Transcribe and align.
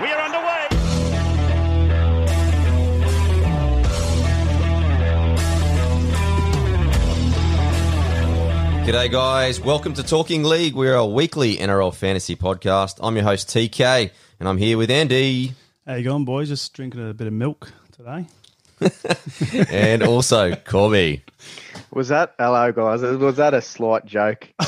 We 0.00 0.06
are 0.12 0.20
underway. 0.20 1.70
G'day, 8.86 9.10
guys. 9.10 9.60
Welcome 9.60 9.94
to 9.94 10.02
Talking 10.02 10.42
League. 10.42 10.74
We're 10.74 10.94
a 10.94 11.06
weekly 11.06 11.56
NRL 11.58 11.94
fantasy 11.94 12.34
podcast. 12.34 12.98
I'm 13.00 13.14
your 13.14 13.24
host, 13.24 13.48
TK, 13.48 14.10
and 14.40 14.48
I'm 14.48 14.56
here 14.58 14.76
with 14.76 14.90
Andy 14.90 15.52
How 15.86 15.94
you 15.94 16.02
going, 16.04 16.24
boys? 16.24 16.48
Just 16.48 16.72
drinking 16.74 17.08
a 17.08 17.14
bit 17.14 17.26
of 17.28 17.32
milk 17.32 17.72
today. 17.92 18.26
and 19.70 20.02
also 20.02 20.56
Corby. 20.56 21.22
Was 21.92 22.08
that 22.08 22.34
hello 22.38 22.72
guys? 22.72 23.02
Was 23.02 23.36
that 23.36 23.54
a 23.54 23.62
slight 23.62 24.06
joke? 24.06 24.48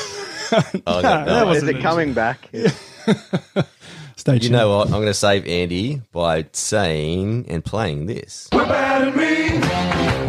Oh, 0.87 1.01
no, 1.01 1.25
no. 1.25 1.47
was- 1.47 1.63
Is 1.63 1.69
it 1.71 1.77
it? 1.77 1.83
coming 1.83 2.13
back? 2.13 2.51
Stay 4.17 4.37
You 4.39 4.51
know 4.51 4.77
what? 4.79 4.87
I'm 4.87 4.95
going 4.95 5.07
to 5.07 5.15
save 5.15 5.47
Andy 5.47 6.03
by 6.13 6.47
saying 6.53 7.47
and 7.49 7.65
playing 7.65 8.07
this. 8.07 8.49
We're 8.53 8.67
bad 8.67 9.09
and 9.09 9.17
mean, 9.17 9.61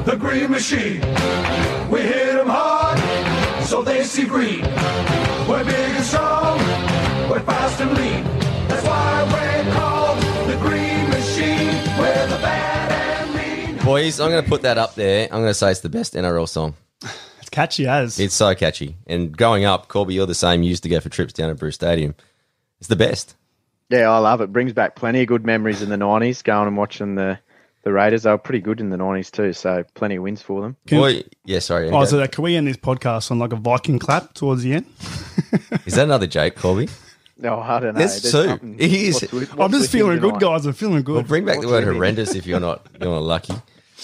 the 0.05 0.15
green 0.17 0.49
machine. 0.51 1.01
We 1.89 2.01
hit 2.01 2.35
'em 2.39 2.47
hard, 2.47 2.99
so 3.65 3.81
they 3.83 4.03
see 4.03 4.25
green. 4.25 4.61
We're 5.47 5.63
big 5.63 5.75
and 5.75 6.05
strong, 6.05 6.57
we're 7.29 7.41
fast 7.41 7.81
and 7.81 7.93
lean. 7.97 8.23
That's 8.67 8.85
why 8.85 9.23
we're 9.31 9.73
called 9.73 10.19
the 10.47 10.57
green 10.57 11.09
machine. 11.09 11.67
We're 11.99 12.27
the 12.27 12.37
bad 12.41 13.27
and 13.27 13.35
mean. 13.75 13.85
Boys, 13.85 14.19
I'm 14.19 14.31
going 14.31 14.43
to 14.43 14.49
put 14.49 14.61
that 14.63 14.77
up 14.77 14.95
there. 14.95 15.25
I'm 15.25 15.39
going 15.41 15.45
to 15.47 15.53
say 15.53 15.71
it's 15.71 15.81
the 15.81 15.89
best 15.89 16.13
NRL 16.13 16.47
song. 16.47 16.75
It's 17.41 17.49
catchy 17.51 17.85
as. 17.87 18.19
It's 18.19 18.33
so 18.33 18.55
catchy. 18.55 18.97
And 19.05 19.35
growing 19.37 19.65
up, 19.65 19.87
Corby, 19.89 20.13
you're 20.15 20.25
the 20.25 20.33
same. 20.33 20.63
You 20.63 20.69
used 20.69 20.83
to 20.83 20.89
go 20.89 20.99
for 20.99 21.09
trips 21.09 21.33
down 21.33 21.49
at 21.49 21.57
Bruce 21.57 21.75
Stadium. 21.75 22.15
It's 22.79 22.87
the 22.87 22.95
best. 22.95 23.35
Yeah, 23.93 24.09
I 24.09 24.17
love 24.17 24.41
it. 24.41 24.51
Brings 24.51 24.73
back 24.73 24.95
plenty 24.95 25.21
of 25.21 25.27
good 25.27 25.45
memories 25.45 25.81
in 25.81 25.89
the 25.89 25.97
nineties. 25.97 26.41
Going 26.41 26.67
and 26.67 26.77
watching 26.77 27.15
the 27.15 27.39
the 27.83 27.91
Raiders. 27.91 28.23
They 28.23 28.31
were 28.31 28.37
pretty 28.37 28.59
good 28.61 28.79
in 28.79 28.89
the 28.89 28.97
nineties 28.97 29.29
too. 29.29 29.53
So 29.53 29.83
plenty 29.93 30.15
of 30.15 30.23
wins 30.23 30.41
for 30.41 30.61
them. 30.61 30.75
Can- 30.87 30.99
Boy, 30.99 31.23
yeah, 31.45 31.59
sorry. 31.59 31.89
oh, 31.89 31.95
Andy. 31.97 32.07
so 32.09 32.17
that, 32.17 32.31
can 32.31 32.43
we 32.43 32.55
end 32.55 32.67
this 32.67 32.77
podcast 32.77 33.29
on 33.31 33.39
like 33.39 33.53
a 33.53 33.57
Viking 33.57 33.99
clap 33.99 34.33
towards 34.33 34.63
the 34.63 34.73
end? 34.73 34.85
Is 35.85 35.95
that 35.95 36.03
another 36.05 36.27
joke, 36.27 36.55
Corby? 36.55 36.89
No, 37.37 37.59
I 37.59 37.79
don't 37.79 37.93
know. 37.93 37.99
There's 37.99 38.21
two. 38.21 38.27
something- 38.29 38.75
It 38.79 38.93
is. 38.93 39.21
what's 39.21 39.33
with- 39.33 39.59
I'm 39.59 39.71
just 39.71 39.91
feeling 39.91 40.19
good, 40.19 40.35
tonight? 40.39 40.53
guys. 40.53 40.65
I'm 40.65 40.73
feeling 40.73 41.03
good. 41.03 41.15
Well, 41.15 41.23
bring 41.23 41.45
back 41.45 41.59
the 41.61 41.67
word 41.67 41.85
with 41.85 41.95
horrendous 41.95 42.35
if 42.35 42.45
you're 42.45 42.59
not 42.59 42.85
you're 43.01 43.09
not 43.09 43.23
lucky. 43.23 43.53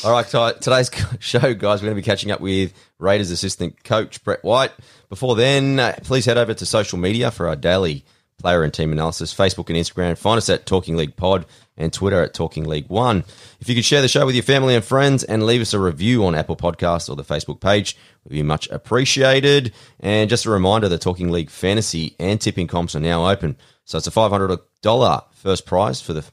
All 0.03 0.11
right, 0.11 0.25
t- 0.27 0.59
today's 0.61 0.89
show, 1.19 1.39
guys, 1.53 1.81
we're 1.81 1.87
going 1.87 1.95
to 1.95 1.95
be 1.95 2.01
catching 2.01 2.31
up 2.31 2.39
with 2.41 2.73
Raiders 2.99 3.31
assistant 3.31 3.83
coach 3.83 4.23
Brett 4.23 4.43
White. 4.43 4.71
Before 5.09 5.35
then, 5.35 5.79
uh, 5.79 5.95
please 6.03 6.25
head 6.25 6.37
over 6.37 6.53
to 6.53 6.65
social 6.65 6.97
media 6.99 7.31
for 7.31 7.47
our 7.47 7.55
daily 7.55 8.03
player 8.39 8.63
and 8.63 8.73
team 8.73 8.91
analysis. 8.91 9.33
Facebook 9.33 9.69
and 9.69 9.77
Instagram. 9.77 10.17
Find 10.17 10.37
us 10.37 10.49
at 10.49 10.65
Talking 10.65 10.95
League 10.97 11.15
Pod 11.15 11.45
and 11.77 11.93
Twitter 11.93 12.21
at 12.23 12.33
Talking 12.33 12.65
League 12.65 12.89
One. 12.89 13.23
If 13.59 13.69
you 13.69 13.75
could 13.75 13.85
share 13.85 14.01
the 14.01 14.07
show 14.07 14.25
with 14.25 14.35
your 14.35 14.43
family 14.43 14.75
and 14.75 14.83
friends 14.83 15.23
and 15.23 15.45
leave 15.45 15.61
us 15.61 15.73
a 15.73 15.79
review 15.79 16.25
on 16.25 16.35
Apple 16.35 16.55
Podcasts 16.55 17.09
or 17.09 17.15
the 17.15 17.23
Facebook 17.23 17.59
page, 17.59 17.95
would 18.23 18.31
be 18.31 18.43
much 18.43 18.67
appreciated. 18.69 19.73
And 19.99 20.29
just 20.29 20.45
a 20.45 20.49
reminder, 20.49 20.89
the 20.89 20.97
Talking 20.97 21.31
League 21.31 21.49
fantasy 21.49 22.15
and 22.19 22.39
tipping 22.39 22.67
comps 22.67 22.95
are 22.95 22.99
now 22.99 23.29
open. 23.29 23.57
So 23.85 23.97
it's 23.97 24.07
a 24.07 24.11
five 24.11 24.31
hundred 24.31 24.57
dollar 24.81 25.21
first 25.33 25.65
prize 25.65 26.01
for 26.01 26.13
the 26.13 26.25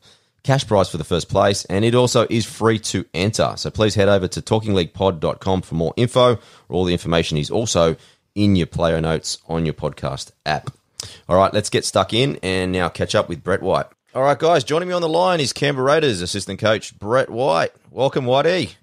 cash 0.46 0.66
prize 0.66 0.88
for 0.88 0.96
the 0.96 1.04
first 1.04 1.28
place, 1.28 1.64
and 1.64 1.84
it 1.84 1.94
also 1.94 2.26
is 2.30 2.46
free 2.46 2.78
to 2.78 3.04
enter. 3.12 3.54
So 3.56 3.70
please 3.70 3.96
head 3.96 4.08
over 4.08 4.28
to 4.28 4.40
talkingleaguepod.com 4.40 5.62
for 5.62 5.74
more 5.74 5.92
info. 5.96 6.38
All 6.68 6.84
the 6.84 6.92
information 6.92 7.36
is 7.36 7.50
also 7.50 7.96
in 8.34 8.54
your 8.54 8.66
player 8.66 9.00
notes 9.00 9.38
on 9.48 9.66
your 9.66 9.74
podcast 9.74 10.30
app. 10.44 10.70
All 11.28 11.36
right, 11.36 11.52
let's 11.52 11.70
get 11.70 11.84
stuck 11.84 12.12
in 12.12 12.38
and 12.42 12.72
now 12.72 12.88
catch 12.88 13.14
up 13.14 13.28
with 13.28 13.42
Brett 13.42 13.62
White. 13.62 13.86
All 14.14 14.22
right, 14.22 14.38
guys, 14.38 14.64
joining 14.64 14.88
me 14.88 14.94
on 14.94 15.02
the 15.02 15.08
line 15.08 15.40
is 15.40 15.52
Canberra 15.52 15.86
Raiders 15.86 16.22
assistant 16.22 16.58
coach 16.58 16.98
Brett 16.98 17.28
White. 17.28 17.72
Welcome, 17.90 18.24
Whitey. 18.24 18.74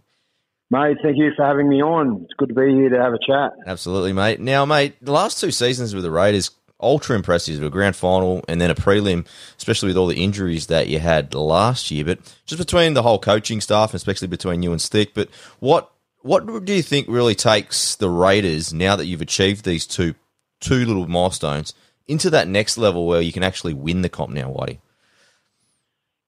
Mate, 0.69 0.97
thank 1.03 1.17
you 1.17 1.31
for 1.35 1.45
having 1.45 1.69
me 1.69 1.81
on. 1.81 2.23
It's 2.23 2.33
good 2.37 2.49
to 2.49 2.55
be 2.55 2.73
here 2.73 2.89
to 2.89 3.01
have 3.01 3.13
a 3.13 3.19
chat. 3.19 3.51
Absolutely, 3.65 4.13
mate. 4.13 4.39
Now, 4.39 4.65
mate, 4.65 4.95
the 5.01 5.11
last 5.11 5.39
two 5.39 5.51
seasons 5.51 5.93
with 5.93 6.03
the 6.03 6.11
Raiders, 6.11 6.51
ultra 6.79 7.15
impressive. 7.15 7.59
With 7.59 7.67
a 7.67 7.69
grand 7.69 7.95
final 7.95 8.43
and 8.47 8.59
then 8.59 8.69
a 8.69 8.75
prelim, 8.75 9.25
especially 9.57 9.87
with 9.87 9.97
all 9.97 10.07
the 10.07 10.23
injuries 10.23 10.67
that 10.67 10.87
you 10.87 10.99
had 10.99 11.33
last 11.33 11.91
year. 11.91 12.05
But 12.05 12.19
just 12.45 12.59
between 12.59 12.93
the 12.93 13.03
whole 13.03 13.19
coaching 13.19 13.61
staff, 13.61 13.93
especially 13.93 14.27
between 14.27 14.63
you 14.63 14.71
and 14.71 14.81
Stick, 14.81 15.13
but 15.13 15.29
what 15.59 15.91
what 16.21 16.45
do 16.65 16.73
you 16.73 16.83
think 16.83 17.07
really 17.07 17.35
takes 17.35 17.95
the 17.95 18.09
Raiders 18.09 18.73
now 18.73 18.95
that 18.95 19.05
you've 19.05 19.21
achieved 19.21 19.65
these 19.65 19.85
two 19.85 20.15
two 20.59 20.85
little 20.85 21.07
milestones 21.07 21.73
into 22.07 22.29
that 22.29 22.47
next 22.47 22.77
level 22.77 23.05
where 23.07 23.21
you 23.21 23.31
can 23.31 23.43
actually 23.43 23.73
win 23.73 24.01
the 24.01 24.09
comp 24.09 24.33
now, 24.33 24.51
Whitey? 24.51 24.79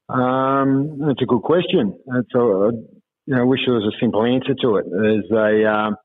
Um, 0.07 0.99
that's 0.99 1.21
a 1.21 1.25
good 1.25 1.41
question. 1.41 1.97
That's 2.05 2.33
a, 2.35 2.71
you 3.25 3.35
know, 3.35 3.41
I 3.41 3.43
wish 3.43 3.61
there 3.65 3.75
was 3.75 3.93
a 3.93 3.99
simple 3.99 4.23
answer 4.23 4.53
to 4.61 4.75
it. 4.77 4.85
There's 4.89 5.31
a, 5.31 5.65
um, 5.69 5.95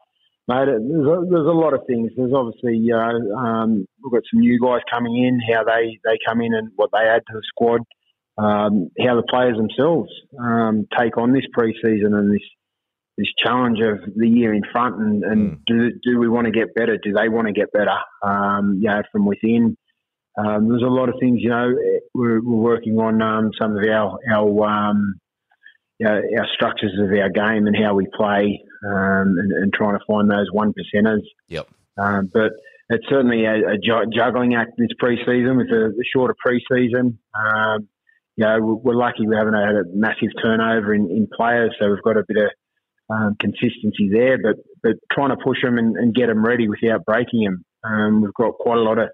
mate, 0.48 0.66
there's 0.66 1.06
a, 1.06 1.24
there's 1.28 1.46
a 1.46 1.58
lot 1.58 1.74
of 1.74 1.86
things. 1.86 2.10
There's 2.16 2.32
obviously, 2.32 2.78
know, 2.94 3.36
um, 3.36 3.86
we've 4.02 4.12
got 4.12 4.22
some 4.32 4.40
new 4.40 4.58
guys 4.58 4.80
coming 4.90 5.16
in, 5.16 5.40
how 5.54 5.64
they, 5.64 5.98
they 6.04 6.18
come 6.26 6.40
in 6.40 6.54
and 6.54 6.70
what 6.76 6.90
they 6.92 7.06
add 7.06 7.22
to 7.26 7.34
the 7.34 7.42
squad, 7.48 7.82
um, 8.38 8.90
how 8.98 9.16
the 9.16 9.26
players 9.28 9.56
themselves 9.56 10.10
um, 10.38 10.86
take 10.98 11.18
on 11.18 11.32
this 11.32 11.44
preseason 11.56 12.14
and 12.14 12.32
this 12.32 12.42
this 13.20 13.32
challenge 13.44 13.78
of 13.80 13.98
the 14.16 14.28
year 14.28 14.52
in 14.54 14.62
front, 14.72 14.96
and, 14.96 15.22
and 15.24 15.58
do 15.66 15.90
do 16.02 16.18
we 16.18 16.28
want 16.28 16.46
to 16.46 16.50
get 16.50 16.74
better? 16.74 16.96
Do 16.96 17.12
they 17.12 17.28
want 17.28 17.46
to 17.48 17.52
get 17.52 17.70
better? 17.72 17.98
Um, 18.22 18.78
you 18.80 18.88
know, 18.88 19.02
from 19.12 19.26
within. 19.26 19.76
Um, 20.38 20.68
there's 20.68 20.82
a 20.82 20.86
lot 20.86 21.08
of 21.08 21.16
things, 21.20 21.40
you 21.42 21.50
know, 21.50 21.74
we're, 22.14 22.40
we're 22.40 22.64
working 22.72 22.96
on 22.98 23.20
um, 23.20 23.50
some 23.60 23.76
of 23.76 23.84
our 23.84 24.18
our 24.32 24.64
um, 24.64 25.20
you 25.98 26.06
know, 26.06 26.20
our 26.38 26.46
structures 26.54 26.92
of 26.98 27.10
our 27.10 27.28
game 27.28 27.66
and 27.66 27.76
how 27.76 27.94
we 27.94 28.06
play, 28.16 28.62
um, 28.86 29.36
and, 29.38 29.52
and 29.52 29.72
trying 29.74 29.98
to 29.98 30.04
find 30.06 30.30
those 30.30 30.46
one 30.50 30.72
percenters. 30.72 31.26
Yep. 31.48 31.68
Um, 31.98 32.30
but 32.32 32.52
it's 32.88 33.04
certainly 33.10 33.44
a, 33.44 33.72
a 33.72 33.76
juggling 33.78 34.54
act 34.54 34.72
this 34.78 34.88
preseason 35.02 35.58
with 35.58 35.68
a, 35.68 35.86
a 35.88 36.04
shorter 36.10 36.34
preseason. 36.46 37.18
Um, 37.38 37.88
you 38.36 38.46
know, 38.46 38.60
we're, 38.62 38.74
we're 38.74 38.96
lucky 38.96 39.26
we 39.26 39.36
haven't 39.36 39.54
had 39.54 39.74
a 39.74 39.84
massive 39.92 40.30
turnover 40.42 40.94
in, 40.94 41.10
in 41.10 41.28
players, 41.36 41.74
so 41.78 41.90
we've 41.90 42.02
got 42.02 42.16
a 42.16 42.24
bit 42.26 42.38
of 42.38 42.50
um, 43.10 43.36
consistency 43.40 44.08
there. 44.12 44.38
But 44.42 44.56
but 44.82 44.92
trying 45.12 45.30
to 45.30 45.42
push 45.42 45.58
them 45.62 45.78
and, 45.78 45.96
and 45.96 46.14
get 46.14 46.26
them 46.26 46.44
ready 46.44 46.68
without 46.68 47.04
breaking 47.04 47.44
them. 47.44 47.64
Um, 47.84 48.22
we've 48.22 48.34
got 48.34 48.54
quite 48.58 48.78
a 48.78 48.82
lot 48.82 48.98
of 48.98 49.08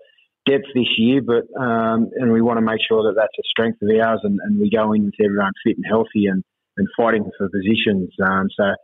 depth 0.47 0.67
this 0.75 0.89
year, 0.97 1.21
but 1.23 1.45
um, 1.61 2.11
and 2.17 2.33
we 2.33 2.41
want 2.41 2.59
to 2.59 2.63
make 2.63 2.81
sure 2.87 3.03
that 3.05 3.15
that's 3.17 3.39
a 3.39 3.47
strength 3.49 3.79
of 3.83 3.89
ours, 4.01 4.21
and, 4.23 4.39
and 4.43 4.61
we 4.61 4.71
go 4.71 4.93
in 4.93 5.05
with 5.07 5.15
everyone 5.23 5.53
fit 5.65 5.77
and 5.77 5.87
healthy 5.89 6.27
and, 6.27 6.43
and 6.77 6.89
fighting 6.97 7.29
for 7.37 7.49
positions. 7.49 8.11
Um, 8.25 8.49
so 8.57 8.75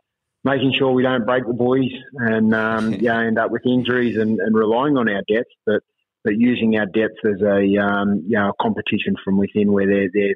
making 0.45 0.75
sure 0.77 0.91
we 0.93 1.03
don't 1.03 1.25
break 1.25 1.47
the 1.47 1.53
boys 1.53 1.91
and 2.15 2.55
um, 2.55 2.93
yeah, 3.01 3.21
end 3.21 3.39
up 3.39 3.51
with 3.51 3.63
injuries 3.67 4.17
and, 4.17 4.41
and 4.41 4.55
relying 4.55 4.97
on 4.97 5.09
our 5.09 5.23
depth, 5.29 5.51
but 5.67 5.83
but 6.25 6.35
using 6.37 6.77
our 6.77 6.87
depth 6.87 7.19
as 7.25 7.41
a 7.43 7.79
um, 7.83 8.25
you 8.27 8.39
know 8.39 8.51
a 8.51 8.63
competition 8.63 9.17
from 9.25 9.39
within 9.39 9.73
where 9.73 9.87
they're 9.87 10.11
they're 10.13 10.35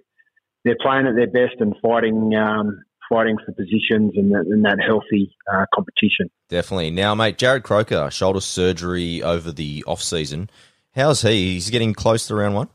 they're 0.64 0.76
playing 0.80 1.06
at 1.06 1.14
their 1.14 1.28
best 1.28 1.60
and 1.60 1.76
fighting 1.80 2.34
um, 2.34 2.82
fighting 3.08 3.36
for 3.44 3.52
positions 3.52 4.12
and 4.16 4.32
that, 4.32 4.46
and 4.46 4.64
that 4.64 4.78
healthy 4.84 5.34
uh, 5.52 5.66
competition. 5.74 6.30
Definitely. 6.48 6.90
Now, 6.90 7.14
mate, 7.14 7.38
Jarrod 7.38 7.62
Croker, 7.62 8.10
shoulder 8.10 8.40
surgery 8.40 9.22
over 9.22 9.52
the 9.52 9.84
off 9.86 10.02
season. 10.02 10.50
How's 10.94 11.22
he? 11.22 11.54
He's 11.54 11.70
getting 11.70 11.94
close 11.94 12.26
to 12.28 12.34
round 12.34 12.54
one. 12.54 12.68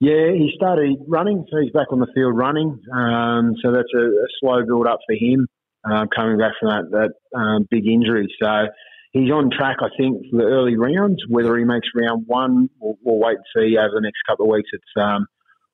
Yeah, 0.00 0.30
he 0.32 0.52
started 0.54 0.96
running, 1.08 1.44
so 1.50 1.58
he's 1.58 1.72
back 1.72 1.92
on 1.92 1.98
the 1.98 2.06
field 2.14 2.36
running. 2.36 2.80
Um, 2.92 3.54
so 3.62 3.72
that's 3.72 3.88
a, 3.94 3.98
a 3.98 4.26
slow 4.40 4.64
build 4.64 4.86
up 4.86 5.00
for 5.06 5.14
him 5.14 5.48
um, 5.84 6.08
coming 6.14 6.38
back 6.38 6.52
from 6.60 6.70
that 6.70 6.90
that 6.90 7.38
um, 7.38 7.66
big 7.70 7.86
injury. 7.86 8.28
So 8.40 8.66
he's 9.12 9.30
on 9.30 9.50
track, 9.50 9.78
I 9.80 9.88
think, 9.96 10.22
for 10.30 10.38
the 10.38 10.44
early 10.44 10.76
rounds. 10.76 11.22
Whether 11.28 11.56
he 11.56 11.64
makes 11.64 11.88
round 11.94 12.26
one, 12.26 12.70
we'll, 12.80 12.96
we'll 13.02 13.18
wait 13.18 13.38
and 13.38 13.44
see 13.56 13.76
over 13.76 13.94
the 13.94 14.00
next 14.00 14.22
couple 14.28 14.46
of 14.46 14.50
weeks. 14.50 14.70
It's 14.72 14.84
um, 14.96 15.26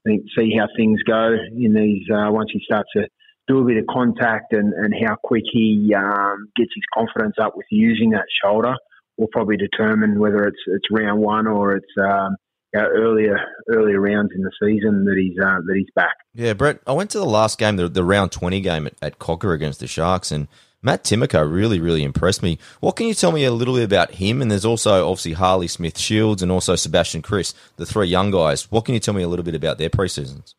I 0.07 0.11
think 0.11 0.23
see 0.37 0.57
how 0.59 0.69
things 0.77 1.03
go 1.03 1.35
in 1.57 1.75
these 1.75 2.05
uh, 2.11 2.31
once 2.31 2.51
he 2.53 2.63
starts 2.65 2.89
to 2.97 3.07
do 3.47 3.59
a 3.59 3.65
bit 3.65 3.77
of 3.77 3.85
contact 3.87 4.53
and, 4.53 4.73
and 4.73 4.95
how 5.07 5.17
quick 5.17 5.45
he 5.53 5.93
um, 5.97 6.49
gets 6.57 6.71
his 6.75 6.85
confidence 6.95 7.37
up 7.41 7.57
with 7.57 7.67
using 7.71 8.11
that 8.11 8.27
shoulder. 8.43 8.75
Will 9.17 9.29
probably 9.31 9.57
determine 9.57 10.19
whether 10.19 10.43
it's 10.45 10.59
it's 10.67 10.87
round 10.91 11.21
one 11.21 11.47
or 11.47 11.77
it's 11.77 11.87
um, 12.01 12.35
earlier 12.75 13.39
earlier 13.69 14.01
rounds 14.01 14.31
in 14.35 14.43
the 14.43 14.51
season 14.61 15.05
that 15.05 15.17
he's 15.17 15.39
uh, 15.41 15.61
that 15.65 15.77
he's 15.77 15.91
back. 15.95 16.15
Yeah, 16.35 16.55
Brett, 16.55 16.81
I 16.87 16.93
went 16.93 17.11
to 17.11 17.19
the 17.19 17.27
last 17.27 17.59
game, 17.59 17.77
the, 17.77 17.89
the 17.89 18.03
round 18.03 18.33
20 18.33 18.61
game 18.61 18.87
at, 18.87 18.95
at 19.01 19.19
Cocker 19.21 19.53
against 19.53 19.79
the 19.79 19.87
Sharks, 19.87 20.33
and 20.33 20.49
Matt 20.83 21.05
Timoko 21.05 21.51
really, 21.51 21.81
really 21.81 22.03
impressed 22.03 22.43
me. 22.43 22.59
What 22.81 22.97
can 22.97 23.07
you 23.07 23.15
tell 23.15 23.33
me 23.33 23.45
a 23.45 23.53
little 23.53 23.75
bit 23.75 23.85
about 23.85 24.13
him? 24.13 24.43
And 24.43 24.51
there's 24.51 24.67
also 24.67 25.09
obviously 25.09 25.33
Harley 25.33 25.69
Smith 25.69 25.99
Shields 25.99 26.43
and 26.43 26.53
also 26.53 26.77
Sebastian 26.77 27.23
Kris, 27.23 27.55
the 27.77 27.87
three 27.87 28.09
young 28.09 28.31
guys. 28.31 28.71
What 28.71 28.85
can 28.85 28.95
you 28.95 29.01
tell 29.01 29.15
me 29.15 29.23
a 29.23 29.29
little 29.29 29.45
bit 29.45 29.55
about 29.55 29.79
their 29.79 29.89
preseasons? 29.89 30.55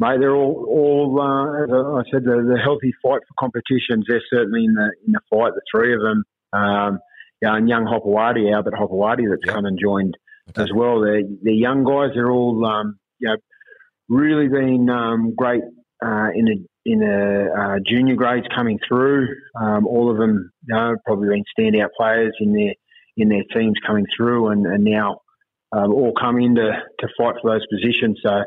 Mate, 0.00 0.20
they're 0.20 0.34
all, 0.34 0.64
all 0.68 1.20
uh, 1.20 1.64
as 1.64 2.06
I 2.06 2.10
said, 2.12 2.24
the, 2.24 2.46
the 2.54 2.58
healthy 2.62 2.92
fight 3.02 3.20
for 3.26 3.34
competitions. 3.38 4.04
They're 4.08 4.22
certainly 4.32 4.64
in 4.64 4.74
the 4.74 4.90
in 5.06 5.12
the 5.12 5.20
fight. 5.28 5.52
The 5.54 5.62
three 5.72 5.92
of 5.92 6.00
them, 6.00 6.24
um, 6.52 6.98
yeah, 7.42 7.56
and 7.56 7.68
young 7.68 7.84
Hopoate, 7.84 8.52
Albert 8.54 8.74
Hopoate, 8.74 9.28
that's 9.28 9.42
Yep. 9.46 9.54
come 9.54 9.64
and 9.64 9.78
joined 9.80 10.16
Okay. 10.50 10.62
as 10.62 10.70
well. 10.74 11.00
They're, 11.00 11.22
they're 11.42 11.52
young 11.52 11.84
guys. 11.84 12.10
They're 12.14 12.30
all, 12.30 12.64
um, 12.64 12.98
you 13.18 13.28
know, 13.28 13.36
really 14.08 14.48
been 14.48 14.88
um, 14.88 15.34
great 15.36 15.62
uh, 16.04 16.28
in 16.34 16.48
a 16.48 16.54
in 16.86 17.02
a 17.02 17.50
uh, 17.52 17.76
junior 17.86 18.14
grades 18.14 18.46
coming 18.56 18.78
through. 18.88 19.28
Um, 19.60 19.86
all 19.86 20.10
of 20.10 20.16
them, 20.16 20.50
you 20.66 20.74
know, 20.74 20.96
probably 21.04 21.28
been 21.28 21.44
standout 21.58 21.88
players 21.98 22.34
in 22.40 22.54
their 22.54 22.74
in 23.16 23.28
their 23.28 23.42
teams 23.52 23.74
coming 23.86 24.06
through, 24.16 24.48
and, 24.48 24.64
and 24.64 24.84
now 24.84 25.18
um, 25.72 25.92
all 25.92 26.12
come 26.18 26.38
in 26.38 26.54
to, 26.54 26.70
to 27.00 27.08
fight 27.18 27.34
for 27.42 27.50
those 27.50 27.66
positions. 27.70 28.20
So 28.24 28.44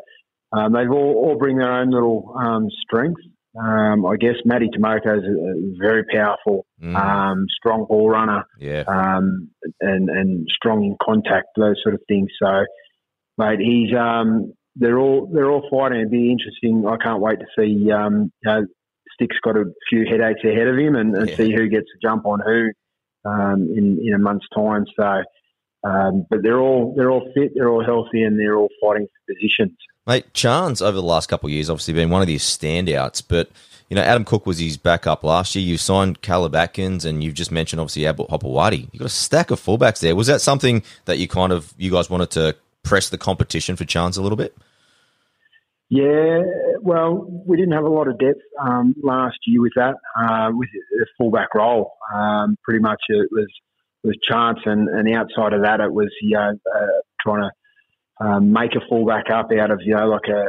um, 0.53 0.74
they've 0.74 0.89
all, 0.92 1.13
all 1.25 1.38
bring 1.38 1.57
their 1.57 1.71
own 1.71 1.89
little 1.92 2.33
um, 2.38 2.68
strengths. 2.86 3.21
Um, 3.59 4.06
I 4.06 4.15
guess 4.15 4.36
Matty 4.45 4.69
Timoko 4.69 5.18
is 5.18 5.24
a, 5.25 5.77
very 5.81 6.03
powerful, 6.06 6.65
Mm. 6.81 6.95
um, 6.95 7.45
strong 7.50 7.86
ball 7.88 8.09
runner 8.09 8.44
Yeah. 8.59 8.83
um, 8.88 9.50
and 9.81 10.09
and 10.09 10.48
strong 10.50 10.83
in 10.83 10.95
contact, 11.03 11.48
those 11.56 11.75
sort 11.83 11.94
of 11.94 12.01
things. 12.07 12.30
So, 12.42 12.65
mate, 13.38 13.59
he's 13.59 13.94
um, 13.95 14.53
they're 14.77 14.98
all 14.98 15.30
they're 15.31 15.51
all 15.51 15.68
fighting. 15.69 16.00
It'd 16.00 16.09
be 16.12 16.31
interesting. 16.31 16.86
I 16.88 16.97
can't 16.97 17.21
wait 17.21 17.39
to 17.39 17.45
see. 17.57 17.92
Um, 17.92 18.31
you 18.44 18.51
know, 18.51 18.65
Stick's 19.13 19.38
got 19.44 19.57
a 19.57 19.65
few 19.89 20.06
headaches 20.09 20.39
ahead 20.44 20.68
of 20.69 20.77
him, 20.77 20.95
and, 20.95 21.13
and 21.15 21.30
Yeah. 21.30 21.36
see 21.38 21.54
who 21.56 21.68
gets 21.68 21.86
a 21.95 22.00
jump 22.01 22.25
on 22.25 22.39
who 22.44 22.71
um, 23.30 23.69
in 23.77 24.00
in 24.04 24.13
a 24.15 24.18
month's 24.18 24.47
time. 24.56 24.86
So, 25.00 25.21
um, 25.83 26.25
but 26.31 26.42
they're 26.42 26.59
all 26.59 26.94
they're 26.95 27.12
all 27.12 27.30
fit, 27.36 27.51
they're 27.54 27.69
all 27.69 27.83
healthy, 27.86 28.24
and 28.24 28.39
they're 28.39 28.56
all 28.57 28.69
fighting 28.81 29.06
for 29.07 29.33
positions. 29.36 29.77
Mate, 30.11 30.33
Charnze 30.33 30.81
over 30.81 30.97
the 30.97 31.01
last 31.01 31.29
couple 31.29 31.47
of 31.47 31.53
years 31.53 31.69
obviously 31.69 31.93
been 31.93 32.09
one 32.09 32.19
of 32.21 32.27
these 32.27 32.43
standouts, 32.43 33.23
but 33.25 33.49
you 33.89 33.95
know 33.95 34.01
Adam 34.01 34.25
Cook 34.25 34.45
was 34.45 34.59
his 34.59 34.75
backup 34.75 35.23
last 35.23 35.55
year. 35.55 35.63
You 35.63 35.77
signed 35.77 36.21
Caleb 36.21 36.51
Aekins, 36.51 37.05
and 37.05 37.23
you've 37.23 37.33
just 37.33 37.49
mentioned 37.49 37.79
obviously 37.79 38.05
Abbott 38.05 38.27
Hopoate. 38.27 38.89
You 38.91 38.99
got 38.99 39.05
a 39.05 39.09
stack 39.09 39.51
of 39.51 39.61
fullbacks 39.61 40.01
there. 40.01 40.13
Was 40.13 40.27
that 40.27 40.41
something 40.41 40.83
that 41.05 41.17
you 41.17 41.29
kind 41.29 41.53
of 41.53 41.73
you 41.77 41.91
guys 41.91 42.09
wanted 42.09 42.29
to 42.31 42.57
press 42.83 43.07
the 43.07 43.17
competition 43.17 43.77
for 43.77 43.85
Charnze 43.85 44.17
a 44.17 44.21
little 44.21 44.35
bit? 44.35 44.53
Yeah, 45.87 46.41
well, 46.81 47.25
we 47.45 47.55
didn't 47.55 47.71
have 47.71 47.85
a 47.85 47.89
lot 47.89 48.09
of 48.09 48.19
depth 48.19 48.41
um, 48.61 48.93
last 49.01 49.37
year 49.47 49.61
with 49.61 49.73
that, 49.77 49.95
uh, 50.19 50.51
with 50.51 50.67
the 50.73 51.05
fullback 51.17 51.55
role. 51.55 51.93
Um, 52.13 52.57
pretty 52.65 52.81
much 52.81 52.99
it 53.07 53.29
was 53.31 53.47
was 54.03 54.17
Charnze, 54.29 54.67
and, 54.67 54.89
and 54.89 55.15
outside 55.15 55.53
of 55.53 55.61
that, 55.61 55.79
it 55.79 55.93
was 55.93 56.09
you 56.21 56.35
know 56.35 56.51
uh, 56.75 56.87
trying 57.23 57.43
to 57.43 57.51
um, 58.23 58.51
make 58.53 58.71
a 58.75 58.81
fullback 58.89 59.25
up 59.33 59.50
out 59.59 59.71
of 59.71 59.79
you 59.83 59.95
know 59.95 60.07
like 60.07 60.27
a 60.29 60.41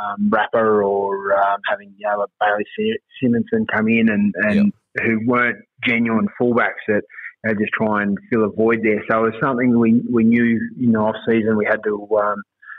um, 0.00 0.28
rapper 0.30 0.82
or 0.82 1.32
um, 1.38 1.60
having 1.68 1.94
you 1.96 2.06
know 2.08 2.18
like 2.20 2.30
Bailey 2.40 2.64
Si- 2.76 2.98
Simonsson 3.22 3.64
come 3.72 3.88
in 3.88 4.08
and, 4.08 4.34
and 4.42 4.72
who 5.02 5.20
weren't 5.26 5.58
genuine 5.84 6.26
fullbacks 6.40 6.82
that 6.88 7.02
you 7.44 7.52
know, 7.52 7.54
just 7.54 7.72
try 7.78 8.02
and 8.02 8.16
fill 8.32 8.44
a 8.44 8.48
void 8.50 8.80
there. 8.82 9.02
So 9.10 9.18
it 9.24 9.32
was 9.32 9.34
something 9.42 9.78
we 9.78 10.02
we 10.12 10.24
knew 10.24 10.60
in 10.80 10.92
the 10.92 10.98
off 10.98 11.16
season 11.28 11.56
we 11.56 11.64
had 11.66 11.82
to 11.84 12.08
um, 12.18 12.36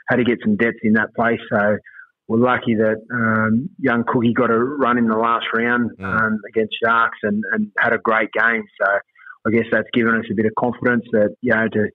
had 0.10 0.18
to 0.18 0.24
get 0.24 0.40
some 0.44 0.56
depth 0.58 0.78
in 0.84 0.94
that 0.94 1.14
place. 1.16 1.40
So 1.52 1.78
we're 2.28 2.40
lucky 2.40 2.76
that 2.76 2.98
um, 3.14 3.70
young 3.80 4.04
Cookie 4.08 4.34
got 4.34 4.50
a 4.50 4.58
run 4.58 4.98
in 4.98 5.08
the 5.08 5.18
last 5.18 5.46
round 5.56 5.92
Mm. 6.00 6.04
um, 6.06 6.40
against 6.50 6.76
Sharks 6.84 7.20
and, 7.24 7.44
and 7.52 7.72
had 7.80 7.94
a 7.94 8.00
great 8.00 8.30
game. 8.34 8.64
So 8.82 8.88
I 9.48 9.52
guess 9.52 9.66
that's 9.72 9.88
given 9.94 10.16
us 10.16 10.26
a 10.32 10.34
bit 10.34 10.46
of 10.48 10.54
confidence 10.60 11.06
that 11.12 11.36
you 11.42 11.54
know 11.54 11.68
to 11.70 11.90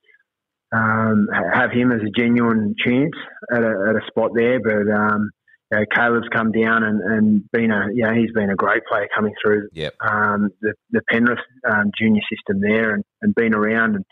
um, 0.72 1.28
have 1.52 1.70
him 1.72 1.92
as 1.92 2.00
a 2.02 2.10
genuine 2.10 2.74
chance 2.84 3.14
at 3.52 3.62
a, 3.62 3.86
at 3.90 3.96
a 3.96 4.06
spot 4.08 4.30
there. 4.34 4.60
But 4.60 4.92
um, 4.92 5.30
you 5.72 5.78
know, 5.78 5.84
Caleb's 5.94 6.28
come 6.32 6.52
down 6.52 6.82
and, 6.84 7.00
and 7.00 7.50
been 7.52 7.70
a 7.70 7.88
yeah 7.94 8.14
he's 8.14 8.32
been 8.32 8.50
a 8.50 8.56
great 8.56 8.82
player 8.90 9.08
coming 9.14 9.34
through 9.42 9.68
Yep. 9.72 9.94
um, 10.00 10.50
the, 10.60 10.74
the 10.90 11.02
Penrith 11.10 11.38
um, 11.68 11.90
junior 11.98 12.22
system 12.32 12.60
there 12.60 12.94
and, 12.94 13.04
and 13.22 13.34
been 13.34 13.54
around 13.54 13.96
and 13.96 14.04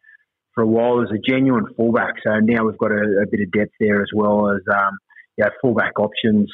for 0.55 0.63
a 0.63 0.67
while 0.67 1.03
as 1.03 1.09
a 1.11 1.19
genuine 1.19 1.67
fullback. 1.77 2.15
So 2.27 2.39
now 2.41 2.65
we've 2.65 2.79
got 2.79 2.91
a, 2.91 3.23
a 3.23 3.27
bit 3.31 3.41
of 3.41 3.53
depth 3.53 3.73
there 3.79 4.03
as 4.03 4.09
well 4.15 4.51
as 4.51 4.61
um, 4.73 4.99
yeah 5.37 5.49
fullback 5.61 5.99
options 5.99 6.51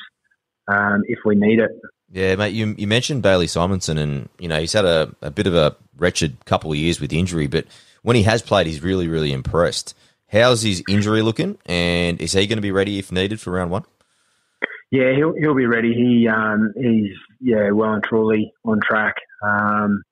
um, 0.69 1.03
if 1.07 1.19
we 1.25 1.35
need 1.35 1.61
it. 1.61 1.71
Yeah, 2.11 2.37
mate. 2.37 2.55
You 2.55 2.75
you 2.79 2.87
mentioned 2.87 3.23
Bailey 3.23 3.47
Simonsson, 3.47 3.99
and 3.99 4.29
you 4.39 4.49
know 4.49 4.61
he's 4.61 4.73
had 4.75 4.85
a, 4.85 5.15
a 5.23 5.31
bit 5.31 5.47
of 5.47 5.55
a 5.55 5.75
wretched 5.97 6.45
couple 6.45 6.71
of 6.71 6.79
years 6.79 7.01
with 7.01 7.13
injury, 7.13 7.47
but 7.47 7.67
when 8.05 8.15
he 8.15 8.23
has 8.23 8.43
played, 8.43 8.69
he's 8.69 8.83
really 8.83 9.09
really 9.09 9.33
impressed. 9.33 9.97
How's 10.31 10.63
his 10.63 10.83
injury 10.89 11.23
looking, 11.23 11.59
and 11.67 12.21
is 12.21 12.33
he 12.33 12.47
going 12.47 12.59
to 12.59 12.63
be 12.63 12.73
ready 12.73 12.99
if 12.99 13.11
needed 13.11 13.41
for 13.41 13.51
round 13.51 13.71
one? 13.71 13.85
Yeah, 14.93 15.13
he'll 15.17 15.35
he'll 15.35 15.57
be 15.57 15.67
ready. 15.67 15.93
He 15.93 16.29
um, 16.29 16.73
he's 16.77 17.17
yeah 17.41 17.71
well 17.71 17.95
and 17.95 18.05
truly 18.05 18.53
on 18.65 18.81
track. 18.81 19.17
Um, 19.43 20.03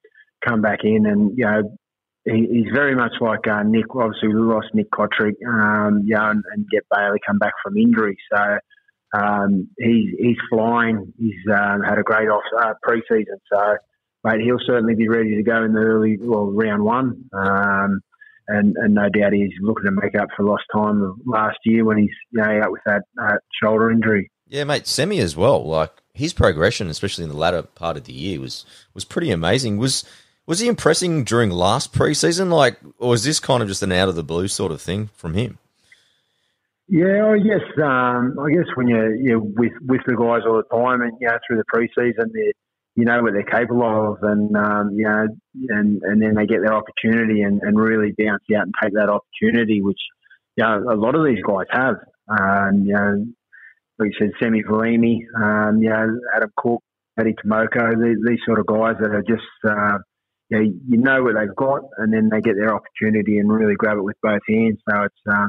come 0.45 0.61
back 0.61 0.81
in 0.83 1.07
and 1.07 1.39
you 1.39 1.45
know 1.45 1.77
he, 2.25 2.47
he's 2.51 2.73
very 2.73 2.95
much 2.95 3.13
like 3.21 3.47
uh, 3.47 3.63
Nick. 3.63 3.95
Obviously, 3.95 4.29
we 4.29 4.35
lost 4.35 4.69
Nick 4.75 4.91
Cotric, 4.91 5.35
um, 5.47 6.03
yeah, 6.05 6.31
and, 6.31 6.43
and 6.53 6.67
get 6.71 6.85
Bailey 6.91 7.19
come 7.27 7.39
back 7.39 7.55
from 7.63 7.77
injury. 7.77 8.17
So 8.33 8.59
um, 9.15 9.69
he's 9.79 10.11
he's 10.19 10.37
flying. 10.51 11.13
He's 11.19 11.53
um, 11.53 11.83
had 11.83 11.99
a 11.99 12.03
great 12.03 12.29
off 12.29 12.43
uh, 12.61 12.75
preseason. 12.87 13.39
So 13.53 13.77
mate, 14.25 14.41
he'll 14.41 14.59
certainly 14.65 14.95
be 14.95 15.09
ready 15.09 15.37
to 15.37 15.43
go 15.43 15.63
in 15.65 15.73
the 15.73 15.81
early 15.81 16.19
well 16.21 16.51
round 16.51 16.85
one. 16.85 17.29
Um, 17.33 18.01
and, 18.49 18.77
and 18.77 18.95
no 18.95 19.09
doubt 19.09 19.33
he's 19.33 19.53
looking 19.61 19.85
to 19.85 19.93
make 19.93 20.15
up 20.15 20.29
for 20.37 20.45
lost 20.45 20.65
time 20.75 21.03
of 21.03 21.17
last 21.25 21.59
year 21.65 21.85
when 21.85 21.99
he's 21.99 22.11
you 22.33 22.43
know 22.43 22.61
out 22.63 22.73
with 22.73 22.83
that 22.87 23.03
uh, 23.21 23.37
shoulder 23.63 23.91
injury. 23.91 24.31
Yeah, 24.49 24.65
mate. 24.65 24.87
Semi 24.87 25.21
as 25.21 25.37
well. 25.37 25.65
Like 25.65 25.93
his 26.13 26.33
progression, 26.33 26.89
especially 26.89 27.25
in 27.25 27.31
the 27.31 27.37
latter 27.37 27.63
part 27.63 27.97
of 27.97 28.05
the 28.05 28.13
year, 28.13 28.41
was 28.41 28.65
was 28.95 29.05
pretty 29.05 29.31
amazing. 29.31 29.79
Was 29.79 30.05
was 30.45 30.59
he 30.59 30.69
impressing 30.69 31.25
during 31.25 31.51
last 31.51 31.93
preseason? 31.93 32.51
Like, 32.51 32.79
or 32.99 33.11
was 33.11 33.25
this 33.25 33.41
kind 33.41 33.63
of 33.63 33.69
just 33.69 33.83
an 33.83 33.93
out 33.93 34.09
of 34.09 34.17
the 34.17 34.25
blue 34.25 34.49
sort 34.49 34.73
of 34.73 34.83
thing 34.83 35.11
from 35.15 35.35
him? 35.35 35.59
Yeah, 36.89 37.27
I 37.27 37.39
guess 37.39 37.65
um, 37.83 38.37
I 38.39 38.51
guess 38.53 38.67
when 38.75 38.89
you're, 38.89 39.15
you're 39.15 39.39
with 39.39 39.73
with 39.81 40.03
the 40.07 40.17
guys 40.17 40.43
all 40.47 40.57
the 40.57 40.77
time 40.77 41.01
and 41.01 41.13
you 41.21 41.29
know 41.29 41.39
through 41.47 41.59
the 41.59 41.65
preseason, 41.73 42.33
they 42.35 42.53
you 42.95 43.05
know 43.05 43.23
what 43.23 43.33
they're 43.33 43.43
capable 43.43 44.13
of, 44.13 44.23
and 44.23 44.55
um, 44.57 44.91
you 44.95 45.05
know, 45.05 45.27
and 45.71 46.03
and 46.03 46.23
then 46.23 46.35
they 46.35 46.47
get 46.47 46.61
their 46.63 46.75
opportunity 46.75 47.43
and, 47.43 47.61
and 47.63 47.79
really 47.79 48.13
bounce 48.19 48.43
out 48.55 48.65
and 48.65 48.75
take 48.83 48.93
that 48.95 49.09
opportunity, 49.09 49.81
which 49.81 50.01
you 50.57 50.65
know 50.65 50.85
a 50.91 50.97
lot 50.97 51.15
of 51.15 51.25
these 51.25 51.43
guys 51.47 51.67
have. 51.71 51.97
Um, 52.29 52.85
you 52.85 52.95
know, 52.95 53.25
like 53.99 54.11
you 54.11 54.19
said, 54.19 54.33
Semi 54.41 54.63
Valemei, 54.63 55.21
um, 55.37 55.83
you 55.83 55.89
know, 55.89 56.19
Adam 56.35 56.53
Cook, 56.57 56.83
Eddie 57.19 57.35
Timoko, 57.35 58.03
these, 58.03 58.19
these 58.27 58.41
sort 58.47 58.59
of 58.59 58.67
guys 58.67 58.97
that 59.01 59.11
are 59.11 59.25
just. 59.27 59.43
Uh, 59.67 59.99
you 60.51 60.59
know, 60.59 60.73
you 60.87 60.99
know 60.99 61.23
what 61.23 61.35
they've 61.35 61.57
got, 61.57 61.81
and 61.97 62.13
then 62.13 62.29
they 62.31 62.43
get 62.43 62.57
their 62.57 62.75
opportunity 62.75 63.39
and 63.39 63.51
really 63.51 63.75
grab 63.75 63.97
it 63.97 64.03
with 64.03 64.17
both 64.23 64.43
hands. 64.47 64.79
So 64.87 65.05
it's 65.05 65.15
uh, 65.27 65.47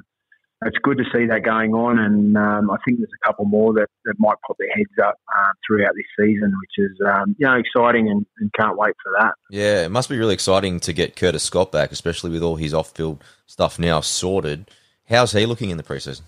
it's 0.66 0.78
good 0.84 0.98
to 0.98 1.04
see 1.14 1.26
that 1.28 1.44
going 1.44 1.74
on, 1.74 2.00
and 2.00 2.38
um, 2.38 2.72
I 2.72 2.78
think 2.86 3.00
there's 3.00 3.10
a 3.22 3.28
couple 3.28 3.46
more 3.46 3.74
that, 3.74 3.88
that 4.06 4.16
might 4.18 4.36
pop 4.46 4.58
their 4.60 4.70
heads 4.76 4.92
up 5.04 5.16
um, 5.38 5.54
throughout 5.66 5.94
this 5.96 6.06
season, 6.26 6.54
which 6.62 6.90
is 6.90 6.98
um, 7.08 7.36
you 7.38 7.46
know 7.46 7.56
exciting 7.56 8.10
and, 8.10 8.26
and 8.40 8.52
can't 8.54 8.78
wait 8.78 8.94
for 9.04 9.12
that. 9.20 9.34
Yeah, 9.50 9.86
it 9.86 9.90
must 9.90 10.10
be 10.10 10.18
really 10.18 10.34
exciting 10.34 10.80
to 10.82 10.94
get 10.94 11.16
Curtis 11.16 11.44
Scott 11.44 11.72
back, 11.72 11.92
especially 11.92 12.32
with 12.32 12.44
all 12.44 12.56
his 12.56 12.74
off-field 12.74 13.24
stuff 13.46 13.80
now 13.80 14.02
sorted. 14.02 14.70
How's 15.10 15.32
he 15.32 15.46
looking 15.46 15.70
in 15.70 15.78
the 15.78 15.84
preseason? 15.84 16.22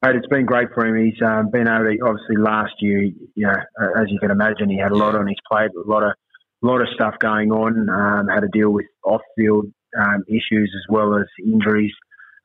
But 0.00 0.16
it's 0.16 0.26
been 0.26 0.44
great 0.44 0.68
for 0.74 0.84
him. 0.84 1.02
He's 1.02 1.20
um, 1.22 1.50
been 1.50 1.66
able 1.66 1.84
to 1.84 1.98
obviously 2.04 2.36
last 2.36 2.74
year, 2.80 3.04
you 3.04 3.46
know, 3.46 3.54
uh, 3.80 4.00
as 4.02 4.10
you 4.10 4.18
can 4.20 4.30
imagine, 4.30 4.68
he 4.68 4.78
had 4.78 4.92
a 4.92 4.96
lot 4.96 5.14
on 5.14 5.26
his 5.26 5.38
plate, 5.50 5.70
a 5.74 5.88
lot 5.88 6.02
of 6.02 6.12
lot 6.60 6.80
of 6.80 6.88
stuff 6.94 7.14
going 7.18 7.50
on. 7.50 7.88
Um, 7.88 8.28
had 8.28 8.40
to 8.40 8.48
deal 8.48 8.70
with 8.70 8.86
off-field 9.04 9.66
um, 9.98 10.24
issues 10.28 10.74
as 10.74 10.92
well 10.92 11.16
as 11.16 11.26
injuries. 11.42 11.92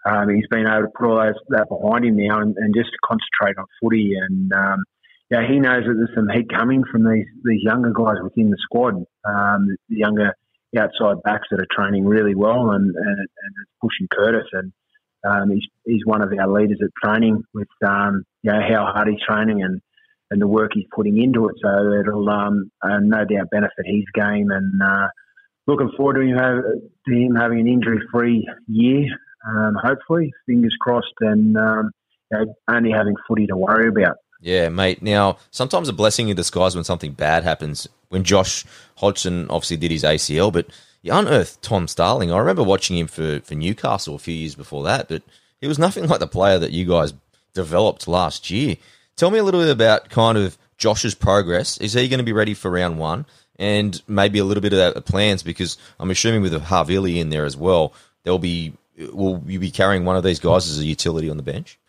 Um, 0.05 0.29
he's 0.29 0.47
been 0.49 0.67
able 0.67 0.83
to 0.83 0.93
put 0.97 1.07
all 1.07 1.17
those, 1.17 1.35
that 1.49 1.67
behind 1.69 2.05
him 2.05 2.17
now 2.17 2.39
and, 2.39 2.55
and 2.57 2.73
just 2.73 2.89
concentrate 3.03 3.59
on 3.59 3.65
footy. 3.81 4.13
And 4.15 4.51
um, 4.53 4.83
yeah, 5.29 5.47
he 5.47 5.59
knows 5.59 5.83
that 5.85 5.93
there's 5.95 6.15
some 6.15 6.29
heat 6.29 6.49
coming 6.49 6.83
from 6.91 7.03
these 7.03 7.27
these 7.43 7.63
younger 7.63 7.91
guys 7.91 8.17
within 8.23 8.49
the 8.49 8.57
squad, 8.61 8.95
um, 9.25 9.75
the 9.89 9.97
younger 9.97 10.33
outside 10.77 11.21
backs 11.23 11.47
that 11.51 11.59
are 11.59 11.67
training 11.75 12.05
really 12.05 12.35
well 12.35 12.71
and 12.71 12.95
and, 12.95 13.19
and 13.19 13.53
it's 13.61 13.71
pushing 13.81 14.07
Curtis 14.11 14.47
and. 14.53 14.71
Um, 15.21 15.49
he's 15.49 15.67
he's 15.85 16.05
one 16.05 16.21
of 16.21 16.31
our 16.31 16.47
leaders 16.47 16.79
at 16.81 16.91
training 17.03 17.43
with 17.53 17.67
um, 17.85 18.23
you 18.41 18.53
know 18.53 18.61
how 18.61 18.89
hard 18.93 19.09
he's 19.09 19.19
training 19.27 19.61
and, 19.63 19.81
and 20.31 20.41
the 20.41 20.47
work 20.47 20.71
he's 20.73 20.87
putting 20.95 21.21
into 21.21 21.49
it. 21.49 21.55
So 21.61 21.91
it'll 21.99 22.29
um, 22.29 22.71
uh, 22.81 22.99
no 23.01 23.25
doubt 23.25 23.49
benefit 23.51 23.85
his 23.85 24.05
game 24.13 24.49
and 24.49 24.81
uh, 24.81 25.07
looking 25.67 25.91
forward 25.97 26.15
to 26.15 26.21
him, 26.21 26.37
to 26.37 27.13
him 27.13 27.35
having 27.35 27.59
an 27.59 27.67
injury 27.67 27.99
free 28.13 28.47
year. 28.67 29.07
Um, 29.47 29.75
hopefully, 29.81 30.33
fingers 30.45 30.75
crossed, 30.79 31.13
and 31.21 31.57
um, 31.57 31.91
you 32.31 32.37
know, 32.37 32.55
only 32.69 32.91
having 32.91 33.15
footy 33.27 33.47
to 33.47 33.57
worry 33.57 33.87
about. 33.87 34.17
Yeah, 34.41 34.69
mate. 34.69 35.01
Now, 35.01 35.37
sometimes 35.51 35.89
a 35.89 35.93
blessing 35.93 36.29
in 36.29 36.35
disguise 36.35 36.75
when 36.75 36.83
something 36.83 37.11
bad 37.11 37.43
happens. 37.43 37.87
When 38.09 38.23
Josh 38.23 38.65
Hodgson 38.97 39.49
obviously 39.49 39.77
did 39.77 39.91
his 39.91 40.03
ACL, 40.03 40.51
but 40.51 40.67
you 41.01 41.13
unearthed 41.13 41.61
Tom 41.61 41.87
Starling. 41.87 42.31
I 42.31 42.37
remember 42.37 42.63
watching 42.63 42.97
him 42.97 43.07
for, 43.07 43.39
for 43.41 43.55
Newcastle 43.55 44.15
a 44.15 44.19
few 44.19 44.33
years 44.33 44.55
before 44.55 44.83
that, 44.85 45.07
but 45.07 45.23
he 45.61 45.67
was 45.67 45.79
nothing 45.79 46.07
like 46.07 46.19
the 46.19 46.27
player 46.27 46.59
that 46.59 46.71
you 46.71 46.85
guys 46.85 47.13
developed 47.53 48.07
last 48.07 48.49
year. 48.49 48.77
Tell 49.15 49.31
me 49.31 49.39
a 49.39 49.43
little 49.43 49.61
bit 49.61 49.71
about 49.71 50.09
kind 50.09 50.37
of 50.37 50.57
Josh's 50.77 51.15
progress. 51.15 51.77
Is 51.77 51.93
he 51.93 52.07
going 52.07 52.19
to 52.19 52.23
be 52.23 52.33
ready 52.33 52.53
for 52.53 52.71
round 52.71 52.97
one? 52.97 53.25
And 53.57 54.01
maybe 54.07 54.39
a 54.39 54.45
little 54.45 54.61
bit 54.61 54.71
of 54.71 54.93
the 54.93 55.01
plans 55.01 55.43
because 55.43 55.77
I'm 55.99 56.11
assuming 56.11 56.41
with 56.41 56.53
Havili 56.53 57.17
in 57.17 57.29
there 57.29 57.43
as 57.43 57.57
well, 57.57 57.93
there'll 58.23 58.39
be 58.39 58.73
will 59.13 59.43
you 59.47 59.59
be 59.59 59.71
carrying 59.71 60.05
one 60.05 60.15
of 60.15 60.23
these 60.23 60.39
guys 60.39 60.69
as 60.69 60.79
a 60.79 60.85
utility 60.85 61.29
on 61.29 61.37
the 61.37 61.43
bench? 61.43 61.79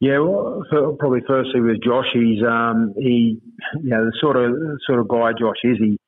Yeah, 0.00 0.18
well, 0.18 0.62
probably 0.98 1.20
firstly 1.26 1.60
with 1.60 1.82
Josh, 1.82 2.06
he's 2.12 2.42
um, 2.42 2.94
he, 2.96 3.40
you 3.82 3.90
know, 3.90 4.04
the 4.04 4.12
sort 4.20 4.36
of 4.36 4.52
sort 4.86 4.98
of 4.98 5.08
guy 5.08 5.32
Josh 5.38 5.56
is. 5.62 5.78
He 5.78 5.98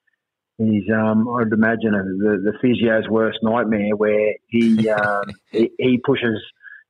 he's 0.58 0.84
um, 0.92 1.28
I'd 1.28 1.52
imagine 1.52 1.92
the 1.92 2.52
the 2.52 2.58
physio's 2.60 3.08
worst 3.08 3.38
nightmare, 3.42 3.96
where 3.96 4.34
he, 4.48 4.90
um, 4.90 5.24
he 5.50 5.70
he 5.78 5.98
pushes 6.04 6.42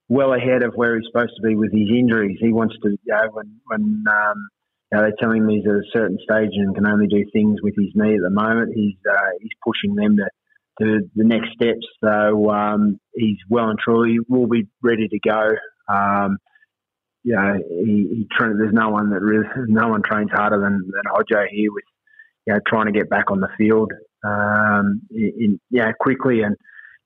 well 0.09 0.33
ahead 0.33 0.63
of 0.63 0.75
where 0.75 0.97
he's 0.97 1.07
supposed 1.07 1.35
to 1.37 1.43
be 1.47 1.55
with 1.55 1.73
his 1.73 1.89
injuries. 1.89 2.39
He 2.41 2.53
wants 2.53 2.75
to, 2.83 2.91
you 2.91 2.99
know, 3.07 3.29
when 3.33 3.61
when 3.67 4.05
um, 4.11 4.49
you 4.91 4.99
know, 4.99 5.03
they're 5.03 5.17
telling 5.21 5.43
him 5.43 5.49
he's 5.49 5.67
at 5.67 5.75
a 5.75 5.91
certain 5.93 6.19
stage 6.23 6.51
and 6.55 6.75
can 6.75 6.87
only 6.87 7.09
do 7.09 7.25
things 7.33 7.61
with 7.63 7.75
his 7.77 7.93
knee 7.95 8.15
at 8.15 8.23
the 8.23 8.31
moment. 8.31 8.73
He's 8.75 8.97
uh, 9.09 9.31
he's 9.41 9.53
pushing 9.65 9.95
them 9.95 10.17
to 10.17 10.29
to 10.81 11.01
the 11.15 11.25
next 11.25 11.53
steps. 11.53 11.87
So 12.03 12.51
um, 12.51 12.99
he's 13.15 13.39
well 13.49 13.71
and 13.71 13.79
truly 13.79 14.19
will 14.29 14.47
be 14.47 14.69
ready 14.83 15.09
to 15.09 15.19
go. 15.19 15.55
Um, 15.89 16.39
you 17.23 17.35
know, 17.35 17.55
he, 17.69 18.09
he 18.11 18.27
there's 18.39 18.73
no 18.73 18.91
one 18.91 19.11
that 19.11 19.21
really, 19.21 19.47
no 19.67 19.89
one 19.89 20.03
trains 20.03 20.31
harder 20.33 20.61
than, 20.61 20.81
than 20.81 21.13
Hodjo 21.13 21.47
here 21.51 21.73
with, 21.73 21.85
you 22.47 22.55
know, 22.55 22.61
trying 22.69 22.87
to 22.87 22.93
get 22.93 23.11
back 23.11 23.31
on 23.31 23.41
the 23.41 23.49
field, 23.59 23.93
um, 24.25 25.03
in, 25.11 25.59
yeah, 25.71 25.91
quickly. 25.99 26.43
And, 26.43 26.55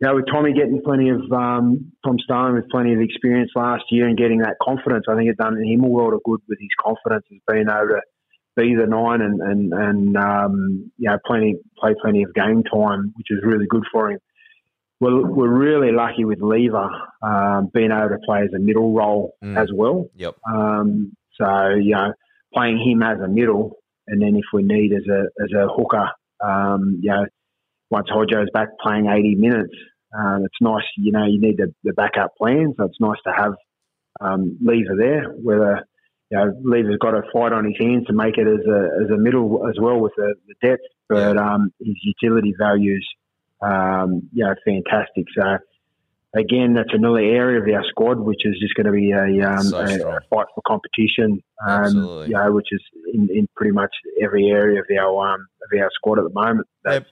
you 0.00 0.08
know, 0.08 0.16
with 0.16 0.26
Tommy 0.30 0.52
getting 0.52 0.82
plenty 0.84 1.08
of, 1.08 1.20
um, 1.32 1.92
Tom 2.04 2.18
Stone 2.18 2.54
with 2.54 2.68
plenty 2.70 2.92
of 2.92 3.00
experience 3.00 3.50
last 3.54 3.84
year 3.90 4.08
and 4.08 4.18
getting 4.18 4.40
that 4.40 4.56
confidence, 4.62 5.06
I 5.08 5.16
think 5.16 5.30
it's 5.30 5.38
done 5.38 5.56
him 5.56 5.84
a 5.84 5.88
world 5.88 6.12
of 6.12 6.22
good 6.24 6.40
with 6.48 6.58
his 6.60 6.68
confidence 6.82 7.24
has 7.30 7.40
been 7.46 7.70
able 7.70 7.88
to 7.88 8.00
be 8.56 8.74
the 8.74 8.86
nine 8.86 9.20
and, 9.20 9.40
and, 9.40 9.72
and, 9.72 10.16
um, 10.16 10.92
you 10.98 11.08
know, 11.08 11.18
plenty, 11.24 11.56
play 11.78 11.94
plenty 12.02 12.22
of 12.22 12.34
game 12.34 12.62
time, 12.64 13.12
which 13.16 13.28
is 13.30 13.38
really 13.44 13.66
good 13.68 13.84
for 13.92 14.10
him 14.10 14.18
we're, 15.00 15.26
we're 15.26 15.48
really 15.48 15.92
lucky 15.92 16.24
with 16.24 16.40
Lever 16.40 16.90
um, 17.22 17.70
being 17.72 17.90
able 17.90 18.10
to 18.10 18.18
play 18.24 18.42
as 18.42 18.52
a 18.54 18.58
middle 18.58 18.92
role 18.92 19.34
Mm. 19.42 19.56
as 19.56 19.70
well. 19.74 20.08
Yep. 20.16 20.34
Um, 20.52 21.12
so 21.40 21.70
you 21.70 21.94
know, 21.94 22.12
playing 22.54 22.78
him 22.78 23.02
as 23.02 23.18
a 23.20 23.28
middle, 23.28 23.78
and 24.06 24.20
then 24.20 24.36
if 24.36 24.44
we 24.52 24.62
need 24.62 24.92
as 24.92 25.06
a 25.08 25.22
as 25.42 25.50
a 25.56 25.68
hooker, 25.68 26.10
um, 26.44 26.98
you 27.00 27.10
know, 27.10 27.24
once 27.90 28.08
Hodjo's 28.10 28.50
back 28.52 28.68
playing 28.82 29.06
80 29.06 29.36
minutes, 29.36 29.74
um, 30.16 30.44
it's 30.44 30.60
nice. 30.60 30.84
You 30.98 31.12
know, 31.12 31.24
you 31.24 31.40
need 31.40 31.56
the, 31.56 31.72
the 31.84 31.94
backup 31.94 32.36
plan, 32.36 32.74
so 32.76 32.84
it's 32.84 33.00
nice 33.00 33.18
to 33.26 33.32
have 33.32 33.54
um, 34.20 34.58
Lever 34.60 34.96
there. 34.98 35.30
Whether 35.42 35.86
you 36.30 36.38
know, 36.38 36.52
Lever's 36.64 36.98
got 37.00 37.14
a 37.14 37.22
fight 37.32 37.52
on 37.52 37.64
his 37.64 37.74
hands 37.78 38.06
to 38.06 38.12
make 38.12 38.38
it 38.38 38.46
as 38.46 38.64
a 38.66 39.04
as 39.04 39.10
a 39.10 39.18
middle 39.18 39.66
as 39.68 39.76
well 39.80 39.98
with 39.98 40.12
the, 40.16 40.34
the 40.46 40.68
depth, 40.68 40.82
but 41.08 41.36
um, 41.36 41.72
his 41.80 41.96
utility 42.02 42.54
values 42.58 43.06
um, 43.62 44.28
you 44.32 44.44
know, 44.44 44.54
fantastic. 44.64 45.26
So 45.36 45.58
again, 46.34 46.74
that's 46.74 46.92
another 46.92 47.18
area 47.18 47.60
of 47.60 47.68
our 47.68 47.84
squad 47.88 48.20
which 48.20 48.44
is 48.44 48.56
just 48.60 48.74
going 48.74 48.86
to 48.86 48.92
be 48.92 49.12
a, 49.12 49.48
um, 49.48 49.62
So 49.62 49.78
a, 49.78 50.16
a 50.16 50.20
fight 50.30 50.46
for 50.54 50.62
competition. 50.66 51.42
Um, 51.66 52.24
you 52.26 52.34
know, 52.34 52.52
which 52.52 52.68
is 52.70 52.82
in, 53.12 53.28
in 53.30 53.48
pretty 53.56 53.72
much 53.72 53.92
every 54.22 54.48
area 54.48 54.80
of 54.80 54.86
our 54.98 55.34
um, 55.34 55.46
of 55.62 55.80
our 55.80 55.90
squad 55.94 56.18
at 56.18 56.24
the 56.24 56.32
moment. 56.34 56.68
Yep. 56.86 57.06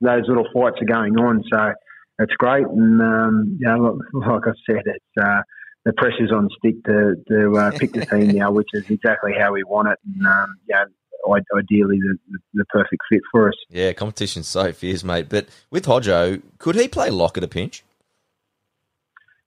Those 0.00 0.28
little 0.28 0.46
fights 0.52 0.76
are 0.82 0.92
going 0.92 1.16
on, 1.16 1.42
so 1.50 1.72
it's 2.18 2.34
great. 2.34 2.66
And 2.66 3.00
um, 3.00 3.58
you 3.58 3.66
know, 3.66 3.98
like, 4.12 4.28
like 4.28 4.42
I 4.48 4.52
said, 4.70 4.82
it's 4.84 5.04
uh, 5.20 5.40
the 5.84 5.92
pressure's 5.92 6.32
on 6.32 6.48
stick 6.58 6.82
to 6.84 7.16
to 7.28 7.56
uh, 7.56 7.70
pick 7.78 7.92
the 7.92 8.06
team 8.06 8.28
now, 8.38 8.50
which 8.50 8.68
is 8.72 8.88
exactly 8.90 9.32
how 9.38 9.52
we 9.52 9.62
want 9.64 9.88
it. 9.88 9.98
And 10.04 10.26
um, 10.26 10.56
you 10.68 10.74
know, 10.74 11.36
ideally 11.56 11.98
the, 11.98 12.38
the, 12.54 12.64
perfect 12.66 13.02
fit 13.10 13.22
for 13.30 13.48
us. 13.48 13.54
Yeah, 13.68 13.92
competition's 13.92 14.46
so 14.46 14.72
fierce, 14.72 15.04
mate. 15.04 15.28
But 15.28 15.46
with 15.70 15.86
Hodjo, 15.86 16.42
could 16.58 16.74
he 16.76 16.88
play 16.88 17.10
lock 17.10 17.38
at 17.38 17.44
a 17.44 17.48
pinch? 17.48 17.82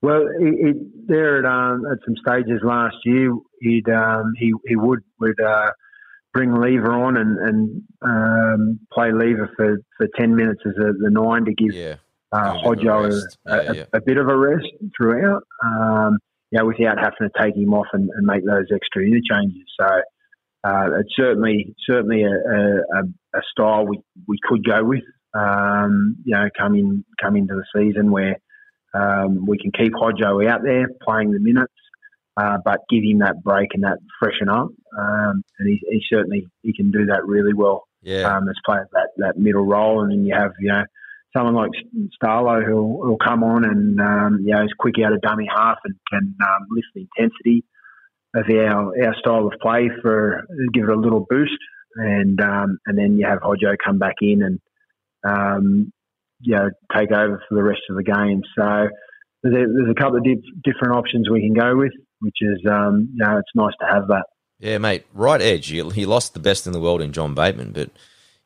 Well, 0.01 0.27
it, 0.39 0.67
it, 0.75 1.07
there 1.07 1.39
at, 1.39 1.45
um, 1.45 1.85
at 1.91 1.97
some 2.05 2.15
stages 2.17 2.61
last 2.63 2.95
year, 3.03 3.33
he'd 3.61 3.89
um, 3.89 4.33
he 4.37 4.53
he 4.67 4.75
would 4.75 4.99
would 5.19 5.39
uh, 5.39 5.71
bring 6.33 6.53
Lever 6.53 6.91
on 6.91 7.17
and 7.17 7.37
and 7.39 7.83
um, 8.03 8.79
play 8.93 9.11
Lever 9.11 9.49
for, 9.55 9.77
for 9.97 10.07
ten 10.15 10.35
minutes 10.35 10.61
as 10.65 10.73
a, 10.77 10.93
the 10.93 11.09
nine 11.09 11.45
to 11.45 11.53
give 11.53 11.73
Yeah. 11.73 11.95
uh, 12.31 12.53
Give 12.53 12.61
him 12.61 12.65
a 12.65 12.75
bit 12.75 12.87
of 12.87 12.87
a 12.87 13.01
Hodjo 13.01 13.03
rest. 13.05 13.37
a, 13.47 13.63
Yeah, 13.63 13.71
yeah. 13.71 13.85
a 13.93 14.01
bit 14.01 14.17
of 14.17 14.27
a 14.29 14.37
rest 14.37 14.67
throughout. 14.95 15.43
Um, 15.65 16.19
you 16.51 16.59
know, 16.59 16.65
without 16.65 16.97
having 16.97 17.29
to 17.29 17.41
take 17.41 17.55
him 17.55 17.73
off 17.73 17.87
and, 17.93 18.09
and 18.15 18.25
make 18.25 18.45
those 18.45 18.67
extra 18.73 19.03
interchanges. 19.03 19.67
So 19.79 19.87
uh, 20.63 20.99
it's 20.99 21.15
certainly 21.15 21.75
certainly 21.89 22.23
a, 22.23 22.31
a, 22.31 23.03
a 23.35 23.41
style 23.51 23.85
we, 23.85 23.99
we 24.27 24.37
could 24.43 24.65
go 24.65 24.83
with. 24.83 25.03
Um, 25.33 26.15
you 26.23 26.33
know, 26.33 26.47
coming 26.57 27.03
come 27.21 27.35
into 27.35 27.53
the 27.53 27.65
season 27.75 28.11
where 28.11 28.37
um, 28.93 29.45
we 29.45 29.57
can 29.57 29.71
keep 29.71 29.93
Hodjo 29.93 30.47
out 30.49 30.63
there 30.63 30.87
playing 31.03 31.31
the 31.31 31.39
minutes, 31.39 31.73
uh, 32.37 32.57
but 32.63 32.79
give 32.89 33.03
him 33.03 33.19
that 33.19 33.43
break 33.43 33.69
and 33.73 33.83
that 33.83 33.99
freshen 34.19 34.49
up. 34.49 34.69
Um, 34.97 35.43
and 35.59 35.67
he, 35.67 35.79
he 35.91 36.01
certainly 36.11 36.47
he 36.63 36.73
can 36.73 36.89
do 36.91 37.05
that 37.07 37.25
really 37.25 37.53
well 37.53 37.87
Yeah. 38.01 38.35
um, 38.35 38.49
as 38.49 38.55
playing 38.65 38.85
that, 38.93 39.09
that 39.17 39.37
middle 39.37 39.65
role. 39.65 40.01
And 40.01 40.11
then 40.11 40.25
you 40.25 40.33
have, 40.33 40.53
you 40.59 40.69
know, 40.69 40.83
someone 41.37 41.53
like 41.53 41.71
Starlo 42.21 42.65
who'll, 42.65 43.17
come 43.17 43.43
on 43.43 43.63
and, 43.63 43.99
um, 44.01 44.39
you 44.43 44.53
know, 44.53 44.63
is 44.63 44.73
quick 44.79 44.95
out 45.05 45.13
of 45.13 45.21
dummy 45.21 45.47
half 45.53 45.77
and 45.85 45.95
can 46.11 46.35
um, 46.41 46.67
lift 46.71 46.87
the 46.95 47.05
intensity 47.15 47.63
of 48.35 48.45
our, 48.49 49.05
our 49.05 49.15
style 49.19 49.47
of 49.47 49.53
play 49.61 49.89
for 50.01 50.43
give 50.73 50.85
it 50.85 50.89
a 50.89 50.99
little 50.99 51.25
boost. 51.29 51.53
And 51.95 52.39
um, 52.41 52.77
and 52.85 52.97
then 52.97 53.17
you 53.17 53.25
have 53.27 53.39
Hodjo 53.39 53.75
come 53.83 53.97
back 53.97 54.15
in 54.21 54.43
and, 54.43 54.59
um, 55.27 55.91
you 56.41 56.55
know, 56.55 56.69
take 56.95 57.11
over 57.11 57.41
for 57.49 57.55
the 57.55 57.63
rest 57.63 57.81
of 57.89 57.95
the 57.95 58.03
game. 58.03 58.41
So 58.57 58.89
there's 59.41 59.55
a, 59.55 59.73
there's 59.73 59.91
a 59.91 59.99
couple 59.99 60.17
of 60.17 60.23
dif- 60.23 60.63
different 60.63 60.95
options 60.95 61.29
we 61.29 61.41
can 61.41 61.53
go 61.53 61.75
with, 61.75 61.93
which 62.19 62.37
is, 62.41 62.59
um, 62.69 63.09
you 63.15 63.25
know, 63.25 63.37
it's 63.37 63.49
nice 63.55 63.73
to 63.79 63.87
have 63.91 64.07
that. 64.09 64.25
Yeah, 64.59 64.77
mate. 64.77 65.05
Right 65.13 65.41
edge. 65.41 65.67
He 65.67 66.05
lost 66.05 66.33
the 66.33 66.39
best 66.39 66.67
in 66.67 66.73
the 66.73 66.79
world 66.79 67.01
in 67.01 67.13
John 67.13 67.33
Bateman, 67.33 67.71
but 67.71 67.89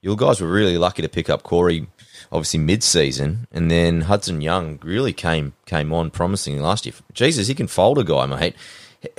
you 0.01 0.15
guys 0.15 0.41
were 0.41 0.51
really 0.51 0.77
lucky 0.77 1.01
to 1.01 1.09
pick 1.09 1.29
up 1.29 1.43
Corey, 1.43 1.87
obviously 2.31 2.59
mid-season, 2.59 3.47
and 3.51 3.69
then 3.69 4.01
Hudson 4.01 4.41
Young 4.41 4.79
really 4.83 5.13
came 5.13 5.53
came 5.65 5.93
on 5.93 6.09
promising 6.09 6.61
last 6.61 6.85
year. 6.85 6.95
Jesus, 7.13 7.47
he 7.47 7.55
can 7.55 7.67
fold 7.67 7.99
a 7.99 8.03
guy, 8.03 8.25
mate. 8.25 8.55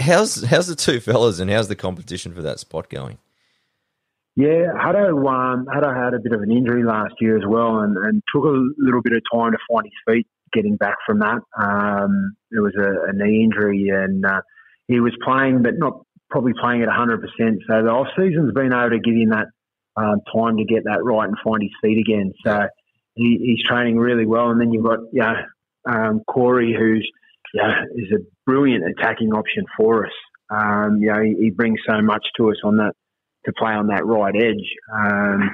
How's 0.01 0.45
how's 0.45 0.67
the 0.67 0.77
two 0.77 1.01
fellas 1.01 1.41
and 1.41 1.51
how's 1.51 1.69
the 1.69 1.77
competition 1.77 2.35
for 2.35 2.43
that 2.43 2.59
spot 2.59 2.89
going? 2.89 3.19
Yeah, 4.35 4.73
Hutto, 4.75 5.29
um, 5.29 5.67
had 5.71 6.15
a 6.15 6.19
bit 6.19 6.33
of 6.33 6.41
an 6.41 6.51
injury 6.51 6.85
last 6.85 7.15
year 7.21 7.37
as 7.37 7.45
well 7.47 7.81
and, 7.81 7.97
and 7.99 8.23
took 8.35 8.45
a 8.45 8.65
little 8.79 9.03
bit 9.03 9.13
of 9.13 9.23
time 9.31 9.53
to 9.53 9.59
find 9.71 9.85
his 9.85 10.15
feet 10.15 10.27
getting 10.55 10.77
back 10.77 10.97
from 11.05 11.19
that. 11.19 11.43
Um, 11.59 12.35
it 12.51 12.61
was 12.61 12.75
a, 12.79 13.11
a 13.11 13.13
knee 13.13 13.45
injury 13.45 13.91
and 13.91 14.25
uh, 14.25 14.41
he 14.89 15.01
was 15.01 15.13
playing, 15.23 15.63
but 15.63 15.75
not 15.77 16.01
probably 16.31 16.55
playing 16.59 16.83
at 16.83 16.89
100%. 16.89 17.21
So 17.69 17.83
the 17.83 17.91
off 17.91 18.09
season's 18.17 18.55
been 18.55 18.73
able 18.73 18.91
to 18.91 19.01
give 19.01 19.15
him 19.15 19.31
that 19.31 19.49
um, 19.97 20.21
time 20.35 20.57
to 20.57 20.65
get 20.65 20.85
that 20.85 21.03
right 21.03 21.29
and 21.29 21.37
find 21.45 21.63
his 21.63 21.73
feet 21.83 21.99
again. 21.99 22.33
So 22.45 22.67
he, 23.15 23.39
he's 23.43 23.67
training 23.69 23.99
really 23.99 24.27
well. 24.27 24.51
And 24.51 24.61
then 24.61 24.73
you've 24.73 24.85
got, 24.85 25.01
yeah, 25.13 25.43
um, 25.89 26.23
Corey, 26.27 26.75
who's, 26.79 27.09
yeah, 27.55 27.83
is 27.95 28.13
a 28.13 28.25
brilliant 28.47 28.85
attacking 28.85 29.33
option 29.33 29.65
for 29.77 30.07
us. 30.07 30.13
Um, 30.51 30.99
you 31.01 31.13
know, 31.13 31.23
he, 31.23 31.35
he 31.45 31.51
brings 31.51 31.81
so 31.89 32.01
much 32.03 32.25
to 32.37 32.51
us 32.51 32.57
on 32.65 32.77
that 32.77 32.93
to 33.47 33.53
play 33.59 33.73
on 33.73 33.89
that 33.89 34.07
right 34.07 34.35
edge. 34.37 34.77
Um, 34.95 35.51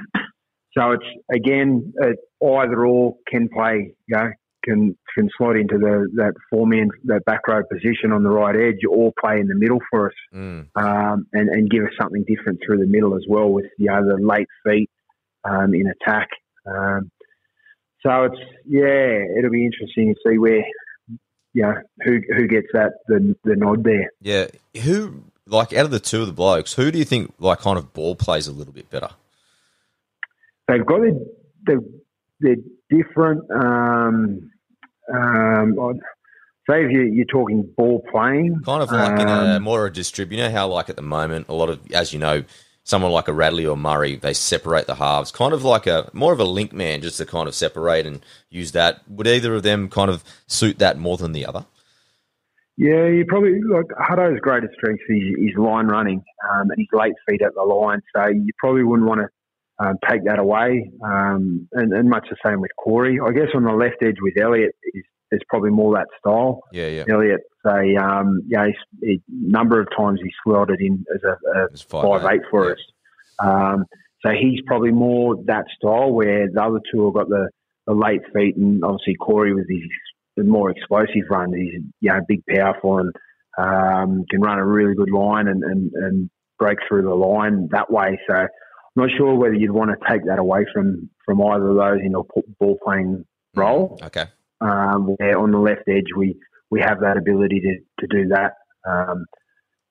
so 0.77 0.91
it's 0.91 1.05
again 1.33 1.93
uh, 2.01 2.45
either 2.45 2.85
or 2.85 3.15
can 3.27 3.49
play. 3.53 3.93
You 4.07 4.17
know, 4.17 4.29
can 4.63 4.97
can 5.15 5.29
slot 5.37 5.55
into 5.55 5.77
the 5.77 6.07
that 6.15 6.33
four 6.49 6.67
man 6.67 6.89
that 7.05 7.23
back 7.25 7.47
row 7.47 7.61
position 7.71 8.11
on 8.11 8.23
the 8.23 8.29
right 8.29 8.55
edge, 8.55 8.79
or 8.89 9.11
play 9.19 9.39
in 9.39 9.47
the 9.47 9.55
middle 9.55 9.79
for 9.89 10.07
us, 10.07 10.15
Mm. 10.33 10.67
um, 10.75 11.27
and 11.33 11.49
and 11.49 11.69
give 11.69 11.83
us 11.83 11.91
something 11.99 12.23
different 12.27 12.59
through 12.65 12.77
the 12.79 12.87
middle 12.87 13.15
as 13.15 13.25
well 13.27 13.49
with 13.49 13.65
you 13.77 13.87
know 13.87 14.05
the 14.05 14.21
late 14.21 14.47
feet 14.65 14.89
um, 15.43 15.73
in 15.73 15.87
attack. 15.87 16.29
Um, 16.65 17.11
so 18.01 18.23
it's 18.25 18.39
yeah, 18.65 19.23
it'll 19.37 19.51
be 19.51 19.65
interesting 19.65 20.13
to 20.13 20.29
see 20.31 20.37
where. 20.37 20.63
You 21.51 21.63
know, 21.63 21.73
who 22.05 22.19
who 22.37 22.47
gets 22.47 22.67
that 22.73 22.91
the 23.07 23.35
the 23.43 23.55
nod 23.55 23.83
there? 23.83 24.11
Yeah, 24.21 24.45
who 24.83 25.23
like 25.47 25.73
out 25.73 25.85
of 25.85 25.89
the 25.91 25.99
two 25.99 26.21
of 26.21 26.27
the 26.27 26.33
blokes, 26.33 26.73
who 26.73 26.91
do 26.91 26.99
you 26.99 27.05
think 27.05 27.33
like 27.39 27.59
kind 27.59 27.79
of 27.79 27.91
ball 27.91 28.15
plays 28.15 28.47
a 28.47 28.51
little 28.51 28.71
bit 28.71 28.87
better? 28.91 29.09
they've 30.67 30.85
got 30.85 31.01
their, 31.01 31.13
their, 31.65 31.79
their 32.39 32.55
different. 32.89 33.43
Um, 33.51 34.51
um, 35.13 35.99
say 36.69 36.85
if 36.85 36.91
you, 36.91 37.01
you're 37.01 37.25
talking 37.25 37.67
ball 37.75 38.03
playing, 38.11 38.61
Kind 38.65 38.83
of 38.83 38.91
like 38.91 39.19
in 39.19 39.27
a 39.27 39.55
um, 39.55 39.63
more 39.63 39.85
a 39.85 39.91
distributor. 39.91 40.43
You 40.43 40.49
know 40.49 40.55
How 40.55 40.67
like 40.67 40.89
at 40.89 40.95
the 40.95 41.01
moment, 41.01 41.47
a 41.49 41.53
lot 41.53 41.69
of 41.69 41.79
as 41.91 42.13
you 42.13 42.19
know, 42.19 42.43
someone 42.83 43.11
like 43.11 43.27
a 43.27 43.33
Radley 43.33 43.65
or 43.65 43.77
Murray, 43.77 44.15
they 44.15 44.33
separate 44.33 44.87
the 44.87 44.95
halves. 44.95 45.31
Kind 45.31 45.53
of 45.53 45.63
like 45.63 45.87
a 45.87 46.09
more 46.13 46.33
of 46.33 46.39
a 46.39 46.45
link 46.45 46.73
man, 46.73 47.01
just 47.01 47.17
to 47.17 47.25
kind 47.25 47.47
of 47.47 47.55
separate 47.55 48.05
and 48.05 48.21
use 48.49 48.71
that. 48.73 49.01
Would 49.09 49.27
either 49.27 49.55
of 49.55 49.63
them 49.63 49.89
kind 49.89 50.09
of 50.09 50.23
suit 50.47 50.79
that 50.79 50.97
more 50.97 51.17
than 51.17 51.31
the 51.31 51.45
other? 51.45 51.65
Yeah, 52.77 53.07
you 53.07 53.25
probably 53.27 53.59
like 53.61 53.87
Hutto's 53.97 54.39
greatest 54.39 54.73
strength 54.75 55.03
is, 55.09 55.23
is 55.37 55.57
line 55.57 55.87
running 55.87 56.23
um, 56.49 56.69
and 56.71 56.77
his 56.77 56.87
late 56.93 57.13
feet 57.27 57.41
at 57.41 57.53
the 57.53 57.61
line. 57.61 58.01
So 58.15 58.27
you 58.27 58.53
probably 58.57 58.83
wouldn't 58.83 59.07
want 59.07 59.19
to 59.19 59.27
um, 59.79 59.95
take 60.09 60.25
that 60.25 60.39
away. 60.39 60.91
Um, 61.03 61.67
and, 61.73 61.93
and 61.93 62.09
much 62.09 62.27
the 62.29 62.37
same 62.45 62.61
with 62.61 62.71
Corey. 62.77 63.19
I 63.25 63.31
guess 63.31 63.49
on 63.55 63.63
the 63.63 63.71
left 63.71 63.97
edge 64.01 64.17
with 64.21 64.33
Elliott 64.39 64.75
is 64.93 65.03
it's 65.31 65.43
probably 65.47 65.69
more 65.69 65.95
that 65.95 66.07
style. 66.19 66.61
Yeah, 66.71 66.87
yeah. 66.87 67.03
Elliott's 67.07 67.43
a 67.65 67.95
um, 68.03 68.41
yeah, 68.47 68.67
he's, 68.67 69.19
a 69.19 69.21
number 69.29 69.79
of 69.79 69.87
times 69.95 70.19
he's 70.23 70.33
slotted 70.43 70.81
in 70.81 71.05
as 71.13 71.21
a, 71.23 71.59
a 71.59 71.77
five, 71.77 72.21
five 72.21 72.33
eight 72.33 72.41
for 72.49 72.65
yeah. 72.65 72.71
us. 72.71 72.79
Um, 73.39 73.85
so 74.25 74.31
he's 74.31 74.59
probably 74.65 74.91
more 74.91 75.35
that 75.45 75.65
style 75.77 76.11
where 76.11 76.47
the 76.51 76.61
other 76.61 76.79
two 76.91 77.05
have 77.05 77.13
got 77.13 77.29
the, 77.29 77.49
the 77.87 77.93
late 77.93 78.21
feet, 78.33 78.57
and 78.57 78.83
obviously 78.83 79.15
Corey 79.15 79.53
with 79.53 79.69
his 79.69 79.81
the 80.35 80.43
more 80.43 80.71
explosive 80.71 81.29
runs. 81.29 81.53
He's 81.55 81.81
you 82.01 82.09
know 82.11 82.19
big, 82.27 82.41
powerful, 82.49 82.97
and 82.97 83.13
um, 83.57 84.25
can 84.29 84.41
run 84.41 84.59
a 84.59 84.65
really 84.65 84.95
good 84.95 85.11
line 85.11 85.47
and, 85.47 85.63
and, 85.63 85.91
and 85.93 86.29
break 86.57 86.77
through 86.87 87.03
the 87.03 87.15
line 87.15 87.69
that 87.71 87.91
way. 87.91 88.19
So 88.27 88.47
not 88.99 89.09
sure 89.17 89.33
whether 89.35 89.53
you'd 89.55 89.71
want 89.71 89.91
to 89.91 89.97
take 90.09 90.25
that 90.25 90.39
away 90.39 90.65
from 90.73 91.09
from 91.25 91.41
either 91.41 91.69
of 91.69 91.75
those 91.75 91.99
in 92.03 92.13
a 92.15 92.21
ball 92.59 92.77
playing 92.83 93.25
role 93.55 93.99
Okay. 94.03 94.25
um, 94.61 95.15
where 95.17 95.37
on 95.39 95.51
the 95.51 95.57
left 95.59 95.83
edge 95.87 96.05
we, 96.15 96.37
we 96.71 96.79
have 96.81 96.99
that 97.01 97.17
ability 97.17 97.59
to, 97.61 97.75
to 98.01 98.07
do 98.07 98.29
that. 98.29 98.53
Um, 98.89 99.25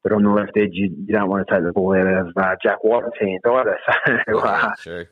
but 0.02 0.12
on 0.12 0.22
the 0.22 0.30
left 0.30 0.52
edge, 0.56 0.70
you, 0.72 0.94
you 1.06 1.12
don't 1.14 1.28
want 1.28 1.46
to 1.46 1.52
take 1.54 1.64
the 1.64 1.72
ball 1.72 1.94
out 1.94 2.06
of 2.06 2.28
uh, 2.36 2.54
Jack 2.62 2.82
White's 2.82 3.06
hands 3.20 3.40
either. 3.44 3.76
So, 4.28 4.38
uh, 4.38 4.70
Yeah, 4.84 5.04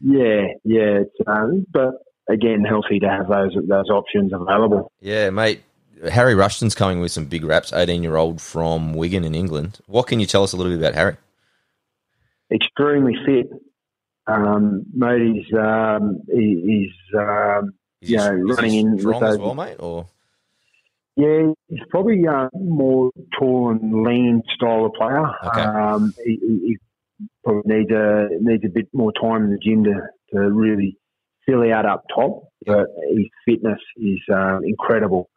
true. 0.00 0.54
yeah, 0.64 0.98
um, 1.26 1.66
but 1.72 1.90
again, 2.28 2.62
healthy 2.64 2.98
to 3.00 3.08
have 3.08 3.26
those 3.28 3.54
those 3.66 3.88
options 3.90 4.32
available. 4.32 4.92
Yeah, 5.00 5.30
mate. 5.30 5.62
Harry 6.10 6.34
Rushton's 6.34 6.74
coming 6.74 7.00
with 7.00 7.12
some 7.12 7.24
big 7.24 7.44
raps. 7.44 7.72
Eighteen-year-old 7.72 8.40
from 8.40 8.92
Wigan 8.94 9.24
in 9.24 9.34
England. 9.34 9.80
What 9.86 10.06
can 10.06 10.20
you 10.20 10.26
tell 10.26 10.42
us 10.42 10.52
a 10.52 10.56
little 10.56 10.72
bit 10.72 10.78
about 10.78 10.94
Harry? 10.94 11.16
Extremely 12.54 13.16
fit. 13.26 13.50
Um, 14.26 14.84
mate, 14.94 15.20
he's 15.20 15.52
um, 15.58 16.20
he, 16.28 16.62
he's 16.64 17.18
um, 17.20 17.74
Is 18.00 18.08
he, 18.10 18.14
is 18.14 18.56
running 18.56 18.74
in 18.74 18.92
with 18.92 19.00
strong 19.00 19.22
as 19.24 19.30
those- 19.32 19.38
well, 19.38 19.54
mate. 19.54 19.76
Or 19.80 20.06
Yeah, 21.16 21.52
he's 21.68 21.80
probably 21.90 22.26
uh, 22.26 22.48
more 22.54 23.10
tall 23.38 23.70
and 23.70 24.02
lean 24.02 24.42
style 24.54 24.86
of 24.86 24.92
player. 24.94 25.26
Okay. 25.46 25.60
Um, 25.60 26.14
he, 26.24 26.38
he 26.40 26.58
he 26.68 26.78
probably 27.44 27.76
needs 27.76 27.90
a 27.90 28.28
needs 28.40 28.64
a 28.64 28.68
bit 28.68 28.88
more 28.92 29.12
time 29.12 29.44
in 29.44 29.50
the 29.50 29.58
gym 29.58 29.84
to, 29.84 30.00
to 30.32 30.38
really 30.50 30.96
fill 31.46 31.70
out 31.72 31.84
up 31.86 32.04
top. 32.14 32.48
But 32.64 32.86
his 33.10 33.26
fitness 33.44 33.80
is 33.98 34.20
uh, 34.32 34.60
incredible. 34.64 35.28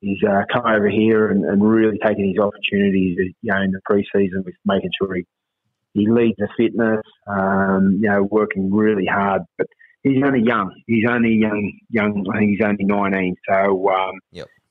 He's 0.00 0.18
uh, 0.22 0.42
come 0.52 0.64
over 0.64 0.88
here 0.88 1.28
and, 1.28 1.44
and 1.44 1.60
really 1.60 1.98
taken 1.98 2.28
his 2.28 2.38
opportunities, 2.38 3.18
you 3.18 3.34
know, 3.52 3.60
in 3.62 3.72
the 3.72 3.80
preseason 3.90 4.44
with 4.44 4.54
making 4.64 4.90
sure 4.96 5.12
he, 5.16 5.24
he 5.98 6.08
leads 6.08 6.36
the 6.38 6.48
fitness. 6.56 7.02
Um, 7.26 7.98
you 8.00 8.08
know, 8.08 8.22
working 8.22 8.72
really 8.72 9.06
hard, 9.06 9.42
but. 9.56 9.66
He's 10.04 10.22
only 10.24 10.42
young. 10.46 10.72
He's 10.86 11.04
only 11.10 11.34
young. 11.34 11.72
Young. 11.90 12.24
I 12.32 12.38
think 12.38 12.50
he's 12.52 12.64
only 12.64 12.84
nineteen. 12.84 13.34
So 13.50 13.90
um, 13.90 14.14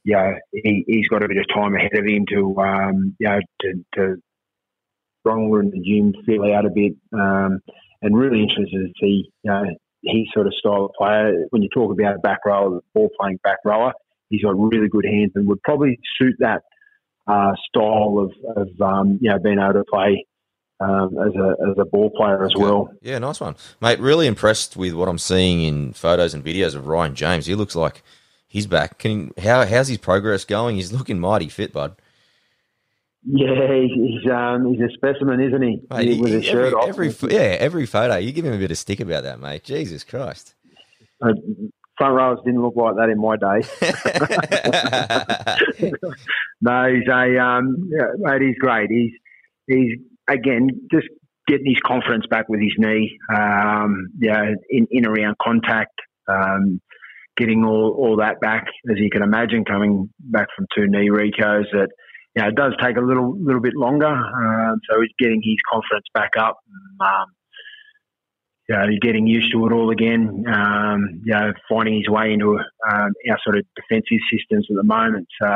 yeah, 0.07 0.36
he, 0.53 0.86
he's 0.88 1.10
got 1.10 1.22
a 1.22 1.27
bit 1.27 1.38
of 1.38 1.46
time 1.53 1.75
ahead 1.75 1.93
of 1.93 2.05
him 2.05 2.25
to, 2.29 2.57
um, 2.60 3.15
you 3.19 3.27
know, 3.27 3.39
to, 3.62 3.86
to 3.96 4.15
stronger 5.19 5.60
in 5.60 5.72
the 5.72 5.81
gym, 5.81 6.13
feel 6.25 6.46
out 6.46 6.65
a 6.65 6.69
bit, 6.69 6.93
um, 7.12 7.60
and 8.01 8.17
really 8.17 8.41
interested 8.41 8.72
to 8.72 8.93
see, 9.01 9.29
you 9.43 9.51
know, 9.51 9.65
his 10.05 10.27
sort 10.34 10.48
of 10.48 10.53
style 10.57 10.86
of 10.86 10.91
player. 10.98 11.46
When 11.50 11.62
you 11.62 11.67
talk 11.74 11.91
about 11.91 12.15
a 12.15 12.19
back 12.19 12.39
rower, 12.46 12.79
ball 12.93 13.10
playing 13.19 13.39
back 13.43 13.57
rower, 13.65 13.91
he's 14.29 14.43
got 14.43 14.57
really 14.57 14.88
good 14.88 15.05
hands 15.05 15.34
and 15.36 15.46
would 15.50 15.62
probably 15.62 16.00
suit 16.17 16.36
that 16.39 16.62
uh, 17.27 17.51
style 17.67 18.17
of, 18.17 18.31
of 18.55 18.69
um, 18.81 19.19
you 19.22 19.29
know, 19.29 19.39
being 19.39 19.60
able 19.60 19.74
to 19.74 19.84
play 19.91 20.25
um, 20.79 21.17
as 21.19 21.34
a 21.36 21.55
as 21.72 21.77
a 21.79 21.86
ball 21.86 22.10
player 22.12 22.43
as 22.46 22.53
well. 22.55 22.89
yeah, 23.01 23.17
nice 23.19 23.39
one, 23.39 23.55
mate. 23.81 24.00
Really 24.00 24.27
impressed 24.27 24.77
with 24.77 24.93
what 24.93 25.07
I'm 25.07 25.17
seeing 25.17 25.62
in 25.63 25.93
photos 25.93 26.34
and 26.34 26.43
videos 26.43 26.75
of 26.75 26.88
Ryan 26.88 27.15
James. 27.15 27.46
He 27.48 27.55
looks 27.55 27.75
like 27.75 28.03
he's 28.48 28.67
back. 28.67 29.00
Can 29.00 29.31
how 29.41 29.65
how's 29.65 29.88
his 29.88 29.98
progress 29.98 30.46
going? 30.46 30.75
He's 30.75 30.91
looking 30.93 31.19
mighty 31.19 31.50
fit, 31.50 31.74
bud. 31.74 31.96
Yeah, 33.29 33.84
he's 33.84 34.29
um, 34.31 34.72
he's 34.72 34.79
a 34.81 34.89
specimen, 34.93 35.41
isn't 35.41 35.62
he? 35.62 35.81
Mate, 35.89 36.07
he- 36.07 36.22
With 36.22 36.31
his 36.31 36.46
shirt 36.46 36.74
off. 36.74 36.87
every 36.87 37.13
yeah, 37.24 37.57
every 37.59 37.85
photo. 37.85 38.16
You 38.16 38.31
give 38.31 38.46
him 38.46 38.53
a 38.53 38.57
bit 38.57 38.72
of 38.72 38.77
stick 38.77 39.00
about 39.00 39.24
that, 39.24 39.40
mate. 39.40 39.63
Jesus 39.63 40.03
Christ. 40.03 40.53
Uh, 41.22 41.33
front 41.98 42.13
rows 42.16 42.37
didn't 42.46 42.61
look 42.61 42.75
like 42.75 42.96
that 42.96 43.09
in 43.09 43.20
my 43.20 43.35
day. 43.35 43.63
no, 46.61 46.94
he's 46.94 47.07
a 47.07 47.40
um, 47.44 47.90
yeah, 47.92 48.11
mate. 48.18 48.42
He's 48.44 48.57
great. 48.59 48.90
He's 48.92 49.11
he's 49.68 49.98
again 50.27 50.70
just 50.92 51.07
getting 51.48 51.66
his 51.66 51.79
confidence 51.85 52.25
back 52.29 52.50
with 52.50 52.61
his 52.61 52.74
knee. 52.77 53.18
Um, 53.33 54.07
yeah, 54.20 54.44
in 54.70 54.87
in 54.92 55.05
around 55.07 55.35
contact, 55.42 55.94
um, 56.27 56.81
getting 57.37 57.63
all 57.63 57.96
all 57.98 58.18
that 58.18 58.40
back 58.40 58.66
as 58.90 58.98
you 58.98 59.09
can 59.09 59.24
imagine, 59.24 59.66
coming 59.66 60.09
back 60.20 60.48
from 60.55 60.66
two 60.75 60.87
knee 60.87 61.09
recos. 61.09 61.66
That 61.72 61.90
you 62.35 62.44
know, 62.44 62.50
it 62.50 62.55
does 62.55 62.74
take 62.81 62.98
a 62.98 63.01
little 63.01 63.35
little 63.42 63.61
bit 63.61 63.74
longer. 63.75 64.07
Um, 64.07 64.79
so 64.90 65.01
he's 65.01 65.11
getting 65.20 65.42
his 65.44 65.57
confidence 65.72 66.05
back 66.13 66.31
up. 66.37 66.57
Um, 67.00 67.25
you 68.70 68.75
know, 68.75 68.85
getting 69.01 69.27
used 69.27 69.51
to 69.53 69.66
it 69.66 69.72
all 69.72 69.92
again. 69.92 70.44
Um, 70.53 71.22
you 71.24 71.33
know, 71.33 71.53
finding 71.70 71.96
his 71.96 72.09
way 72.09 72.33
into 72.33 72.57
um, 72.57 73.11
our 73.29 73.37
sort 73.44 73.57
of 73.57 73.66
defensive 73.75 74.20
systems 74.31 74.68
at 74.70 74.75
the 74.75 74.83
moment. 74.83 75.27
So, 75.42 75.48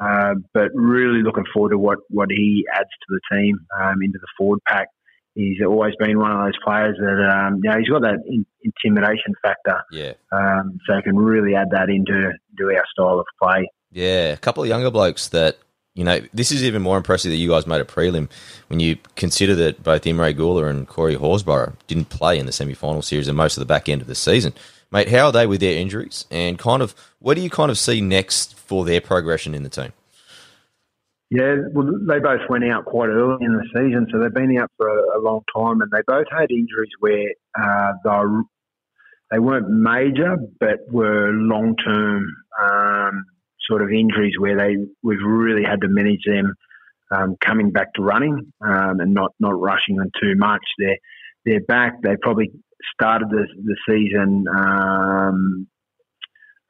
uh, 0.00 0.34
but 0.54 0.70
really 0.74 1.22
looking 1.22 1.44
forward 1.52 1.70
to 1.70 1.78
what, 1.78 1.98
what 2.10 2.28
he 2.30 2.64
adds 2.72 2.88
to 2.88 3.06
the 3.10 3.36
team 3.36 3.58
um, 3.80 3.96
into 4.02 4.18
the 4.20 4.26
forward 4.36 4.60
pack. 4.66 4.88
He's 5.34 5.58
always 5.64 5.94
been 6.00 6.18
one 6.18 6.32
of 6.32 6.44
those 6.44 6.58
players 6.64 6.96
that 6.98 7.30
um, 7.30 7.60
you 7.62 7.70
know 7.70 7.78
he's 7.78 7.88
got 7.88 8.02
that 8.02 8.18
in, 8.26 8.44
intimidation 8.62 9.34
factor, 9.40 9.84
yeah, 9.92 10.14
um, 10.32 10.78
so 10.84 10.96
he 10.96 11.02
can 11.02 11.16
really 11.16 11.54
add 11.54 11.68
that 11.70 11.88
into 11.90 12.32
into 12.50 12.76
our 12.76 12.84
style 12.92 13.20
of 13.20 13.26
play. 13.40 13.70
yeah. 13.92 14.32
A 14.32 14.36
couple 14.36 14.64
of 14.64 14.68
younger 14.68 14.90
blokes 14.90 15.28
that 15.28 15.58
you 15.94 16.02
know. 16.02 16.20
This 16.34 16.50
is 16.50 16.64
even 16.64 16.82
more 16.82 16.96
impressive 16.96 17.30
that 17.30 17.36
you 17.36 17.50
guys 17.50 17.68
made 17.68 17.80
a 17.80 17.84
prelim 17.84 18.28
when 18.66 18.80
you 18.80 18.96
consider 19.14 19.54
that 19.54 19.84
both 19.84 20.02
Emre 20.02 20.34
Guler 20.36 20.68
and 20.68 20.88
Corey 20.88 21.14
Horsburgh 21.14 21.74
didn't 21.86 22.08
play 22.08 22.36
in 22.36 22.46
the 22.46 22.52
semi-final 22.52 23.02
series 23.02 23.28
and 23.28 23.36
most 23.36 23.56
of 23.56 23.60
the 23.60 23.66
back 23.66 23.88
end 23.88 24.00
of 24.00 24.08
the 24.08 24.16
season. 24.16 24.54
Mate, 24.90 25.08
how 25.08 25.26
are 25.26 25.32
they 25.32 25.46
with 25.46 25.60
their 25.60 25.78
injuries? 25.78 26.26
And 26.30 26.58
kind 26.58 26.82
of, 26.82 26.94
what 27.18 27.34
do 27.34 27.42
you 27.42 27.50
kind 27.50 27.70
of 27.70 27.78
see 27.78 28.00
next 28.00 28.54
for 28.58 28.84
their 28.84 29.00
progression 29.00 29.54
in 29.54 29.62
the 29.62 29.68
team? 29.68 29.92
Yeah, 31.30 31.56
well, 31.74 31.86
they 32.08 32.20
both 32.20 32.48
went 32.48 32.64
out 32.64 32.86
quite 32.86 33.10
early 33.10 33.44
in 33.44 33.52
the 33.52 33.64
season, 33.74 34.06
so 34.10 34.18
they've 34.18 34.32
been 34.32 34.56
out 34.58 34.70
for 34.78 34.88
a, 34.88 35.18
a 35.18 35.20
long 35.20 35.42
time, 35.54 35.82
and 35.82 35.90
they 35.92 36.00
both 36.06 36.26
had 36.30 36.50
injuries 36.50 36.90
where 37.00 37.32
uh, 37.60 37.92
they 38.02 38.42
they 39.32 39.38
weren't 39.38 39.68
major, 39.68 40.38
but 40.58 40.90
were 40.90 41.30
long 41.32 41.76
term 41.76 42.34
um, 42.58 43.26
sort 43.68 43.82
of 43.82 43.90
injuries 43.90 44.34
where 44.38 44.56
they 44.56 44.76
we've 45.02 45.22
really 45.22 45.64
had 45.64 45.82
to 45.82 45.88
manage 45.88 46.22
them 46.26 46.54
um, 47.10 47.36
coming 47.44 47.70
back 47.70 47.92
to 47.94 48.02
running 48.02 48.52
um, 48.62 49.00
and 49.00 49.12
not 49.12 49.32
not 49.38 49.60
rushing 49.60 49.96
them 49.96 50.10
too 50.18 50.34
much. 50.36 50.62
They're 50.78 50.98
they're 51.44 51.60
back. 51.60 52.00
They 52.02 52.16
probably 52.22 52.52
started 52.94 53.28
the 53.30 53.46
the 53.62 53.76
season. 53.88 54.44
Um, 54.48 55.66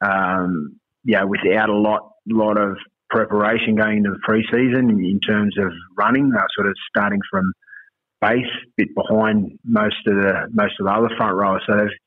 um, 0.01 0.79
yeah, 1.03 1.23
without 1.23 1.69
a 1.69 1.75
lot 1.75 2.11
lot 2.27 2.57
of 2.57 2.77
preparation 3.09 3.75
going 3.75 3.97
into 3.97 4.11
the 4.11 4.19
preseason 4.27 4.89
in, 4.89 5.03
in 5.03 5.19
terms 5.19 5.57
of 5.57 5.71
running. 5.97 6.29
They're 6.29 6.47
sort 6.55 6.67
of 6.67 6.75
starting 6.89 7.19
from 7.29 7.53
base, 8.21 8.45
bit 8.77 8.89
behind 8.95 9.57
most 9.63 9.95
of 10.07 10.15
the 10.15 10.47
most 10.51 10.79
of 10.79 10.85
the 10.85 10.91
other 10.91 11.09
front 11.17 11.35
rowers. 11.35 11.63
So 11.67 11.75
they've 11.77 11.97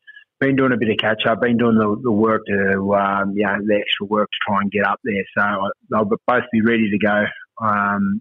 been 0.41 0.57
doing 0.57 0.73
a 0.73 0.77
bit 0.77 0.91
of 0.91 0.97
catch 0.99 1.27
up, 1.27 1.41
been 1.41 1.57
doing 1.57 1.77
the, 1.77 2.01
the 2.03 2.13
work 2.13 2.43
to, 2.47 2.95
um, 2.95 3.33
know, 3.45 3.57
the 3.65 3.77
extra 3.81 4.07
work 4.07 4.29
to 4.31 4.39
try 4.51 4.61
and 4.61 4.71
get 4.71 4.85
up 4.85 5.01
there. 5.05 5.25
So 5.37 5.71
they'll 5.91 6.05
both 6.05 6.45
be 6.53 6.63
ready 6.63 6.91
to 6.91 6.99
go 6.99 7.25
um, 7.65 8.21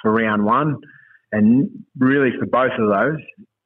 for 0.00 0.12
round 0.12 0.44
one. 0.44 0.76
And 1.32 1.84
really, 1.98 2.30
for 2.38 2.46
both 2.46 2.72
of 2.78 2.88
those, 2.88 3.20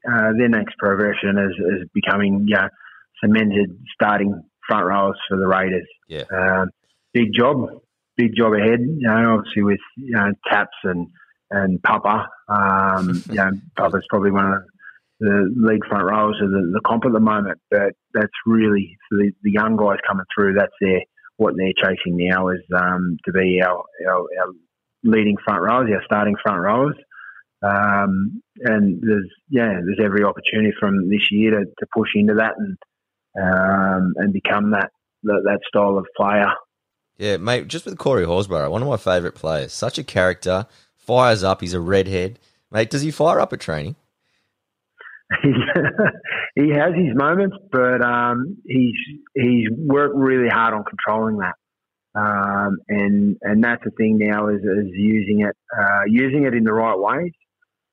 uh, 0.09 0.33
their 0.39 0.49
next 0.49 0.77
progression 0.79 1.39
is, 1.39 1.83
is 1.83 1.89
becoming, 1.95 2.47
know, 2.55 2.69
cemented 3.23 3.79
starting 3.95 4.43
front 4.67 4.87
rows 4.87 5.17
for 5.29 5.37
the 5.37 5.47
Raiders. 5.47 5.87
Yeah. 6.09 6.25
Um, 6.33 6.71
big 7.13 7.33
job, 7.37 7.57
big 8.17 8.35
job 8.37 8.53
ahead. 8.55 8.81
You 8.81 9.09
know, 9.09 9.37
obviously 9.39 9.63
with 9.63 9.81
you 9.97 10.13
know 10.13 10.33
Taps 10.49 10.77
and 10.85 11.09
and 11.51 11.83
Papa. 11.83 12.29
Um, 12.49 13.23
you 13.29 13.37
know, 13.37 13.51
Papa's 13.77 14.07
probably 14.09 14.31
one 14.31 14.53
of 14.53 14.63
the 15.21 15.55
league 15.55 15.85
front 15.89 16.05
rows 16.05 16.41
of 16.41 16.51
the, 16.51 16.71
the 16.73 16.81
comp 16.87 17.05
at 17.05 17.13
the 17.13 17.21
moment. 17.21 17.59
But 17.71 17.93
that's 18.15 18.33
really 18.47 18.97
for 19.09 19.19
the, 19.19 19.33
the 19.43 19.53
young 19.53 19.77
guys 19.77 19.99
coming 20.07 20.25
through. 20.35 20.55
That's 20.55 20.73
their 20.81 21.01
what 21.37 21.55
they're 21.57 21.73
chasing 21.77 22.17
now 22.19 22.49
is 22.49 22.61
um, 22.75 23.17
to 23.25 23.33
be 23.33 23.61
our, 23.65 23.83
our 24.09 24.21
our 24.21 24.53
leading 25.03 25.37
front 25.45 25.63
rows, 25.63 25.89
our 25.91 26.03
starting 26.05 26.37
front 26.43 26.61
rowers. 26.61 26.97
Um, 27.63 28.43
and 28.61 29.03
there's 29.03 29.31
yeah, 29.49 29.81
there's 29.85 30.01
every 30.03 30.25
opportunity 30.25 30.73
from 30.79 31.09
this 31.11 31.31
year 31.31 31.51
to, 31.51 31.65
to 31.67 31.87
push 31.95 32.09
into 32.15 32.35
that 32.35 32.55
and 32.57 32.79
um, 33.41 34.15
and 34.17 34.33
become 34.33 34.71
that, 34.73 34.91
that 35.25 35.43
that 35.45 35.61
style 35.69 35.99
of 35.99 36.07
player. 36.17 36.51
Yeah, 37.19 37.37
mate, 37.37 37.69
just 37.69 37.85
with 37.85 37.99
Corey 37.99 38.25
Horsburgh, 38.25 38.71
one 38.71 38.83
of 38.83 38.89
my 38.89 38.97
favourite 38.97 39.35
players. 39.35 39.75
Such 39.75 39.99
a 39.99 40.05
character, 40.05 40.67
fires 40.97 41.45
up, 41.45 41.61
he's 41.61 41.75
a 41.75 41.81
redhead. 41.81 42.39
Mate, 42.71 42.89
does 42.89 43.03
he 43.03 43.11
fire 43.11 43.41
up 43.41 43.53
at 43.53 43.61
training? 43.61 43.97
he 46.55 46.71
has 46.71 46.95
his 46.95 47.15
moments, 47.15 47.57
but 47.71 48.03
um, 48.03 48.57
he's 48.65 48.95
he's 49.35 49.69
worked 49.71 50.17
really 50.17 50.49
hard 50.49 50.75
on 50.75 50.83
controlling 50.85 51.39
that. 51.39 51.55
Um, 52.15 52.79
and 52.89 53.37
and 53.43 53.63
that's 53.63 53.85
the 53.85 53.91
thing 53.93 54.19
now 54.19 54.49
is, 54.49 54.61
is 54.61 54.91
using 54.93 55.43
it 55.43 55.57
uh, 55.79 56.03
using 56.07 56.45
it 56.45 56.55
in 56.55 56.65
the 56.65 56.73
right 56.73 56.99
ways. 56.99 57.33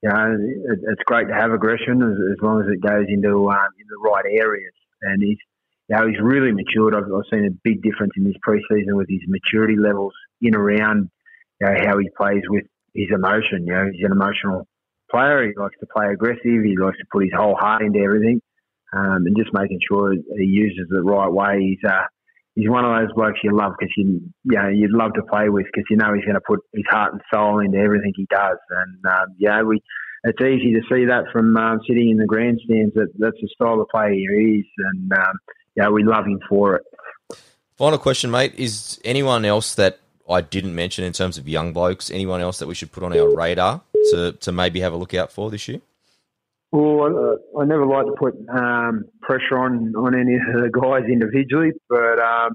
You 0.03 0.09
know, 0.09 0.37
it, 0.39 0.79
it's 0.83 1.03
great 1.05 1.27
to 1.27 1.33
have 1.33 1.51
aggression 1.51 2.01
as, 2.03 2.15
as 2.31 2.37
long 2.41 2.61
as 2.61 2.67
it 2.71 2.81
goes 2.81 3.05
into 3.09 3.49
um, 3.49 3.69
in 3.79 3.87
the 3.89 4.09
right 4.09 4.25
areas. 4.25 4.73
And 5.01 5.21
he's 5.21 5.37
you 5.89 5.95
know, 5.95 6.07
he's 6.07 6.19
really 6.21 6.51
matured. 6.51 6.93
I've, 6.93 7.03
I've 7.03 7.29
seen 7.31 7.45
a 7.45 7.51
big 7.63 7.81
difference 7.81 8.11
in 8.17 8.25
his 8.25 8.35
preseason 8.45 8.95
with 8.95 9.07
his 9.09 9.21
maturity 9.27 9.77
levels 9.77 10.13
in 10.41 10.55
around 10.55 11.09
you 11.61 11.67
know, 11.67 11.75
how 11.85 11.97
he 11.97 12.09
plays 12.15 12.43
with 12.49 12.65
his 12.93 13.07
emotion. 13.11 13.65
You 13.65 13.73
know, 13.73 13.89
he's 13.91 14.05
an 14.05 14.11
emotional 14.11 14.67
player. 15.09 15.47
He 15.47 15.53
likes 15.57 15.75
to 15.79 15.87
play 15.87 16.07
aggressive. 16.11 16.43
He 16.43 16.75
likes 16.77 16.97
to 16.97 17.05
put 17.11 17.23
his 17.23 17.33
whole 17.35 17.55
heart 17.55 17.81
into 17.81 17.99
everything, 17.99 18.41
um, 18.93 19.25
and 19.25 19.35
just 19.37 19.51
making 19.53 19.79
sure 19.87 20.13
he 20.13 20.45
uses 20.45 20.87
the 20.89 21.01
right 21.01 21.31
way. 21.31 21.59
He's 21.59 21.89
uh, 21.89 22.03
he's 22.57 22.69
one 22.69 22.83
of 22.83 22.99
those 22.99 23.13
blokes 23.13 23.39
you 23.43 23.55
love 23.55 23.73
because 23.79 23.93
you 23.95 24.21
you 24.43 24.57
know 24.57 24.67
you'd 24.67 24.91
love 24.91 25.13
to 25.13 25.21
play 25.23 25.47
with 25.47 25.65
because 25.67 25.85
you 25.89 25.95
know 25.95 26.13
he's 26.13 26.25
going 26.25 26.35
to 26.35 26.41
put 26.41 26.59
his 26.73 26.83
heart 26.89 27.13
and 27.13 27.21
soul 27.31 27.59
into 27.59 27.77
everything 27.77 28.11
he 28.15 28.27
does. 28.29 28.57
And 28.69 29.05
um, 29.05 29.35
yeah, 29.37 29.61
we 29.61 29.81
it's 30.23 30.41
easy 30.41 30.73
to 30.73 30.81
see 30.91 31.05
that 31.05 31.25
from 31.31 31.55
um, 31.55 31.79
sitting 31.87 32.09
in 32.09 32.17
the 32.17 32.25
grandstands 32.25 32.93
that 32.95 33.09
that's 33.17 33.37
the 33.39 33.47
style 33.53 33.79
of 33.79 33.87
play 33.89 34.15
he 34.15 34.23
is, 34.23 34.65
and 34.79 35.13
um, 35.13 35.33
yeah, 35.75 35.89
we 35.89 36.03
love 36.03 36.25
him 36.25 36.39
for 36.49 36.77
it. 36.77 36.83
Final 37.77 37.99
question, 37.99 38.31
mate. 38.31 38.55
Is 38.55 38.99
anyone 39.05 39.45
else 39.45 39.75
that 39.75 39.99
I 40.27 40.41
didn't 40.41 40.73
mention 40.73 41.05
in 41.05 41.13
terms 41.13 41.37
of 41.37 41.47
young 41.47 41.73
blokes, 41.73 42.09
anyone 42.09 42.41
else 42.41 42.57
that 42.57 42.67
we 42.67 42.73
should 42.73 42.91
put 42.91 43.03
on 43.03 43.17
our 43.17 43.33
radar 43.33 43.81
to, 44.11 44.31
to 44.31 44.51
maybe 44.51 44.79
have 44.79 44.93
a 44.93 44.97
look 44.97 45.13
out 45.13 45.31
for 45.31 45.51
this 45.51 45.67
year? 45.67 45.79
Well, 46.71 47.39
I, 47.57 47.61
I 47.61 47.65
never 47.65 47.85
like 47.85 48.05
to 48.05 48.15
put 48.19 48.35
um, 48.49 49.05
pressure 49.21 49.57
on, 49.57 49.93
on 49.95 50.13
any 50.13 50.35
of 50.35 50.63
the 50.63 50.69
guys 50.69 51.03
individually, 51.09 51.71
but 51.89 52.19
um, 52.19 52.51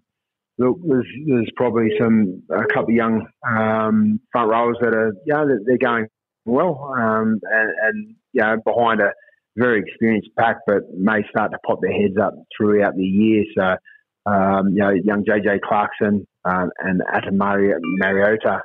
look, 0.59 0.79
there's, 0.87 1.07
there's 1.27 1.51
probably 1.57 1.91
some 1.99 2.43
a 2.51 2.67
couple 2.67 2.91
of 2.91 2.95
young 2.95 3.27
um, 3.49 4.21
front 4.31 4.51
rowers 4.51 4.77
that 4.81 4.95
are 4.95 5.13
yeah 5.27 5.45
they're 5.67 5.79
going 5.79 6.07
well, 6.45 6.93
um, 6.97 7.41
and, 7.43 7.71
and 7.83 8.15
you 8.33 8.43
know 8.43 8.57
behind 8.65 9.01
a 9.01 9.13
very 9.57 9.81
experienced 9.81 10.31
pack, 10.39 10.57
but 10.67 10.83
may 10.97 11.23
start 11.31 11.53
to 11.53 11.59
pop 11.67 11.81
their 11.83 11.93
heads 11.93 12.17
up 12.23 12.35
throughout 12.57 12.95
the 12.97 13.05
year. 13.05 13.45
So, 13.57 14.31
um, 14.31 14.69
you 14.69 14.83
know, 14.83 14.91
young 14.91 15.25
JJ 15.25 15.61
Clarkson 15.61 16.27
um, 16.45 16.71
and 16.79 17.03
Atam 17.13 17.37
Mari- 17.37 17.75
Mariota, 17.99 18.63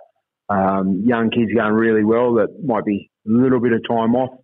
um, 0.50 1.04
young 1.06 1.30
kids 1.30 1.52
going 1.54 1.74
really 1.74 2.04
well 2.04 2.36
that 2.36 2.48
might 2.64 2.86
be 2.86 3.10
a 3.28 3.32
little 3.32 3.60
bit 3.60 3.74
of 3.74 3.82
time 3.88 4.16
off. 4.16 4.38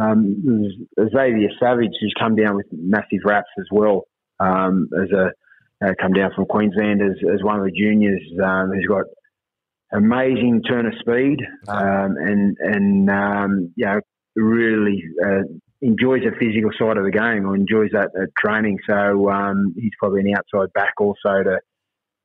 Um, 0.00 0.86
Xavier 0.98 1.48
Savage, 1.58 1.92
who's 2.00 2.14
come 2.18 2.36
down 2.36 2.56
with 2.56 2.66
massive 2.72 3.20
raps 3.24 3.48
as 3.58 3.66
well, 3.70 4.04
um, 4.40 4.88
as 5.02 5.10
a 5.10 5.30
uh, 5.84 5.92
come 6.00 6.12
down 6.12 6.30
from 6.34 6.46
Queensland 6.46 7.02
as, 7.02 7.16
as 7.34 7.42
one 7.42 7.58
of 7.58 7.64
the 7.66 7.72
juniors, 7.72 8.22
um, 8.42 8.70
who's 8.72 8.86
got 8.86 9.04
amazing 9.92 10.62
turn 10.68 10.86
of 10.86 10.94
speed 11.00 11.38
um, 11.68 12.16
and 12.18 12.56
and 12.58 13.10
um, 13.10 13.72
you 13.76 13.86
know 13.86 14.00
really 14.34 15.02
uh, 15.24 15.42
enjoys 15.80 16.22
the 16.22 16.32
physical 16.38 16.70
side 16.78 16.96
of 16.96 17.04
the 17.04 17.10
game 17.10 17.46
or 17.46 17.54
enjoys 17.54 17.90
that, 17.92 18.10
that 18.14 18.28
training. 18.38 18.78
So 18.86 19.30
um, 19.30 19.74
he's 19.76 19.92
probably 19.98 20.20
an 20.20 20.36
outside 20.36 20.72
back 20.72 20.94
also 20.98 21.42
to 21.44 21.58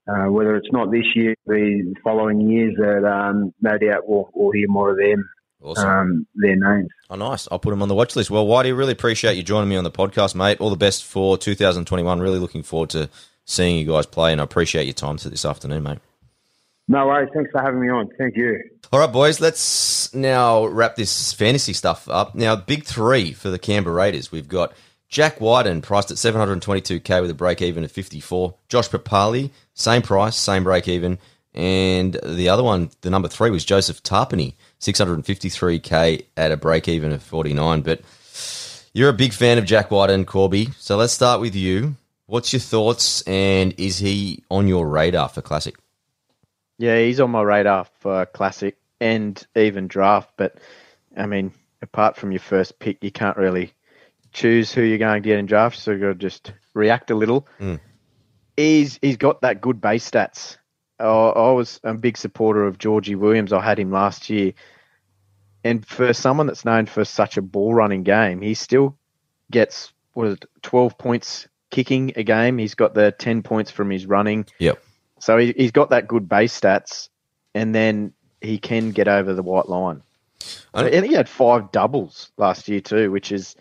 uh, 0.07 0.31
whether 0.31 0.55
it's 0.55 0.71
not 0.71 0.91
this 0.91 1.15
year, 1.15 1.36
the 1.45 1.93
following 2.03 2.49
years 2.49 2.75
that 2.77 3.05
um, 3.05 3.53
no 3.62 3.77
doubt 3.77 4.07
we'll, 4.07 4.29
we'll 4.34 4.51
hear 4.51 4.67
more 4.67 4.91
of 4.91 4.97
them. 4.97 5.29
Awesome. 5.62 5.89
Um, 5.89 6.28
their 6.36 6.56
names. 6.56 6.89
Oh, 7.10 7.15
nice. 7.15 7.47
I'll 7.52 7.60
put 7.60 7.69
them 7.69 7.82
on 7.82 7.88
the 7.88 7.95
watch 7.95 8.15
list. 8.15 8.32
Well, 8.32 8.45
Whitey, 8.45 8.76
really 8.76 8.93
appreciate 8.93 9.38
you 9.38 9.43
joining 9.43 9.69
me 9.69 9.76
on 9.76 9.84
the 9.84 9.91
podcast, 9.91 10.34
mate. 10.34 10.60
All 10.60 10.69
the 10.69 10.76
best 10.76 11.04
for 11.06 11.38
2021. 11.38 12.19
Really 12.19 12.39
looking 12.39 12.63
forward 12.63 12.89
to 12.91 13.10
seeing 13.45 13.78
you 13.78 13.86
guys 13.86 14.06
play, 14.06 14.32
and 14.32 14.41
I 14.41 14.43
appreciate 14.43 14.86
your 14.86 14.93
time 14.93 15.17
to 15.17 15.30
this 15.30 15.45
afternoon, 15.45 15.84
mate. 15.84 16.00
No 16.88 17.06
worries. 17.08 17.30
Thanks 17.34 17.52
for 17.52 17.62
having 17.62 17.80
me 17.80 17.89
on. 17.89 18.10
Thank 18.17 18.36
you. 18.36 18.60
All 18.91 19.00
right, 19.00 19.12
boys, 19.12 19.39
let's 19.39 20.13
now 20.13 20.65
wrap 20.65 20.95
this 20.95 21.32
fantasy 21.32 21.74
stuff 21.74 22.10
up. 22.10 22.36
Now, 22.36 22.56
big 22.56 22.84
three 22.84 23.32
for 23.32 23.50
the 23.50 23.60
Canberra 23.60 23.95
Raiders. 23.95 24.32
We've 24.32 24.50
got 24.50 24.74
Jack 25.08 25.39
Wighton 25.39 25.82
priced 25.82 26.12
at 26.12 26.17
722k 26.17 27.21
with 27.21 27.30
a 27.30 27.36
break 27.36 27.62
even 27.62 27.84
of 27.84 27.91
54. 27.91 28.56
Josh 28.67 28.89
Papalii, 28.89 29.52
same 29.74 30.02
price, 30.02 30.36
same 30.36 30.63
break 30.63 30.88
even. 30.88 31.19
And 31.54 32.17
the 32.26 32.50
other 32.50 32.63
one, 32.63 32.89
the 33.02 33.10
number 33.10 33.28
three, 33.28 33.52
was 33.52 33.65
Joseph 33.65 34.02
Tapine, 34.04 34.54
653k 34.81 36.25
at 36.35 36.51
a 36.51 36.57
break 36.57 36.87
even 36.87 37.11
of 37.11 37.23
49. 37.23 37.81
But 37.81 38.01
you're 38.93 39.09
a 39.09 39.13
big 39.13 39.33
fan 39.33 39.57
of 39.57 39.65
Jack 39.65 39.91
White 39.91 40.09
and 40.09 40.27
Corby. 40.27 40.69
So 40.77 40.97
let's 40.97 41.13
start 41.13 41.39
with 41.39 41.55
you. 41.55 41.95
What's 42.25 42.53
your 42.53 42.61
thoughts, 42.61 43.21
and 43.23 43.73
is 43.77 43.97
he 43.97 44.43
on 44.49 44.67
your 44.67 44.87
radar 44.87 45.27
for 45.27 45.41
Classic? 45.41 45.75
Yeah, 46.77 46.97
he's 46.97 47.19
on 47.19 47.29
my 47.29 47.43
radar 47.43 47.85
for 47.99 48.25
classic 48.25 48.75
and 48.99 49.45
even 49.55 49.87
draft. 49.87 50.31
But 50.35 50.55
I 51.15 51.27
mean, 51.27 51.53
apart 51.81 52.17
from 52.17 52.31
your 52.31 52.39
first 52.39 52.79
pick, 52.79 53.03
you 53.03 53.11
can't 53.11 53.37
really 53.37 53.73
choose 54.33 54.71
who 54.71 54.81
you're 54.81 54.97
going 54.97 55.21
to 55.21 55.27
get 55.27 55.37
in 55.37 55.45
draft. 55.45 55.77
So 55.77 55.91
you've 55.91 56.01
got 56.01 56.07
to 56.07 56.15
just 56.15 56.53
react 56.73 57.11
a 57.11 57.15
little. 57.15 57.47
Mm. 57.59 57.79
He's 58.57 58.97
he's 59.01 59.17
got 59.17 59.41
that 59.41 59.61
good 59.61 59.79
base 59.79 60.09
stats. 60.09 60.57
I, 61.01 61.29
I 61.29 61.51
was 61.51 61.79
a 61.83 61.93
big 61.93 62.17
supporter 62.17 62.65
of 62.65 62.77
Georgie 62.77 63.15
Williams. 63.15 63.51
I 63.53 63.61
had 63.61 63.79
him 63.79 63.91
last 63.91 64.29
year, 64.29 64.53
and 65.63 65.85
for 65.85 66.13
someone 66.13 66.47
that's 66.47 66.65
known 66.65 66.85
for 66.85 67.05
such 67.05 67.37
a 67.37 67.41
ball 67.41 67.73
running 67.73 68.03
game, 68.03 68.41
he 68.41 68.53
still 68.53 68.95
gets 69.51 69.93
what 70.13 70.27
is 70.27 70.33
it, 70.35 70.45
twelve 70.61 70.97
points 70.97 71.47
kicking 71.69 72.13
a 72.15 72.23
game. 72.23 72.57
He's 72.57 72.75
got 72.75 72.93
the 72.93 73.11
ten 73.11 73.41
points 73.43 73.71
from 73.71 73.89
his 73.89 74.05
running. 74.05 74.45
Yep. 74.59 74.83
So 75.19 75.37
he, 75.37 75.53
he's 75.55 75.71
got 75.71 75.89
that 75.91 76.07
good 76.07 76.27
base 76.27 76.59
stats, 76.59 77.09
and 77.53 77.73
then 77.75 78.13
he 78.41 78.57
can 78.57 78.91
get 78.91 79.07
over 79.07 79.33
the 79.33 79.43
white 79.43 79.69
line. 79.69 80.01
I- 80.73 80.89
And 80.89 81.05
he 81.05 81.13
had 81.13 81.29
five 81.29 81.71
doubles 81.71 82.31
last 82.37 82.67
year 82.67 82.81
too, 82.81 83.11
which 83.11 83.31
is 83.31 83.55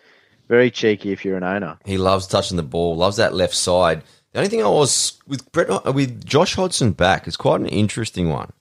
very 0.48 0.70
cheeky 0.70 1.12
if 1.12 1.24
you're 1.24 1.36
an 1.36 1.44
owner. 1.44 1.78
He 1.84 1.98
loves 1.98 2.26
touching 2.26 2.56
the 2.56 2.62
ball, 2.62 2.96
loves 2.96 3.18
that 3.18 3.34
left 3.34 3.54
side. 3.54 4.02
The 4.32 4.38
only 4.38 4.48
thing 4.48 4.62
I 4.62 4.68
was 4.68 5.18
with 5.26 5.50
Brett 5.50 5.68
with 5.92 6.24
Josh 6.24 6.54
Hodgson 6.54 6.92
back 6.92 7.26
is 7.26 7.36
quite 7.36 7.60
an 7.60 7.66
interesting 7.66 8.28
one 8.28 8.52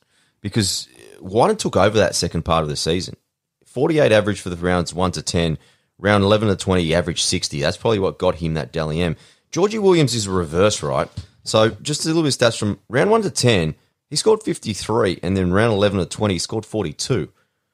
because 0.42 0.88
Wighton 1.22 1.58
took 1.58 1.76
over 1.76 1.98
that 1.98 2.16
second 2.16 2.44
part 2.44 2.64
of 2.64 2.70
the 2.70 2.76
season. 2.76 3.16
Forty-eight 3.66 4.12
average 4.12 4.42
for 4.42 4.50
the 4.50 4.56
rounds 4.56 4.94
one 4.94 5.12
to 5.12 5.22
ten, 5.22 5.60
round 6.00 6.24
eleven 6.24 6.48
to 6.48 6.56
twenty, 6.56 6.84
he 6.84 6.96
averaged 6.96 7.24
sixty. 7.24 7.62
That's 7.62 7.78
probably 7.78 8.00
what 8.00 8.18
got 8.18 8.36
him 8.36 8.56
that 8.56 8.72
Dally 8.72 9.00
M. 9.02 9.16
Georgie 9.52 9.80
Williams 9.80 10.16
is 10.16 10.26
a 10.26 10.32
reverse, 10.32 10.82
right? 10.82 11.08
So 11.44 11.70
just 11.70 12.04
a 12.04 12.08
little 12.08 12.24
bit 12.24 12.36
of 12.36 12.40
stats 12.40 12.58
from 12.58 12.80
round 12.90 13.12
one 13.12 13.22
to 13.22 13.30
ten, 13.30 13.76
he 14.10 14.16
scored 14.16 14.42
fifty-three, 14.42 15.20
and 15.22 15.38
then 15.38 15.52
round 15.52 15.72
eleven 15.72 16.00
to 16.00 16.06
twenty, 16.08 16.34
he 16.36 16.40
scored 16.40 16.66
forty-two. 16.66 17.30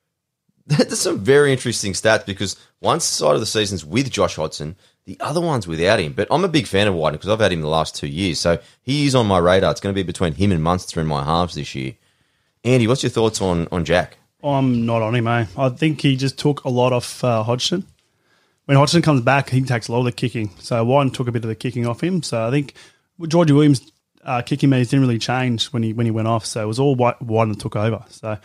That's 0.67 0.99
some 0.99 1.19
very 1.19 1.53
interesting 1.53 1.93
stats 1.93 2.25
because 2.25 2.57
one 2.79 2.99
side 2.99 3.35
of 3.35 3.39
the 3.39 3.45
season's 3.45 3.85
with 3.85 4.11
Josh 4.11 4.35
Hodgson, 4.35 4.75
the 5.05 5.17
other 5.19 5.41
one's 5.41 5.67
without 5.67 5.99
him. 5.99 6.13
But 6.13 6.27
I'm 6.31 6.43
a 6.43 6.49
big 6.49 6.67
fan 6.67 6.87
of 6.87 6.95
Wighton 6.95 7.17
because 7.17 7.29
I've 7.29 7.39
had 7.39 7.51
him 7.51 7.61
the 7.61 7.67
last 7.67 7.95
two 7.95 8.07
years. 8.07 8.39
So 8.39 8.59
he 8.81 9.05
is 9.05 9.15
on 9.15 9.27
my 9.27 9.37
radar. 9.37 9.71
It's 9.71 9.81
going 9.81 9.93
to 9.93 9.99
be 9.99 10.03
between 10.03 10.33
him 10.33 10.51
and 10.51 10.63
Munster 10.63 10.99
in 10.99 11.07
my 11.07 11.23
halves 11.23 11.55
this 11.55 11.75
year. 11.75 11.93
Andy, 12.63 12.87
what's 12.87 13.03
your 13.03 13.11
thoughts 13.11 13.41
on, 13.41 13.67
on 13.71 13.85
Jack? 13.85 14.17
I'm 14.43 14.85
not 14.85 15.01
on 15.01 15.15
him, 15.15 15.27
eh? 15.27 15.45
I 15.57 15.69
think 15.69 16.01
he 16.01 16.15
just 16.15 16.37
took 16.37 16.63
a 16.63 16.69
lot 16.69 16.93
off 16.93 17.23
uh, 17.23 17.43
Hodgson. 17.43 17.85
When 18.65 18.77
Hodgson 18.77 19.03
comes 19.03 19.21
back, 19.21 19.49
he 19.49 19.61
takes 19.61 19.87
a 19.87 19.91
lot 19.91 19.99
of 19.99 20.05
the 20.05 20.11
kicking. 20.11 20.49
So 20.59 20.83
Wighton 20.83 21.11
took 21.11 21.27
a 21.27 21.31
bit 21.31 21.43
of 21.43 21.49
the 21.49 21.55
kicking 21.55 21.85
off 21.85 22.01
him. 22.03 22.23
So 22.23 22.47
I 22.47 22.49
think 22.51 22.73
Georgie 23.27 23.53
Williams' 23.53 23.91
uh, 24.23 24.41
kicking 24.41 24.71
meters 24.71 24.89
didn't 24.89 25.05
really 25.05 25.19
change 25.19 25.67
when 25.67 25.83
he 25.83 25.93
when 25.93 26.07
he 26.07 26.11
went 26.11 26.27
off. 26.27 26.45
So 26.45 26.63
it 26.63 26.65
was 26.65 26.79
all 26.79 26.95
Wighton 26.95 27.49
that 27.49 27.59
took 27.59 27.75
over. 27.75 28.03
So 28.09 28.37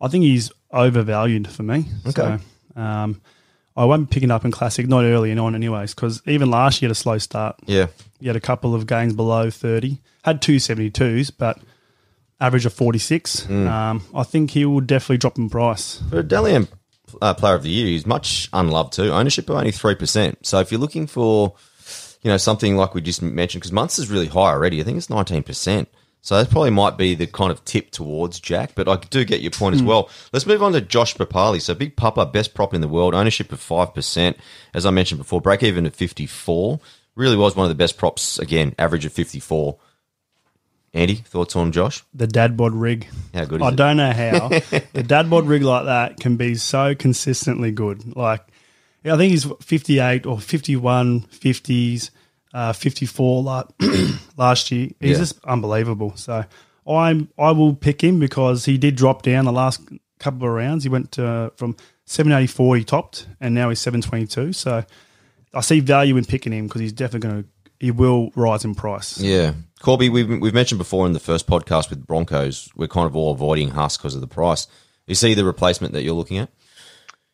I 0.00 0.08
think 0.08 0.24
he's 0.24 0.50
overvalued 0.70 1.48
for 1.48 1.62
me. 1.62 1.84
Okay. 2.06 2.38
So, 2.74 2.80
um, 2.80 3.20
I 3.76 3.84
won't 3.84 4.08
be 4.08 4.14
picking 4.14 4.30
up 4.30 4.44
in 4.44 4.50
classic, 4.50 4.88
not 4.88 5.04
early 5.04 5.30
and 5.30 5.38
on, 5.38 5.54
anyways, 5.54 5.94
because 5.94 6.22
even 6.26 6.50
last 6.50 6.80
year 6.80 6.88
had 6.88 6.92
a 6.92 6.94
slow 6.94 7.18
start. 7.18 7.56
Yeah. 7.66 7.88
He 8.20 8.26
had 8.26 8.36
a 8.36 8.40
couple 8.40 8.74
of 8.74 8.86
games 8.86 9.12
below 9.12 9.50
30, 9.50 9.98
had 10.24 10.40
two 10.40 10.56
72s, 10.56 11.30
but 11.36 11.58
average 12.40 12.64
of 12.64 12.72
46. 12.72 13.48
Um, 13.50 14.02
I 14.14 14.22
think 14.22 14.52
he 14.52 14.64
will 14.64 14.80
definitely 14.80 15.18
drop 15.18 15.36
in 15.36 15.50
price. 15.50 16.02
For 16.08 16.20
a 16.20 16.22
Dally 16.22 16.66
uh, 17.20 17.34
player 17.34 17.54
of 17.54 17.62
the 17.62 17.70
year, 17.70 17.86
he's 17.86 18.06
much 18.06 18.48
unloved 18.52 18.94
too. 18.94 19.10
Ownership 19.10 19.48
of 19.50 19.56
only 19.56 19.72
3%. 19.72 20.36
So 20.42 20.58
if 20.60 20.70
you're 20.70 20.80
looking 20.80 21.06
for, 21.06 21.54
you 22.22 22.30
know, 22.30 22.36
something 22.38 22.76
like 22.76 22.94
we 22.94 23.02
just 23.02 23.20
mentioned, 23.20 23.60
because 23.60 23.72
Munster's 23.72 24.10
really 24.10 24.28
high 24.28 24.52
already, 24.52 24.80
I 24.80 24.84
think 24.84 24.96
it's 24.96 25.08
19%. 25.08 25.86
So 26.22 26.36
that 26.36 26.50
probably 26.50 26.70
might 26.70 26.96
be 26.96 27.14
the 27.14 27.28
kind 27.28 27.52
of 27.52 27.64
tip 27.64 27.92
towards 27.92 28.40
Jack, 28.40 28.72
but 28.74 28.88
I 28.88 28.96
do 28.96 29.24
get 29.24 29.42
your 29.42 29.52
point 29.52 29.76
as 29.76 29.80
hmm. 29.80 29.86
well. 29.86 30.10
Let's 30.32 30.46
move 30.46 30.62
on 30.62 30.72
to 30.72 30.80
Josh 30.80 31.14
Papalii. 31.14 31.62
So 31.62 31.72
Big 31.74 31.96
Papa, 31.96 32.26
best 32.26 32.52
prop 32.52 32.74
in 32.74 32.80
the 32.80 32.88
world, 32.88 33.14
ownership 33.14 33.52
of 33.52 33.60
5%. 33.60 34.36
As 34.74 34.84
I 34.84 34.90
mentioned 34.90 35.18
before, 35.18 35.40
break 35.40 35.62
even 35.62 35.86
at 35.86 35.94
54. 35.94 36.80
Really 37.14 37.36
was 37.36 37.54
one 37.54 37.64
of 37.64 37.68
the 37.70 37.76
best 37.76 37.96
props, 37.96 38.38
again, 38.38 38.74
average 38.78 39.04
of 39.04 39.12
54. 39.12 39.78
Andy, 40.92 41.16
thoughts 41.16 41.54
on 41.54 41.72
Josh? 41.72 42.02
The 42.14 42.26
dad 42.26 42.56
bod 42.56 42.74
rig. 42.74 43.06
How 43.34 43.44
good 43.44 43.60
is 43.60 43.66
I 43.66 43.70
it? 43.70 43.76
don't 43.76 43.96
know 43.98 44.12
how 44.12 44.48
the 44.94 45.04
dad 45.06 45.30
bod 45.30 45.46
rig 45.46 45.62
like 45.62 45.84
that 45.84 46.18
can 46.18 46.36
be 46.36 46.54
so 46.54 46.94
consistently 46.94 47.70
good. 47.70 48.16
Like, 48.16 48.40
I 49.04 49.16
think 49.16 49.30
he's 49.30 49.44
58 49.44 50.26
or 50.26 50.40
51, 50.40 51.20
50s, 51.20 52.10
uh, 52.56 52.72
54 52.72 53.42
la- 53.42 53.64
last 54.36 54.70
year. 54.72 54.88
He's 55.00 55.10
Yeah. 55.12 55.16
just 55.18 55.44
unbelievable. 55.44 56.12
So 56.16 56.44
I'm 56.88 57.28
I 57.38 57.50
will 57.52 57.74
pick 57.74 58.02
him 58.02 58.18
because 58.18 58.64
he 58.64 58.78
did 58.78 58.96
drop 58.96 59.22
down 59.22 59.44
the 59.44 59.52
last 59.52 59.80
couple 60.18 60.46
of 60.48 60.54
rounds. 60.54 60.82
He 60.84 60.88
went 60.88 61.18
uh, 61.18 61.50
from 61.56 61.76
784 62.06 62.76
he 62.76 62.84
topped, 62.84 63.26
and 63.40 63.54
now 63.54 63.68
he's 63.68 63.80
722. 63.80 64.52
So 64.52 64.84
I 65.52 65.60
see 65.60 65.80
value 65.80 66.16
in 66.16 66.24
picking 66.24 66.52
him 66.52 66.66
because 66.66 66.80
he's 66.80 66.92
definitely 66.92 67.28
going 67.28 67.42
to 67.42 67.48
he 67.78 67.90
will 67.90 68.30
rise 68.36 68.64
in 68.64 68.74
price. 68.74 69.20
Yeah. 69.20 69.52
Corby, 69.82 70.08
we've, 70.08 70.26
we've 70.40 70.54
mentioned 70.54 70.78
before 70.78 71.06
in 71.06 71.12
the 71.12 71.20
first 71.20 71.46
podcast 71.46 71.90
with 71.90 72.06
Broncos, 72.06 72.70
we're 72.74 72.88
kind 72.88 73.06
of 73.06 73.14
all 73.14 73.32
avoiding 73.32 73.68
Huss 73.72 73.98
because 73.98 74.14
of 74.14 74.22
the 74.22 74.26
price. 74.26 74.66
You 75.06 75.14
see 75.14 75.34
the 75.34 75.44
replacement 75.44 75.92
that 75.92 76.02
you're 76.02 76.14
looking 76.14 76.38
at? 76.38 76.48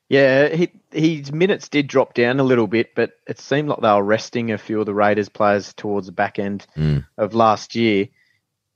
Yeah, 0.08 0.48
he, 0.48 0.70
his 0.90 1.32
minutes 1.32 1.68
did 1.68 1.86
drop 1.86 2.12
down 2.14 2.38
a 2.38 2.44
little 2.44 2.66
bit, 2.66 2.94
but 2.94 3.12
it 3.26 3.38
seemed 3.38 3.68
like 3.68 3.80
they 3.80 3.92
were 3.92 4.02
resting 4.02 4.52
a 4.52 4.58
few 4.58 4.80
of 4.80 4.86
the 4.86 4.94
Raiders 4.94 5.28
players 5.28 5.72
towards 5.72 6.06
the 6.06 6.12
back 6.12 6.38
end 6.38 6.66
hmm. 6.74 6.98
of 7.16 7.34
last 7.34 7.74
year. 7.74 8.08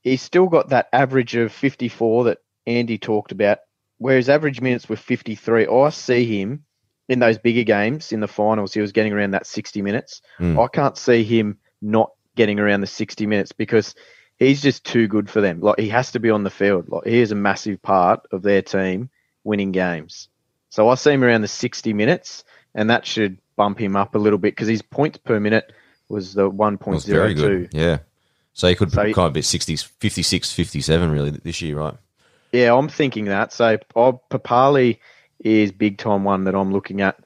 He's 0.00 0.22
still 0.22 0.46
got 0.46 0.70
that 0.70 0.88
average 0.92 1.34
of 1.36 1.52
54 1.52 2.24
that 2.24 2.38
Andy 2.66 2.96
talked 2.96 3.32
about, 3.32 3.58
where 3.98 4.16
his 4.16 4.28
average 4.28 4.60
minutes 4.60 4.88
were 4.88 4.96
53. 4.96 5.66
I 5.66 5.88
see 5.90 6.40
him 6.40 6.64
in 7.08 7.18
those 7.18 7.38
bigger 7.38 7.64
games 7.64 8.12
in 8.12 8.20
the 8.20 8.28
finals. 8.28 8.72
He 8.72 8.80
was 8.80 8.92
getting 8.92 9.12
around 9.12 9.32
that 9.32 9.46
60 9.46 9.82
minutes. 9.82 10.22
Hmm. 10.38 10.58
I 10.58 10.68
can't 10.68 10.96
see 10.96 11.22
him 11.22 11.58
not 11.82 12.12
getting 12.34 12.58
around 12.58 12.80
the 12.80 12.86
60 12.86 13.26
minutes 13.26 13.52
because 13.52 13.94
he's 14.38 14.62
just 14.62 14.84
too 14.84 15.08
good 15.08 15.28
for 15.28 15.40
them. 15.40 15.60
Like 15.60 15.78
he 15.78 15.88
has 15.88 16.12
to 16.12 16.20
be 16.20 16.30
on 16.30 16.44
the 16.44 16.50
field. 16.50 16.88
Like 16.88 17.06
he 17.06 17.20
is 17.20 17.32
a 17.32 17.36
massive 17.36 17.82
part 17.82 18.26
of 18.32 18.42
their 18.42 18.62
team 18.62 19.10
winning 19.44 19.72
games. 19.72 20.28
So 20.76 20.90
I 20.90 20.94
see 20.96 21.12
him 21.12 21.24
around 21.24 21.40
the 21.40 21.48
60 21.48 21.94
minutes, 21.94 22.44
and 22.74 22.90
that 22.90 23.06
should 23.06 23.38
bump 23.56 23.80
him 23.80 23.96
up 23.96 24.14
a 24.14 24.18
little 24.18 24.38
bit 24.38 24.52
because 24.52 24.68
his 24.68 24.82
points 24.82 25.16
per 25.16 25.40
minute 25.40 25.72
was 26.10 26.34
the 26.34 26.50
It 26.50 26.52
was 26.86 27.06
very 27.06 27.34
1.02. 27.34 27.36
good. 27.36 27.68
Yeah. 27.72 27.98
So 28.52 28.68
he 28.68 28.74
could 28.74 28.92
So 28.92 29.02
kind 29.04 29.26
of 29.26 29.32
be 29.32 29.40
60, 29.40 29.74
56, 29.74 30.52
57 30.52 31.10
really 31.10 31.30
this 31.30 31.62
year, 31.62 31.78
right? 31.78 31.94
Yeah, 32.52 32.74
I'm 32.74 32.90
thinking 32.90 33.24
that. 33.24 33.54
So 33.54 33.78
oh, 33.94 34.20
Papalii 34.30 34.98
is 35.40 35.72
big 35.72 35.96
time 35.96 36.24
one 36.24 36.44
that 36.44 36.54
I'm 36.54 36.70
looking 36.74 37.00
at 37.00 37.16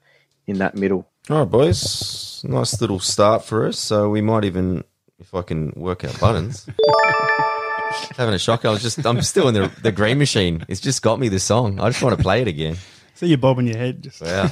in 0.46 0.58
that 0.58 0.76
middle. 0.76 1.08
All 1.28 1.38
right, 1.40 1.50
boys. 1.50 2.44
Nice 2.44 2.80
little 2.80 3.00
start 3.00 3.44
for 3.44 3.66
us. 3.66 3.80
So 3.80 4.10
we 4.10 4.20
might 4.20 4.44
even, 4.44 4.84
if 5.18 5.34
I 5.34 5.42
can 5.42 5.72
work 5.74 6.04
out 6.04 6.20
buttons. 6.20 6.68
Having 8.16 8.34
a 8.34 8.38
shock. 8.38 8.64
I 8.64 8.70
was 8.70 8.80
just, 8.80 9.04
I'm 9.04 9.20
still 9.22 9.48
in 9.48 9.54
the, 9.54 9.72
the 9.82 9.90
green 9.90 10.18
machine. 10.18 10.64
It's 10.68 10.80
just 10.80 11.02
got 11.02 11.18
me 11.18 11.28
the 11.28 11.40
song. 11.40 11.80
I 11.80 11.88
just 11.88 12.00
want 12.00 12.16
to 12.16 12.22
play 12.22 12.42
it 12.42 12.46
again. 12.46 12.76
See 13.20 13.26
you 13.26 13.37
bobbing 13.37 13.66
your 13.66 13.76
head. 13.76 14.02
Just, 14.02 14.22
Yeah. 14.22 14.48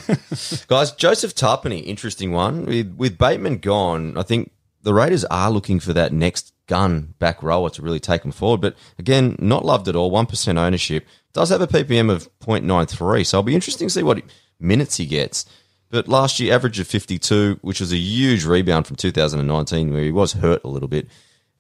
Guys, 0.69 0.93
Joseph 0.93 1.35
Tapine, 1.35 1.83
interesting 1.87 2.33
one. 2.33 2.67
With, 2.67 2.95
with 2.97 3.17
Bateman 3.17 3.61
gone, 3.61 4.19
I 4.19 4.23
think 4.23 4.53
the 4.83 4.93
Raiders 4.93 5.25
are 5.25 5.51
looking 5.51 5.81
for 5.81 5.95
that 5.95 6.13
next 6.13 6.53
gun 6.67 7.15
back 7.19 7.43
rower 7.43 7.71
to 7.71 7.81
really 7.81 7.99
take 7.99 8.21
them 8.21 8.31
forward. 8.31 8.61
But 8.61 8.77
again, 8.99 9.37
not 9.39 9.65
loved 9.65 9.89
at 9.89 9.97
all. 9.97 10.13
1% 10.13 10.59
ownership. 10.59 11.07
Does 11.33 11.49
have 11.49 11.63
a 11.63 11.67
PPM 11.67 12.11
of 12.11 12.29
0.93. 12.41 13.25
So 13.25 13.39
it'll 13.39 13.43
be 13.43 13.55
interesting 13.55 13.89
to 13.89 13.95
see 13.95 14.03
what 14.03 14.21
minutes 14.61 14.99
he 14.99 15.07
gets. 15.07 15.47
But 15.89 16.07
last 16.07 16.39
year, 16.39 16.55
average 16.55 16.79
of 16.79 16.87
52, 16.87 17.61
which 17.63 17.81
was 17.81 17.91
a 17.91 17.97
huge 17.97 18.45
rebound 18.45 18.87
from 18.87 18.97
2019, 18.97 19.95
where 19.95 20.03
he 20.03 20.13
was 20.13 20.35
hurt 20.35 20.63
a 20.63 20.69
little 20.69 20.89
bit. 20.89 21.09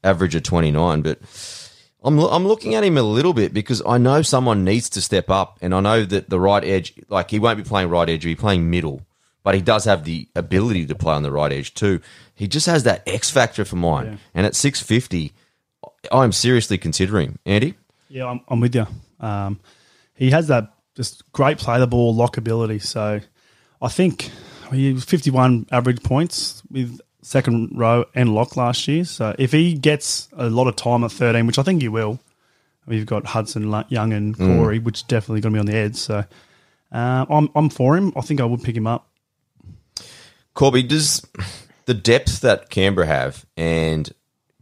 Average 0.05 0.35
of 0.35 0.42
29. 0.42 1.01
But 1.01 1.21
I'm 2.02 2.18
I'm 2.18 2.46
looking 2.46 2.74
at 2.74 2.84
him 2.84 2.96
a 2.96 3.02
little 3.02 3.32
bit 3.34 3.52
because 3.52 3.82
I 3.87 3.98
know 3.98 4.22
someone 4.22 4.64
needs 4.64 4.88
to 4.90 5.00
step 5.00 5.30
up, 5.30 5.58
and 5.61 5.74
I 5.74 5.80
know 5.80 6.04
that 6.04 6.30
the 6.30 6.38
right 6.38 6.64
edge, 6.64 6.94
like 7.08 7.30
he 7.30 7.38
won't 7.38 7.56
be 7.58 7.64
playing 7.64 7.90
right 7.90 8.08
edge, 8.08 8.24
he'll 8.24 8.32
be 8.32 8.37
playing 8.37 8.70
middle, 8.70 9.02
but 9.42 9.54
he 9.54 9.61
does 9.61 9.84
have 9.84 10.04
the 10.04 10.28
ability 10.37 10.87
to 10.87 10.94
play 10.94 11.14
on 11.14 11.22
the 11.22 11.32
right 11.32 11.52
edge 11.52 11.74
too. 11.74 12.00
He 12.34 12.46
just 12.46 12.66
has 12.66 12.84
that 12.84 13.02
X 13.06 13.30
factor 13.30 13.64
for 13.64 13.76
mine, 13.76 14.20
and 14.34 14.46
at 14.46 14.54
six 14.54 14.80
fifty, 14.80 15.32
I'm 16.12 16.32
seriously 16.32 16.78
considering 16.78 17.38
Andy. 17.44 17.74
yeah, 18.08 18.26
I'm, 18.26 18.40
I'm 18.48 18.61
with 18.61 18.74
you. 18.74 18.87
Um, 19.20 19.58
he 20.14 20.30
has 20.30 20.48
that 20.48 20.72
just 20.94 21.30
great 21.32 21.58
play 21.58 21.78
the 21.78 21.87
ball 21.87 22.14
lock 22.14 22.37
ability. 22.37 22.78
So 22.80 23.20
I 23.80 23.88
think 23.88 24.30
he 24.72 24.92
was 24.92 25.04
51 25.04 25.66
average 25.70 26.02
points 26.02 26.62
with 26.70 27.00
second 27.29 27.71
row 27.73 28.05
and 28.14 28.35
lock 28.35 28.57
last 28.57 28.88
year. 28.88 29.05
So 29.05 29.35
if 29.38 29.53
he 29.53 29.75
gets 29.75 30.29
a 30.37 30.49
lot 30.49 30.67
of 30.67 30.77
time 30.77 31.05
at 31.05 31.12
13, 31.12 31.47
which 31.47 31.59
I 31.59 31.62
think 31.62 31.83
he 31.83 31.88
will, 31.88 32.19
we've 32.87 33.07
got 33.07 33.27
Hudson 33.27 33.85
Young 33.88 34.12
and 34.12 34.37
Corey, 34.37 34.79
which 34.79 35.07
definitely 35.07 35.41
going 35.41 35.55
to 35.55 35.57
be 35.57 35.61
on 35.61 35.67
the 35.67 35.77
edge. 35.77 35.97
So 35.97 36.25
uh, 36.93 37.27
I'm 37.29 37.51
I'm 37.55 37.69
for 37.69 37.97
him. 37.97 38.12
I 38.17 38.23
think 38.23 38.41
I 38.41 38.45
would 38.45 38.62
pick 38.62 38.77
him 38.77 38.87
up. 38.87 39.09
Corby, 40.55 40.83
does 40.83 41.25
the 41.85 41.95
depth 41.95 42.41
that 42.41 42.71
Canberra 42.71 43.07
have 43.07 43.47
and 43.57 44.12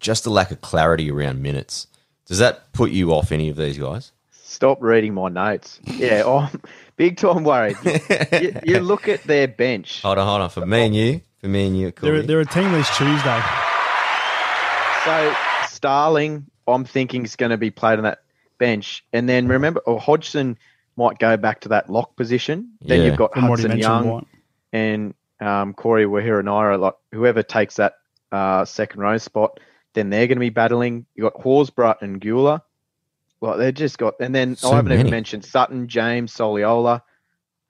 just 0.01 0.25
the 0.25 0.31
lack 0.31 0.51
of 0.51 0.61
clarity 0.61 1.11
around 1.11 1.41
minutes 1.43 1.87
does 2.27 2.39
that 2.39 2.73
put 2.73 2.91
you 2.91 3.13
off 3.13 3.31
any 3.31 3.49
of 3.49 3.57
these 3.57 3.79
guys? 3.79 4.13
Stop 4.33 4.83
reading 4.83 5.15
my 5.15 5.29
notes. 5.29 5.81
Yeah, 5.85 6.25
I'm 6.27 6.61
big 6.97 7.17
time 7.17 7.45
worried. 7.45 7.77
you, 8.33 8.59
you 8.65 8.81
look 8.81 9.09
at 9.09 9.23
their 9.25 9.47
bench. 9.47 10.03
Hold 10.03 10.19
on, 10.19 10.27
hold 10.27 10.41
on. 10.43 10.51
For 10.51 10.67
me 10.67 10.87
and 10.87 10.97
you, 10.97 11.21
for 11.47 11.51
me 11.53 11.67
and 11.69 11.79
you, 11.79 11.93
They're, 12.01 12.23
they're 12.23 12.41
a 12.41 12.45
team 12.45 12.73
this 12.73 12.89
Tuesday. 12.97 13.41
So 15.05 15.35
Starling, 15.69 16.47
I'm 16.67 16.85
thinking 16.85 17.25
is 17.25 17.37
going 17.37 17.51
to 17.51 17.57
be 17.57 17.71
played 17.71 17.99
on 17.99 18.03
that 18.03 18.19
bench, 18.59 19.05
and 19.13 19.29
then 19.29 19.47
remember, 19.47 19.79
or 19.87 20.01
Hodgson 20.01 20.59
might 20.97 21.19
go 21.21 21.37
back 21.37 21.61
to 21.61 21.69
that 21.69 21.89
lock 21.89 22.17
position. 22.17 22.73
Then 22.81 23.01
Yeah. 23.01 23.07
you've 23.07 23.17
got 23.17 23.33
From 23.35 23.47
what 23.49 23.61
he 23.61 23.63
Hudson 23.63 23.69
mentioned, 23.69 23.83
Young 23.83 24.09
White. 24.11 24.27
and 24.73 25.15
um, 25.41 25.75
Corey 25.75 26.05
Harawira-Naera. 26.07 26.79
Like 26.79 26.95
whoever 27.13 27.45
takes 27.45 27.77
that 27.77 27.95
uh, 28.33 28.65
second 28.65 29.01
row 29.01 29.17
spot, 29.19 29.61
then 29.95 30.11
they're 30.11 30.27
going 30.27 30.37
to 30.39 30.41
be 30.41 30.51
battling. 30.51 31.07
You 31.15 31.25
have 31.25 31.35
got 31.35 31.43
Horsburgh 31.45 32.03
and 32.03 32.21
Guler. 32.21 32.61
Well, 33.41 33.57
they've 33.59 33.73
just 33.75 33.99
got, 33.99 34.15
and 34.19 34.35
then 34.35 34.57
So 34.57 34.73
I 34.73 34.77
haven't 34.77 34.89
many. 34.89 35.01
even 35.03 35.11
mentioned 35.13 35.45
Sutton, 35.45 35.87
James, 35.87 36.33
Soliola, 36.35 37.03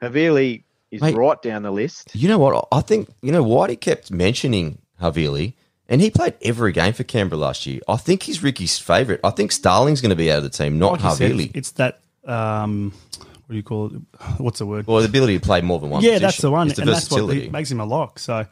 Havili 0.03 0.63
is 0.91 1.01
Mate. 1.01 1.15
right 1.17 1.41
down 1.43 1.63
the 1.63 1.71
list. 1.71 2.15
You 2.15 2.29
know 2.29 2.39
what? 2.39 2.69
I 2.73 2.81
think 2.81 3.09
you 3.23 3.33
know 3.33 3.45
Whitey 3.45 3.81
kept 3.81 4.11
mentioning 4.11 4.79
Havili, 5.01 5.55
and 5.89 6.01
he 6.01 6.11
played 6.11 6.35
every 6.43 6.73
game 6.73 6.93
for 6.93 7.05
Canberra 7.05 7.39
last 7.39 7.67
year. 7.67 7.81
I 7.89 7.97
think 7.97 8.23
he's 8.25 8.43
Ricky's 8.43 8.79
favourite. 8.79 9.21
I 9.25 9.31
think 9.31 9.53
Starling's 9.53 10.01
going 10.01 10.11
to 10.11 10.17
be 10.17 10.31
out 10.31 10.39
of 10.39 10.45
the 10.45 10.51
team, 10.51 10.79
not 10.79 10.93
Like 10.93 11.03
you 11.03 11.11
said, 11.17 11.31
Havili. 11.33 11.51
it's 11.55 11.73
that 11.73 12.01
um, 12.25 12.93
what 13.17 13.51
do 13.53 13.57
you 13.57 13.63
call 13.63 13.87
it? 13.87 13.93
What's 14.39 14.59
the 14.59 14.67
word? 14.67 14.87
Well, 14.87 14.99
the 15.01 15.07
ability 15.09 15.39
to 15.39 15.45
play 15.45 15.61
more 15.61 15.79
than 15.79 15.91
one. 15.91 16.03
yeah, 16.03 16.11
position. 16.13 16.23
that's 16.23 16.39
the 16.39 16.51
one, 16.51 16.67
It's 16.69 16.77
the 16.77 16.83
and 16.83 16.91
that's 16.91 17.11
what 17.11 17.21
versatility. 17.21 17.51
makes 17.51 17.71
him 17.71 17.81
a 17.81 17.85
lock. 17.85 18.19
So, 18.19 18.47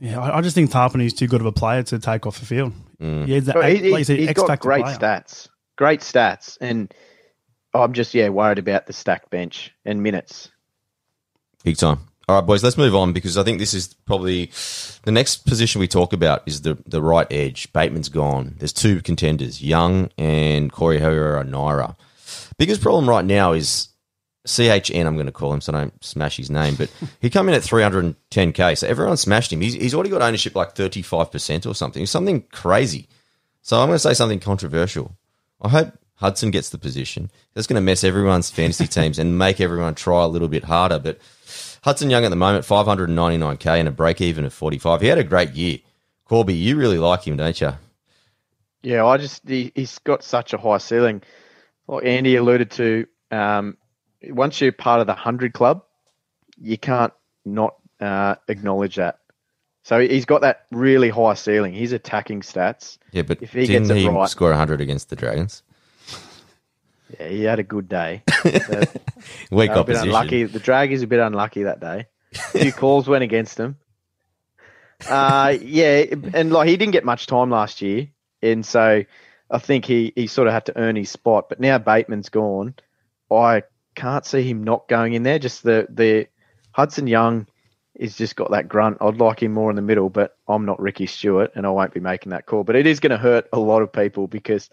yeah, 0.00 0.20
I, 0.20 0.38
I 0.38 0.40
just 0.42 0.54
think 0.54 0.70
Tapine 0.70 1.04
is 1.04 1.14
too 1.14 1.26
good 1.26 1.40
of 1.40 1.46
a 1.46 1.52
player 1.52 1.82
to 1.84 1.98
take 1.98 2.26
off 2.26 2.38
the 2.38 2.46
field. 2.46 2.72
Mm. 3.00 3.26
He 3.26 3.34
has 3.34 3.46
that, 3.46 3.54
But 3.54 3.72
he, 3.72 3.90
like 3.90 4.04
said, 4.04 4.18
he's 4.18 4.28
X 4.28 4.40
got 4.42 4.60
great 4.60 4.82
player. 4.84 4.96
stats, 4.96 5.48
great 5.76 6.00
stats, 6.00 6.56
and 6.60 6.92
I'm 7.74 7.92
just 7.92 8.14
yeah 8.14 8.28
worried 8.28 8.58
about 8.58 8.86
the 8.86 8.92
stacked 8.92 9.30
bench 9.30 9.72
and 9.84 10.02
minutes. 10.02 10.50
Big 11.66 11.76
time. 11.76 11.98
All 12.28 12.36
right, 12.36 12.46
boys, 12.46 12.62
let's 12.62 12.78
move 12.78 12.94
on 12.94 13.12
because 13.12 13.36
I 13.36 13.42
think 13.42 13.58
this 13.58 13.74
is 13.74 13.92
probably 13.92 14.52
the 15.02 15.10
next 15.10 15.38
position 15.46 15.80
we 15.80 15.88
talk 15.88 16.12
about 16.12 16.44
is 16.46 16.62
the 16.62 16.78
the 16.86 17.02
right 17.02 17.26
edge. 17.28 17.72
Bateman's 17.72 18.08
gone. 18.08 18.54
There's 18.58 18.72
two 18.72 19.02
contenders, 19.02 19.60
Young 19.60 20.08
and 20.16 20.70
Corey 20.70 21.00
Harawira-Naera. 21.00 21.96
Biggest 22.56 22.80
problem 22.80 23.10
right 23.10 23.24
now 23.24 23.50
is 23.52 23.88
CHN, 24.46 25.06
I'm 25.06 25.14
going 25.16 25.26
to 25.26 25.32
call 25.32 25.52
him 25.52 25.60
so 25.60 25.72
I 25.72 25.80
don't 25.80 26.04
smash 26.04 26.36
his 26.36 26.50
name, 26.50 26.76
but 26.76 26.88
he 27.20 27.30
come 27.30 27.48
in 27.48 27.54
at 27.56 27.62
310k. 27.62 28.78
So 28.78 28.86
everyone 28.86 29.16
smashed 29.16 29.52
him. 29.52 29.60
He's, 29.60 29.74
he's 29.74 29.92
already 29.92 30.10
got 30.10 30.22
ownership 30.22 30.54
like 30.54 30.76
35% 30.76 31.66
or 31.66 31.74
something. 31.74 32.06
Something 32.06 32.42
crazy. 32.52 33.08
So 33.62 33.80
I'm 33.80 33.88
going 33.88 33.96
to 33.96 33.98
say 33.98 34.14
something 34.14 34.38
controversial. 34.38 35.16
I 35.60 35.70
hope 35.70 35.98
Hudson 36.14 36.52
gets 36.52 36.70
the 36.70 36.78
position. 36.78 37.28
That's 37.54 37.66
going 37.66 37.74
to 37.74 37.84
mess 37.84 38.04
everyone's 38.04 38.50
fantasy 38.50 38.86
teams 38.86 39.18
and 39.18 39.36
make 39.36 39.60
everyone 39.60 39.96
try 39.96 40.22
a 40.22 40.28
little 40.28 40.46
bit 40.46 40.62
harder. 40.62 41.00
But 41.00 41.18
Hudson 41.86 42.10
Young 42.10 42.24
at 42.24 42.30
the 42.30 42.36
moment, 42.36 42.64
599k 42.64 43.66
and 43.78 43.86
a 43.86 43.92
break 43.92 44.20
even 44.20 44.44
of 44.44 44.52
45. 44.52 45.00
He 45.02 45.06
had 45.06 45.18
a 45.18 45.24
great 45.24 45.52
year. 45.52 45.78
Corby, 46.24 46.52
you 46.52 46.74
really 46.74 46.98
like 46.98 47.24
him, 47.24 47.36
don't 47.36 47.60
you? 47.60 47.74
Yeah, 48.82 49.06
I 49.06 49.18
just 49.18 49.48
he, 49.48 49.70
he's 49.72 49.96
got 50.00 50.24
such 50.24 50.52
a 50.52 50.58
high 50.58 50.78
ceiling. 50.78 51.22
Like 51.86 52.04
Andy 52.04 52.34
alluded 52.34 52.72
to, 52.72 53.06
um, 53.30 53.76
once 54.20 54.60
you're 54.60 54.72
part 54.72 55.00
of 55.00 55.06
the 55.06 55.14
hundred 55.14 55.52
club, 55.52 55.84
you 56.60 56.76
can't 56.76 57.12
not 57.44 57.76
uh, 58.00 58.34
acknowledge 58.48 58.96
that. 58.96 59.20
So 59.84 60.00
he's 60.00 60.24
got 60.24 60.40
that 60.40 60.66
really 60.72 61.10
high 61.10 61.34
ceiling. 61.34 61.72
His 61.72 61.92
attacking 61.92 62.40
stats. 62.40 62.98
Yeah, 63.12 63.22
but 63.22 63.40
If 63.40 63.52
he 63.52 63.64
didn't 63.64 63.86
gets 63.86 63.90
it 63.90 63.98
he 63.98 64.08
right. 64.08 64.28
score 64.28 64.48
100 64.48 64.80
against 64.80 65.08
the 65.08 65.14
Dragons? 65.14 65.62
Yeah, 67.18 67.28
he 67.28 67.42
had 67.44 67.58
a 67.58 67.62
good 67.64 67.88
day. 67.88 68.22
The- 68.42 69.00
Weak 69.50 69.70
a 69.70 69.74
bit 69.74 69.78
opposition. 69.96 70.08
unlucky. 70.08 70.44
The 70.44 70.58
drag 70.60 70.92
is 70.92 71.02
a 71.02 71.06
bit 71.06 71.18
unlucky 71.20 71.64
that 71.64 71.80
day. 71.80 72.06
A 72.34 72.38
few 72.58 72.72
calls 72.72 73.08
went 73.08 73.24
against 73.24 73.58
him. 73.58 73.76
Uh, 75.08 75.56
yeah, 75.60 76.04
and 76.34 76.52
like 76.52 76.68
he 76.68 76.76
didn't 76.76 76.92
get 76.92 77.04
much 77.04 77.26
time 77.26 77.50
last 77.50 77.82
year, 77.82 78.08
and 78.42 78.64
so 78.64 79.04
I 79.50 79.58
think 79.58 79.84
he 79.84 80.12
he 80.16 80.26
sort 80.26 80.48
of 80.48 80.54
had 80.54 80.66
to 80.66 80.78
earn 80.78 80.96
his 80.96 81.10
spot. 81.10 81.48
But 81.48 81.60
now 81.60 81.78
Bateman's 81.78 82.28
gone, 82.28 82.74
I 83.30 83.62
can't 83.94 84.24
see 84.24 84.42
him 84.42 84.64
not 84.64 84.88
going 84.88 85.12
in 85.14 85.22
there. 85.22 85.38
Just 85.38 85.62
the 85.62 85.86
the 85.90 86.28
Hudson 86.72 87.06
Young 87.06 87.46
is 87.94 88.16
just 88.16 88.36
got 88.36 88.50
that 88.52 88.68
grunt. 88.68 88.98
I'd 89.00 89.18
like 89.18 89.42
him 89.42 89.52
more 89.52 89.70
in 89.70 89.76
the 89.76 89.82
middle, 89.82 90.08
but 90.08 90.36
I'm 90.48 90.64
not 90.64 90.80
Ricky 90.80 91.06
Stuart, 91.06 91.52
and 91.54 91.66
I 91.66 91.70
won't 91.70 91.94
be 91.94 92.00
making 92.00 92.30
that 92.30 92.46
call. 92.46 92.64
But 92.64 92.76
it 92.76 92.86
is 92.86 93.00
going 93.00 93.10
to 93.10 93.16
hurt 93.18 93.48
a 93.52 93.58
lot 93.58 93.82
of 93.82 93.92
people 93.92 94.26
because 94.26 94.70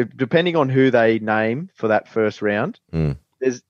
if, 0.00 0.16
depending 0.16 0.56
on 0.56 0.68
who 0.68 0.90
they 0.90 1.18
name 1.18 1.70
for 1.74 1.88
that 1.88 2.08
first 2.08 2.42
round, 2.42 2.78
Mm. 2.92 3.16
there's 3.40 3.62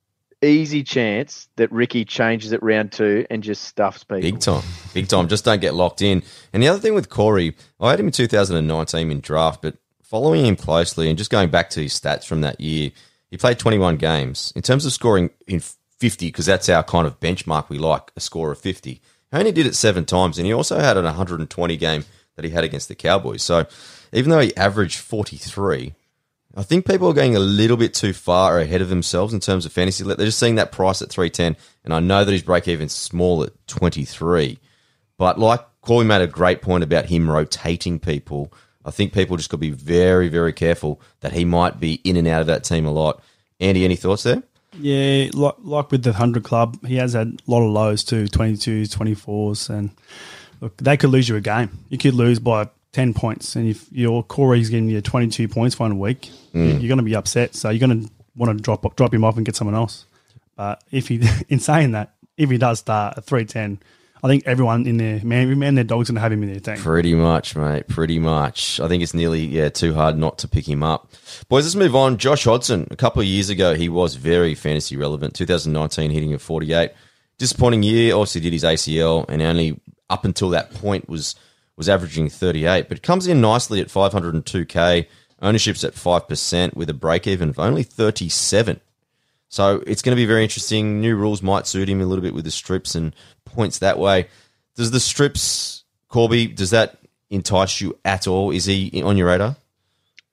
easy 0.43 0.83
chance 0.83 1.49
that 1.57 1.71
Ricky 1.71 2.05
changes 2.05 2.53
it 2.53 2.63
round 2.63 2.93
two 2.93 3.27
and 3.31 3.43
just 3.43 3.65
stuffs 3.65 4.05
people. 4.05 4.23
Big 4.23 4.41
time. 4.41 4.63
Big 4.95 5.07
time. 5.09 5.29
Just 5.29 5.45
don't 5.45 5.61
get 5.61 5.75
locked 5.75 6.01
in. 6.01 6.23
And 6.53 6.63
the 6.63 6.69
other 6.69 6.79
thing 6.81 6.95
with 6.95 7.11
Corey, 7.11 7.55
I 7.79 7.91
had 7.91 8.01
him 8.01 8.07
in 8.07 8.13
2019 8.13 9.11
in 9.11 9.21
draft, 9.21 9.61
but 9.61 9.77
following 10.03 10.47
him 10.47 10.57
closely 10.57 11.09
and 11.09 11.19
just 11.19 11.31
going 11.31 11.51
back 11.51 11.69
to 11.71 11.83
his 11.83 11.93
stats 11.93 12.25
from 12.25 12.41
that 12.41 12.61
year, 12.61 12.91
he 13.31 13.37
played 13.37 13.59
21 13.59 13.97
games. 13.97 14.53
In 14.57 14.63
terms 14.63 14.87
of 14.87 14.93
scoring 14.93 15.29
in 15.47 15.61
50, 15.61 16.29
because 16.29 16.47
that's 16.47 16.69
our 16.71 16.83
kind 16.83 17.07
of 17.07 17.21
benchmark 17.21 17.69
we 17.69 17.77
like, 17.79 18.11
a 18.17 18.21
score 18.21 18.51
of 18.51 18.59
50. 18.59 18.93
He 18.93 19.01
only 19.33 19.53
did 19.53 19.67
it 19.67 19.75
seven 19.77 20.05
times, 20.07 20.39
and 20.39 20.47
he 20.47 20.53
also 20.55 20.81
had 20.81 20.97
an 20.97 21.05
120 21.05 21.77
game 21.77 22.05
that 22.37 22.45
he 22.47 22.51
had 22.51 22.65
against 22.65 22.89
the 22.89 22.95
Cowboys. 22.95 23.43
So 23.43 23.67
even 24.13 24.31
though 24.31 24.41
he 24.41 24.57
averaged 24.57 24.99
43, 24.99 25.95
I 26.57 26.63
think 26.65 26.87
people 26.87 27.09
are 27.09 27.15
going 27.15 27.37
a 27.37 27.41
little 27.41 27.77
bit 27.77 27.95
too 27.95 28.13
far 28.13 28.59
ahead 28.59 28.83
of 28.83 28.89
themselves 28.89 29.33
in 29.33 29.41
terms 29.41 29.67
of 29.67 29.73
fantasy. 29.73 30.03
They're 30.03 30.17
just 30.17 30.39
seeing 30.39 30.57
that 30.57 30.73
price 30.73 31.01
at 31.01 31.11
310, 31.11 31.57
and 31.85 31.95
I 31.95 32.01
know 32.01 32.25
that 32.25 32.33
his 32.33 32.43
break 32.43 32.67
even's 32.67 32.93
small 32.93 33.45
at 33.45 33.53
23. 33.69 34.59
But 35.17 35.39
like 35.39 35.61
Corey 35.81 36.05
made 36.05 36.23
a 36.23 36.27
great 36.27 36.61
point 36.61 36.83
about 36.83 37.07
him 37.07 37.31
rotating 37.31 38.01
people. 38.01 38.53
I 38.85 38.91
think 38.91 39.13
people 39.13 39.37
just 39.37 39.51
got 39.51 39.59
to 39.59 39.61
be 39.61 39.71
very, 39.71 40.29
very 40.29 40.53
careful 40.53 41.01
that 41.21 41.33
he 41.33 41.45
might 41.45 41.79
be 41.79 42.01
in 42.03 42.17
and 42.17 42.27
out 42.27 42.41
of 42.41 42.47
that 42.49 42.65
team 42.65 42.87
a 42.87 42.91
lot. 42.91 43.23
Andy, 43.61 43.85
any 43.85 43.97
thoughts 43.97 44.23
there? 44.25 44.43
Yeah, 44.79 45.31
like, 45.35 45.57
like 45.59 45.91
with 45.91 46.03
the 46.03 46.11
100 46.11 46.43
club, 46.43 46.85
he 46.87 46.97
has 46.97 47.13
had 47.13 47.41
a 47.47 47.51
lot 47.51 47.65
of 47.65 47.71
lows 47.71 48.03
too 48.03 48.25
22s, 48.25 48.97
24s. 48.97 49.69
And 49.69 49.91
look, 50.61 50.77
they 50.79 50.97
could 50.97 51.11
lose 51.11 51.29
you 51.29 51.37
a 51.37 51.41
game. 51.41 51.71
You 51.91 51.99
could 51.99 52.15
lose 52.15 52.39
by 52.39 52.71
10 52.93 53.15
points. 53.15 53.57
And 53.57 53.69
if 53.69 53.91
your 53.93 54.23
Corey's 54.23 54.71
getting 54.71 54.89
you 54.89 55.01
22 55.01 55.49
points 55.49 55.79
one 55.79 55.99
week, 55.99 56.31
mm. 56.55 56.81
you're 56.81 56.89
going 56.89 56.99
to 56.99 57.05
be 57.05 57.15
upset. 57.15 57.55
So 57.55 57.71
you're 57.71 57.87
going 57.87 58.03
to 58.03 58.13
want 58.37 58.57
to 58.57 58.63
drop 58.63 58.97
drop 58.97 59.15
him 59.15 59.25
off 59.25 59.37
and 59.37 59.47
get 59.47 59.57
someone 59.57 59.75
else. 59.75 60.07
But 60.57 60.83
if 60.91 61.09
he, 61.09 61.23
in 61.49 61.61
saying 61.61 61.93
that, 61.93 62.15
if 62.37 62.51
he 62.51 62.59
does 62.59 62.81
start 62.81 63.19
at 63.19 63.25
310, 63.25 63.81
I 64.23 64.29
think 64.29 64.47
everyone 64.47 64.87
in 64.87 64.99
there, 64.99 65.21
man, 65.25 65.59
man, 65.59 65.75
their 65.75 65.85
dog's 65.85 66.09
going 66.09 66.17
to 66.17 66.21
have 66.21 66.33
him 66.33 66.43
in 66.43 66.51
their 66.51 66.61
team. 66.61 66.77
Pretty 66.77 67.15
much, 67.15 67.57
mate. 67.57 67.89
Pretty 67.89 68.19
much. 68.19 68.79
I 68.79 68.87
think 68.87 69.03
it's 69.03 69.15
nearly 69.15 69.47
yeah 69.47 69.71
too 69.71 69.95
hard 69.95 70.19
not 70.19 70.39
to 70.39 70.49
pick 70.49 70.69
him 70.69 70.83
up. 70.83 71.11
Boys, 71.49 71.65
let's 71.65 71.75
move 71.75 71.97
on. 71.97 72.19
Josh 72.19 72.45
Hodgson. 72.45 72.87
A 72.91 72.97
couple 72.97 73.23
of 73.23 73.27
years 73.27 73.49
ago, 73.49 73.75
he 73.75 73.89
was 73.89 74.17
very 74.17 74.55
fantasy 74.55 74.97
relevant. 74.97 75.35
2019, 75.35 76.11
hitting 76.11 76.33
at 76.35 76.41
48. 76.41 76.91
Disappointing 77.39 77.83
year. 77.83 78.15
Obviously, 78.15 78.43
did 78.43 78.53
his 78.53 78.65
ACL, 78.65 79.25
and 79.29 79.41
only 79.41 79.81
up 80.11 80.27
until 80.27 80.51
that 80.51 80.75
point 80.75 81.09
was 81.09 81.35
was 81.81 81.89
averaging 81.89 82.29
38. 82.29 82.91
But 82.91 83.03
comes 83.03 83.27
in 83.27 83.41
nicely 83.41 83.81
at 83.81 83.89
502k. 83.89 85.07
Ownership's 85.41 85.83
at 85.83 85.95
five 85.95 86.29
percent 86.29 86.77
with 86.77 86.91
a 86.91 86.95
break 86.95 87.27
even 87.27 87.49
of 87.49 87.59
only 87.59 87.83
37. 87.83 88.79
So 89.49 89.83
it's 89.87 90.03
going 90.03 90.15
to 90.15 90.21
be 90.21 90.27
very 90.27 90.43
interesting. 90.43 91.01
New 91.01 91.17
rules 91.17 91.41
might 91.41 91.67
suit 91.67 91.89
him 91.89 92.03
a 92.03 92.05
little 92.05 92.21
bit 92.21 92.35
with 92.35 92.45
the 92.45 92.51
strips 92.51 92.95
and 92.95 93.17
points 93.47 93.79
that 93.79 93.99
way. 93.99 94.29
Does 94.77 94.91
the 94.91 95.01
strips, 95.01 95.85
Corby, 96.09 96.49
does 96.49 96.71
that 96.71 96.99
entice 97.31 97.81
you 97.81 97.99
at 98.05 98.29
all? 98.29 98.51
Is 98.51 98.67
he 98.67 99.03
on 99.03 99.17
your 99.17 99.29
radar? 99.29 99.57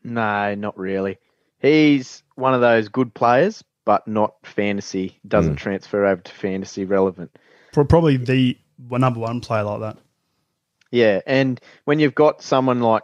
No, 0.04 0.54
not 0.54 0.78
really. 0.78 1.18
He's 1.60 2.24
one 2.36 2.54
of 2.54 2.60
those 2.60 2.90
good 2.90 3.14
players, 3.14 3.64
but 3.86 4.06
not 4.06 4.36
fantasy. 4.44 5.18
Doesn't 5.26 5.54
hmm. 5.54 5.58
transfer 5.58 6.06
over 6.06 6.22
to 6.22 6.32
fantasy 6.34 6.84
relevant. 6.84 7.34
Pro- 7.72 7.86
Probably 7.86 8.18
the 8.18 8.58
number 8.90 9.22
one 9.22 9.40
player 9.40 9.64
like 9.64 9.80
that. 9.80 9.98
Yeah, 10.92 11.22
and 11.26 11.60
when 11.86 12.00
you've 12.00 12.16
got 12.16 12.42
someone 12.42 12.82
like 12.82 13.04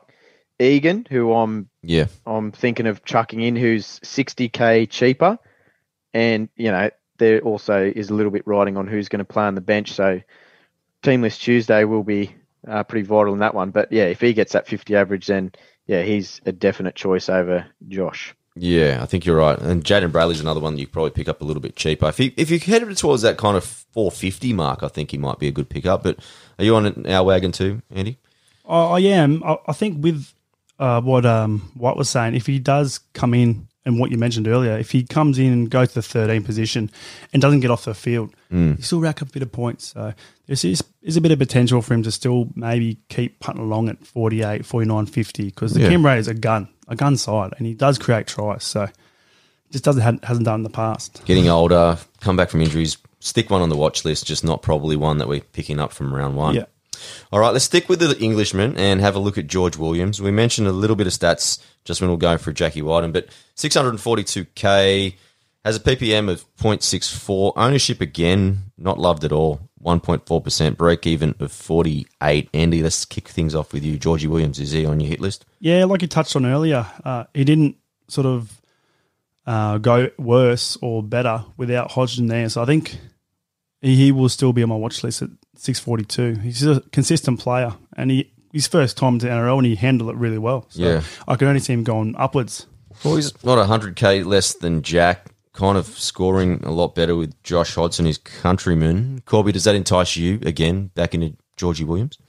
Egan, 0.60 1.06
who 1.10 1.34
I'm 1.34 1.70
Yeah. 1.82 2.08
I'm 2.26 2.52
thinking 2.52 2.88
of 2.88 3.04
chucking 3.04 3.42
in, 3.42 3.56
who's 3.56 4.00
60k 4.00 4.90
cheaper, 4.90 5.38
and 6.14 6.50
you 6.56 6.72
know 6.72 6.90
there 7.18 7.42
also 7.42 7.84
is 7.84 8.10
a 8.10 8.14
little 8.14 8.32
bit 8.32 8.48
riding 8.48 8.78
on 8.78 8.88
who's 8.88 9.10
going 9.10 9.20
to 9.20 9.26
play 9.26 9.44
on 9.44 9.56
the 9.56 9.62
bench. 9.62 9.92
So 9.92 10.22
teamless 11.04 11.40
Tuesday 11.40 11.84
will 11.84 12.04
be 12.04 12.36
uh, 12.68 12.84
pretty 12.84 13.06
vital 13.06 13.34
in 13.34 13.40
that 13.40 13.54
one. 13.54 13.72
But 13.72 13.92
yeah, 13.92 14.06
if 14.06 14.22
he 14.22 14.34
gets 14.34 14.54
that 14.54 14.68
50 14.68 14.96
average, 14.96 15.28
then 15.28 15.52
yeah, 15.86 16.02
he's 16.02 16.42
a 16.46 16.52
definite 16.52 16.96
choice 16.96 17.30
over 17.30 17.66
Josh. 17.88 18.36
Yeah, 18.56 19.00
I 19.02 19.06
think 19.08 19.26
you're 19.26 19.38
right. 19.38 19.58
And 19.60 19.84
Jaden 19.84 20.12
Bradley's 20.12 20.40
another 20.40 20.60
one 20.60 20.78
you 20.78 20.88
probably 20.88 21.12
pick 21.12 21.28
up 21.28 21.42
a 21.42 21.44
little 21.44 21.62
bit 21.62 21.76
cheaper. 21.76 22.08
If 22.08 22.20
you 22.20 22.32
if 22.38 22.52
you 22.52 22.60
headed 22.60 22.96
towards 22.98 23.24
that 23.24 23.38
kind 23.38 23.58
of 23.58 23.64
450 23.64 24.54
mark, 24.54 24.84
I 24.84 24.88
think 24.88 25.12
he 25.12 25.18
might 25.18 25.40
be 25.40 25.48
a 25.48 25.52
good 25.52 25.70
pickup. 25.70 26.04
But 26.04 26.20
are 26.60 26.66
you 26.66 26.76
on 26.76 27.08
our 27.08 27.24
wagon 27.24 27.52
too, 27.52 27.82
Andy? 27.90 28.20
I, 28.68 28.78
I 28.78 29.00
am. 29.00 29.44
I, 29.44 29.58
I 29.68 29.74
think 29.74 30.04
with 30.04 30.32
uh, 30.80 31.02
what 31.02 31.26
um 31.26 31.72
White 31.76 31.98
was 31.98 32.10
saying, 32.10 32.36
if 32.36 32.46
he 32.46 32.60
does 32.60 33.00
come 33.14 33.34
in 33.34 33.68
and 33.86 34.00
what 34.00 34.12
you 34.12 34.18
mentioned 34.18 34.48
earlier, 34.48 34.78
if 34.78 34.92
he 34.92 35.04
comes 35.04 35.38
in 35.38 35.52
and 35.52 35.70
goes 35.70 35.90
to 35.90 35.96
the 35.96 36.02
13 36.02 36.44
position 36.44 36.90
and 37.34 37.42
doesn't 37.42 37.60
get 37.60 37.70
off 37.70 37.86
the 37.86 37.94
field, 37.94 38.34
hmm. 38.50 38.74
he 38.76 38.82
still 38.82 39.02
rack 39.02 39.22
up 39.22 39.30
a 39.30 39.32
bit 39.32 39.42
of 39.42 39.52
points. 39.52 39.88
So 39.94 40.14
there's 40.48 40.64
is, 40.64 40.84
is 41.02 41.18
a 41.18 41.22
bit 41.22 41.32
of 41.32 41.40
potential 41.40 41.82
for 41.82 41.94
him 41.94 42.04
to 42.04 42.12
still 42.12 42.50
maybe 42.56 42.98
keep 43.10 43.40
putting 43.40 43.62
along 43.62 43.90
at 43.90 44.06
48, 44.06 44.66
49, 44.66 45.06
50 45.06 45.44
because 45.46 45.74
the 45.74 45.82
Yeah. 45.82 45.90
Canberra 45.90 46.18
is 46.18 46.28
a 46.28 46.34
gun, 46.34 46.70
a 46.88 46.96
gun 46.96 47.18
side, 47.18 47.54
and 47.58 47.68
he 47.68 47.74
does 47.74 47.98
create 47.98 48.28
tries. 48.28 48.64
So 48.64 48.88
just 49.72 49.84
doesn't 49.84 50.02
have, 50.02 50.24
hasn't 50.24 50.46
done 50.46 50.62
in 50.62 50.64
the 50.64 50.70
past. 50.70 51.22
Getting 51.26 51.50
older, 51.50 51.98
come 52.22 52.38
back 52.38 52.50
from 52.50 52.62
injuries, 52.62 52.98
stick 53.20 53.50
one 53.50 53.62
on 53.62 53.70
the 53.70 53.76
watch 53.76 54.06
list, 54.06 54.26
just 54.26 54.44
not 54.44 54.62
probably 54.62 54.96
one 54.96 55.18
that 55.18 55.28
we're 55.28 55.42
picking 55.42 55.80
up 55.80 55.92
from 55.92 56.14
round 56.14 56.38
one. 56.38 56.56
Yeah. 56.56 56.66
All 57.32 57.40
right, 57.40 57.52
let's 57.52 57.66
stick 57.66 57.90
with 57.90 58.00
the 58.00 58.18
Englishman 58.20 58.78
and 58.78 59.02
have 59.02 59.16
a 59.16 59.20
look 59.20 59.38
at 59.38 59.48
George 59.48 59.78
Williams. 59.78 60.22
We 60.22 60.32
mentioned 60.32 60.68
a 60.68 60.72
little 60.72 60.96
bit 60.96 61.08
of 61.08 61.14
stats 61.14 61.62
just 61.86 62.02
when 62.02 62.10
we 62.10 62.16
are 62.16 62.20
going 62.20 62.38
through 62.38 62.54
Jackie 62.54 62.82
Wighton, 62.82 63.12
but 63.12 63.28
642k 63.56 65.16
has 65.66 65.78
a 65.78 65.80
PPM 65.80 66.30
of 66.30 66.46
0.64. 66.58 67.54
Ownership 67.56 68.02
again, 68.02 68.72
not 68.78 69.00
loved 69.00 69.24
at 69.24 69.32
all. 69.32 69.70
1.4% 69.84 70.78
break 70.78 71.06
even 71.06 71.36
of 71.40 71.52
48. 71.52 72.50
Andy, 72.54 72.84
let's 72.84 73.06
kick 73.06 73.28
things 73.28 73.54
off 73.54 73.74
with 73.74 73.84
you. 73.84 73.98
Georgie 73.98 74.28
Williams, 74.28 74.60
is 74.60 74.72
he 74.72 74.86
on 74.86 75.00
your 75.00 75.10
hit 75.10 75.20
list? 75.20 75.46
Yeah, 75.60 75.86
like 75.86 76.02
you 76.02 76.08
touched 76.08 76.36
on 76.36 76.46
earlier, 76.46 76.86
uh, 77.04 77.26
he 77.34 77.44
didn't 77.44 77.78
sort 78.08 78.26
of 78.26 78.62
uh, 79.46 79.78
go 79.78 80.10
worse 80.18 80.78
or 80.82 81.04
better 81.04 81.44
without 81.58 81.92
Hodgson 81.92 82.28
there. 82.28 82.48
So 82.50 82.62
I 82.62 82.66
think 82.66 82.98
he, 83.84 83.96
he 83.96 84.12
will 84.12 84.30
still 84.30 84.52
be 84.54 84.64
on 84.64 84.70
my 84.70 84.76
watch 84.76 85.04
list 85.04 85.22
at 85.22 85.30
642. 85.58 86.40
He's 86.42 86.66
a 86.66 86.82
consistent 86.92 87.40
player, 87.40 87.74
and 87.96 88.10
he 88.10 88.32
his 88.52 88.68
first 88.68 88.98
time 88.98 89.18
to 89.20 89.26
NRL 89.28 89.58
and 89.58 89.66
he 89.66 89.76
handled 89.76 90.10
it 90.12 90.16
really 90.16 90.38
well. 90.38 90.66
So 90.70 90.82
Yeah. 90.84 91.02
I 91.28 91.36
can 91.36 91.48
only 91.48 91.60
see 91.60 91.74
him 91.74 91.84
going 91.84 92.16
upwards. 92.18 92.68
Well, 93.04 93.16
he's 93.16 93.34
not 93.44 93.58
100k 93.68 94.24
less 94.26 94.54
than 94.54 94.84
Jack, 94.84 95.26
kind 95.54 95.76
of 95.76 95.88
scoring 95.88 96.62
a 96.64 96.70
lot 96.72 96.94
better 96.94 97.16
with 97.16 97.34
Josh 97.42 97.74
Hodgson, 97.74 98.06
his 98.06 98.20
countryman. 98.20 99.24
Corby, 99.26 99.52
does 99.54 99.64
that 99.64 99.74
entice 99.74 100.16
you 100.18 100.40
again 100.46 100.92
back 100.94 101.16
into 101.16 101.36
Georgie 101.58 101.84
Williams? 101.84 102.20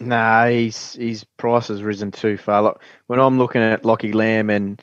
Nah, 0.00 0.46
he's 0.48 0.94
his 0.94 1.22
price 1.24 1.68
has 1.68 1.82
risen 1.82 2.10
too 2.10 2.36
far. 2.36 2.62
Look, 2.62 2.82
when 3.06 3.20
I'm 3.20 3.38
looking 3.38 3.62
at 3.62 3.84
Lockie 3.84 4.12
Lam 4.12 4.50
and 4.50 4.82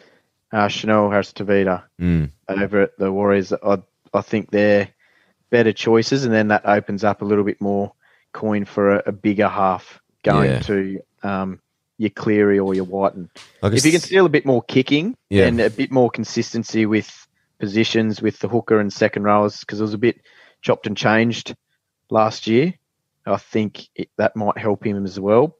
uh, 0.53 0.67
Chanel 0.69 1.09
Harris-Tavita 1.09 1.83
Mm. 2.01 2.31
over 2.47 2.81
at 2.83 2.97
the 2.97 3.11
Warriors, 3.11 3.51
I 3.51 3.79
I 4.13 4.21
think 4.21 4.51
they're 4.51 4.87
better 5.55 5.71
choices, 5.71 6.25
and 6.25 6.33
then 6.33 6.49
that 6.49 6.65
opens 6.65 7.05
up 7.05 7.21
a 7.21 7.25
little 7.25 7.45
bit 7.45 7.61
more 7.61 7.93
coin 8.33 8.65
for 8.65 8.95
a, 8.97 9.03
a 9.05 9.11
bigger 9.13 9.47
half 9.47 10.01
going 10.23 10.51
Yeah. 10.51 10.59
to 10.59 10.99
um, 11.23 11.59
your 11.97 12.09
Cleary 12.09 12.59
or 12.59 12.73
your 12.73 12.83
Wighton. 12.83 13.29
Guess 13.63 13.73
If 13.79 13.85
you 13.85 13.91
can 13.93 14.01
steal 14.01 14.25
a 14.25 14.29
bit 14.29 14.45
more 14.45 14.61
kicking 14.61 15.15
Yeah. 15.29 15.45
and 15.47 15.61
a 15.61 15.69
bit 15.69 15.91
more 15.91 16.09
consistency 16.09 16.85
with 16.85 17.25
positions 17.57 18.21
with 18.21 18.39
the 18.39 18.49
hooker 18.49 18.81
and 18.81 18.91
second 18.91 19.23
rowers, 19.23 19.61
because 19.61 19.79
it 19.79 19.83
was 19.83 19.93
a 19.93 19.97
bit 19.97 20.19
chopped 20.61 20.87
and 20.87 20.97
changed 20.97 21.55
last 22.09 22.47
year, 22.47 22.73
I 23.25 23.37
think 23.37 23.87
it, 23.95 24.09
that 24.17 24.35
might 24.35 24.57
help 24.57 24.85
him 24.85 25.05
as 25.05 25.17
well. 25.19 25.55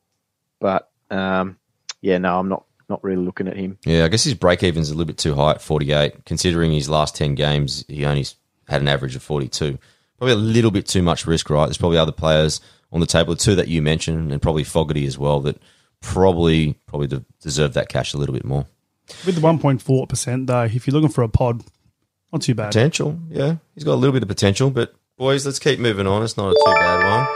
But 0.60 0.90
um, 1.10 1.58
yeah, 2.02 2.18
no, 2.18 2.38
I'm 2.40 2.50
not 2.50 2.66
not 2.90 3.04
really 3.04 3.24
looking 3.24 3.48
at 3.48 3.56
him. 3.58 3.78
Yeah, 3.86 4.04
I 4.06 4.10
guess 4.10 4.26
his 4.26 4.36
break 4.36 4.62
even's 4.62 4.90
a 4.90 4.94
little 4.94 5.06
bit 5.08 5.18
too 5.18 5.34
high 5.34 5.52
at 5.52 5.62
48. 5.62 6.26
Considering 6.26 6.72
his 6.72 6.88
last 6.88 7.16
10 7.16 7.34
games, 7.34 7.84
he 7.88 8.06
only 8.06 8.26
had 8.68 8.82
an 8.82 8.88
average 8.88 9.16
of 9.16 9.24
42. 9.24 9.80
Probably 10.18 10.34
a 10.34 10.38
little 10.38 10.72
bit 10.72 10.88
too 10.88 11.02
much 11.02 11.28
risk, 11.28 11.50
right? 11.50 11.66
There's 11.66 11.78
probably 11.78 11.98
other 11.98 12.12
players 12.12 12.62
on 12.92 13.00
the 13.00 13.06
table, 13.06 13.36
two 13.36 13.56
that 13.56 13.68
you 13.68 13.82
mentioned, 13.82 14.32
and 14.32 14.42
probably 14.42 14.64
Fogarty 14.64 15.06
as 15.06 15.18
well, 15.18 15.42
that 15.42 15.58
probably 16.02 16.74
probably 16.86 17.08
de- 17.08 17.26
deserve 17.42 17.74
that 17.74 17.90
cash 17.90 18.14
a 18.14 18.18
little 18.18 18.34
bit 18.34 18.46
more. 18.46 18.66
With 19.26 19.36
the 19.36 19.42
1.4%, 19.42 20.48
though, 20.48 20.64
if 20.64 20.88
you're 20.88 20.94
looking 20.94 21.10
for 21.10 21.24
a 21.24 21.30
pod, 21.30 21.64
not 22.32 22.42
too 22.42 22.56
bad. 22.56 22.68
Potential, 22.68 23.20
yeah. 23.30 23.58
He's 23.76 23.84
got 23.84 23.94
a 23.94 23.96
little 23.96 24.14
bit 24.14 24.24
of 24.24 24.30
potential, 24.30 24.70
but 24.72 24.96
boys, 25.18 25.46
let's 25.46 25.60
keep 25.60 25.80
moving 25.80 26.08
on. 26.08 26.24
It's 26.24 26.38
not 26.38 26.50
a 26.50 26.54
too 26.54 26.74
bad 26.74 27.04
one. 27.04 27.28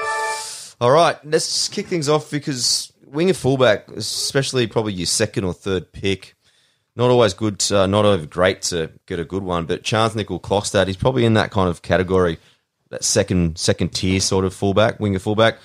All 0.82 0.92
right, 0.92 1.18
let's 1.26 1.68
kick 1.68 1.88
things 1.88 2.08
off 2.08 2.32
because 2.32 2.94
winger 3.06 3.34
fullback, 3.34 3.90
especially 3.92 4.68
probably 4.68 4.94
your 4.94 5.06
second 5.06 5.44
or 5.44 5.54
third 5.54 5.92
pick, 5.92 6.36
not 6.96 7.10
always 7.10 7.34
good, 7.34 7.64
uh, 7.72 7.86
not 7.86 8.06
over 8.06 8.26
great 8.26 8.62
to 8.64 8.92
get 9.06 9.20
a 9.20 9.26
good 9.26 9.44
one. 9.44 9.66
But 9.66 9.84
Charnze 9.84 10.16
Nicoll-Klokstad, 10.16 10.88
he's 10.88 10.98
probably 10.98 11.26
in 11.26 11.34
that 11.36 11.52
kind 11.52 11.70
of 11.70 11.82
category, 11.82 12.40
that 12.90 13.04
second 13.04 13.58
second 13.58 13.90
tier 13.90 14.20
sort 14.20 14.46
of 14.46 14.54
fullback, 14.54 15.00
winger 15.00 15.20
fullback. 15.20 15.58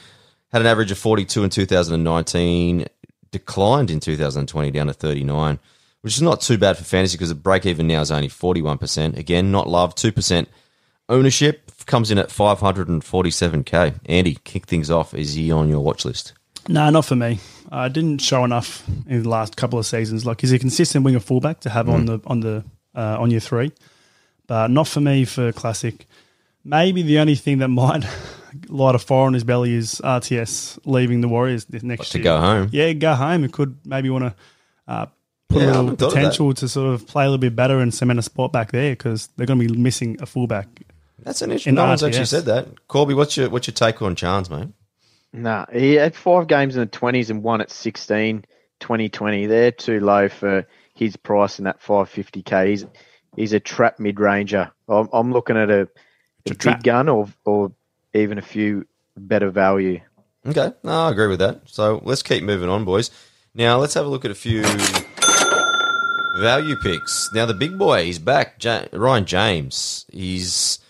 Had 0.53 0.61
an 0.61 0.67
average 0.69 0.91
of 0.93 0.99
42 0.99 1.43
in 1.45 1.51
2019, 1.51 2.87
declined 3.33 3.91
in 3.91 3.99
2020 3.99 4.71
down 4.71 4.87
to 4.87 4.93
39. 4.93 5.59
which 6.03 6.15
is 6.15 6.23
not 6.23 6.41
too 6.41 6.59
bad 6.59 6.77
for 6.77 6.85
fantasy 6.85 7.17
because 7.17 7.31
the 7.31 7.35
break 7.35 7.67
even 7.67 7.87
now 7.89 8.01
is 8.03 8.11
only 8.11 8.29
41%. 8.29 9.17
Again, 9.17 9.51
not 9.51 9.67
love, 9.69 9.95
2% 9.95 10.47
ownership 11.09 11.73
comes 11.87 12.11
in 12.11 12.19
at 12.19 12.29
547k. 12.29 13.95
Andy, 14.07 14.39
kick 14.45 14.67
things 14.67 14.91
off. 14.91 15.15
Is 15.15 15.35
he 15.35 15.51
on 15.51 15.69
your 15.69 15.81
watch 15.81 16.05
list? 16.05 16.35
No, 16.69 16.89
not 16.91 17.05
for 17.05 17.17
me. 17.17 17.41
I 17.73 17.89
didn't 17.89 18.19
show 18.19 18.45
enough 18.45 18.87
in 19.09 19.23
the 19.23 19.29
last 19.29 19.57
couple 19.57 19.79
of 19.79 19.87
seasons. 19.87 20.25
Like, 20.25 20.41
he's 20.41 20.53
a 20.53 20.59
consistent 20.59 21.05
winger 21.05 21.21
fullback 21.21 21.61
to 21.61 21.71
have 21.71 21.89
on 21.89 22.07
the 22.07 22.21
on 22.27 22.41
the 22.41 22.65
uh, 22.95 23.17
on 23.19 23.31
your 23.31 23.41
three, 23.41 23.73
but 24.47 24.71
not 24.71 24.87
for 24.89 25.01
me 25.01 25.25
for 25.25 25.53
classic. 25.53 26.07
Maybe 26.65 27.03
the 27.03 27.19
only 27.19 27.35
thing 27.35 27.59
that 27.59 27.69
might 27.69 28.05
light 28.69 28.95
a 28.95 28.99
fire 28.99 29.27
on 29.27 29.35
his 29.35 29.45
belly 29.45 29.75
is 29.75 30.01
RTS 30.03 30.79
leaving 30.85 31.21
the 31.21 31.29
Warriors 31.29 31.65
this 31.67 31.83
next 31.83 32.11
To 32.11 32.19
year. 32.19 32.25
go 32.25 32.41
home. 32.41 32.69
Yeah, 32.73 32.93
go 32.95 33.15
home. 33.15 33.45
It 33.45 33.53
could 33.53 33.77
maybe 33.85 34.09
want 34.11 34.25
to 34.25 34.35
uh, 34.89 35.07
put 35.49 35.63
Yeah, 35.63 35.69
I 35.69 35.71
a 35.71 35.75
haven't 35.75 35.85
little 35.87 35.87
thought 35.87 35.91
of 35.91 35.99
that. 35.99 36.09
potential 36.21 36.55
to 36.55 36.69
sort 36.69 36.95
of 36.95 37.07
play 37.07 37.25
a 37.25 37.29
little 37.29 37.39
bit 37.39 37.55
better 37.57 37.81
and 37.81 37.93
cement 37.93 38.19
a 38.19 38.23
spot 38.23 38.53
back 38.53 38.73
there 38.73 38.93
because 38.93 39.29
they're 39.37 39.47
going 39.47 39.61
to 39.61 39.69
be 39.69 39.79
missing 39.79 40.17
a 40.21 40.27
fullback. 40.27 40.69
That's 41.23 41.43
an 41.43 41.53
issue. 41.53 41.71
In 41.71 41.75
No 41.77 41.87
one's 41.87 42.03
actually 42.03 42.25
said 42.27 42.45
that. 42.47 42.87
Corby, 42.89 43.15
what's 43.15 43.37
your 43.37 43.49
what's 43.51 43.67
your 43.67 43.73
take 43.75 44.03
on 44.03 44.15
Charnze, 44.15 44.51
mate? 44.51 44.69
Nah, 45.33 45.67
he 45.73 45.95
had 45.95 46.15
five 46.15 46.47
games 46.47 46.77
in 46.77 46.81
the 46.83 46.87
20s 46.87 47.29
and 47.31 47.43
one 47.43 47.61
at 47.61 47.71
16, 47.71 48.45
2020. 48.81 49.47
They're 49.47 49.73
too 49.73 49.99
low 50.01 50.29
for 50.29 50.67
his 50.95 51.17
price 51.17 51.59
in 51.59 51.65
that 51.65 51.81
550k. 51.83 52.69
He's, 52.69 52.87
he's 53.35 53.53
a 53.53 53.59
trap 53.61 53.99
mid 53.99 54.21
ranger. 54.21 54.71
I'm, 54.89 55.09
I'm 55.13 55.33
looking 55.33 55.57
at 55.57 55.71
a, 55.71 55.89
a, 56.47 56.55
big 56.55 56.83
gun 56.83 57.09
or, 57.09 57.29
or 57.45 57.73
even 58.13 58.39
a 58.39 58.43
few 58.43 58.87
better 59.17 59.51
value. 59.51 60.01
Okay, 60.47 60.73
no, 60.83 61.07
I 61.07 61.11
agree 61.11 61.29
with 61.29 61.39
that. 61.39 61.63
So 61.67 62.03
let's 62.05 62.23
keep 62.23 62.43
moving 62.43 62.69
on, 62.69 62.85
boys. 62.85 63.11
Now 63.55 63.79
let's 63.79 63.95
have 63.95 64.05
a 64.05 64.09
look 64.09 64.25
at 64.25 64.31
a 64.31 64.35
few 64.35 64.63
value 66.39 66.77
picks. 66.77 67.31
Now 67.33 67.47
the 67.47 67.55
big 67.55 67.79
boy, 67.79 68.05
he's 68.05 68.19
back. 68.19 68.63
Ja- 68.63 68.87
Ryan 68.93 69.25
James, 69.25 70.05
he's 70.13 70.81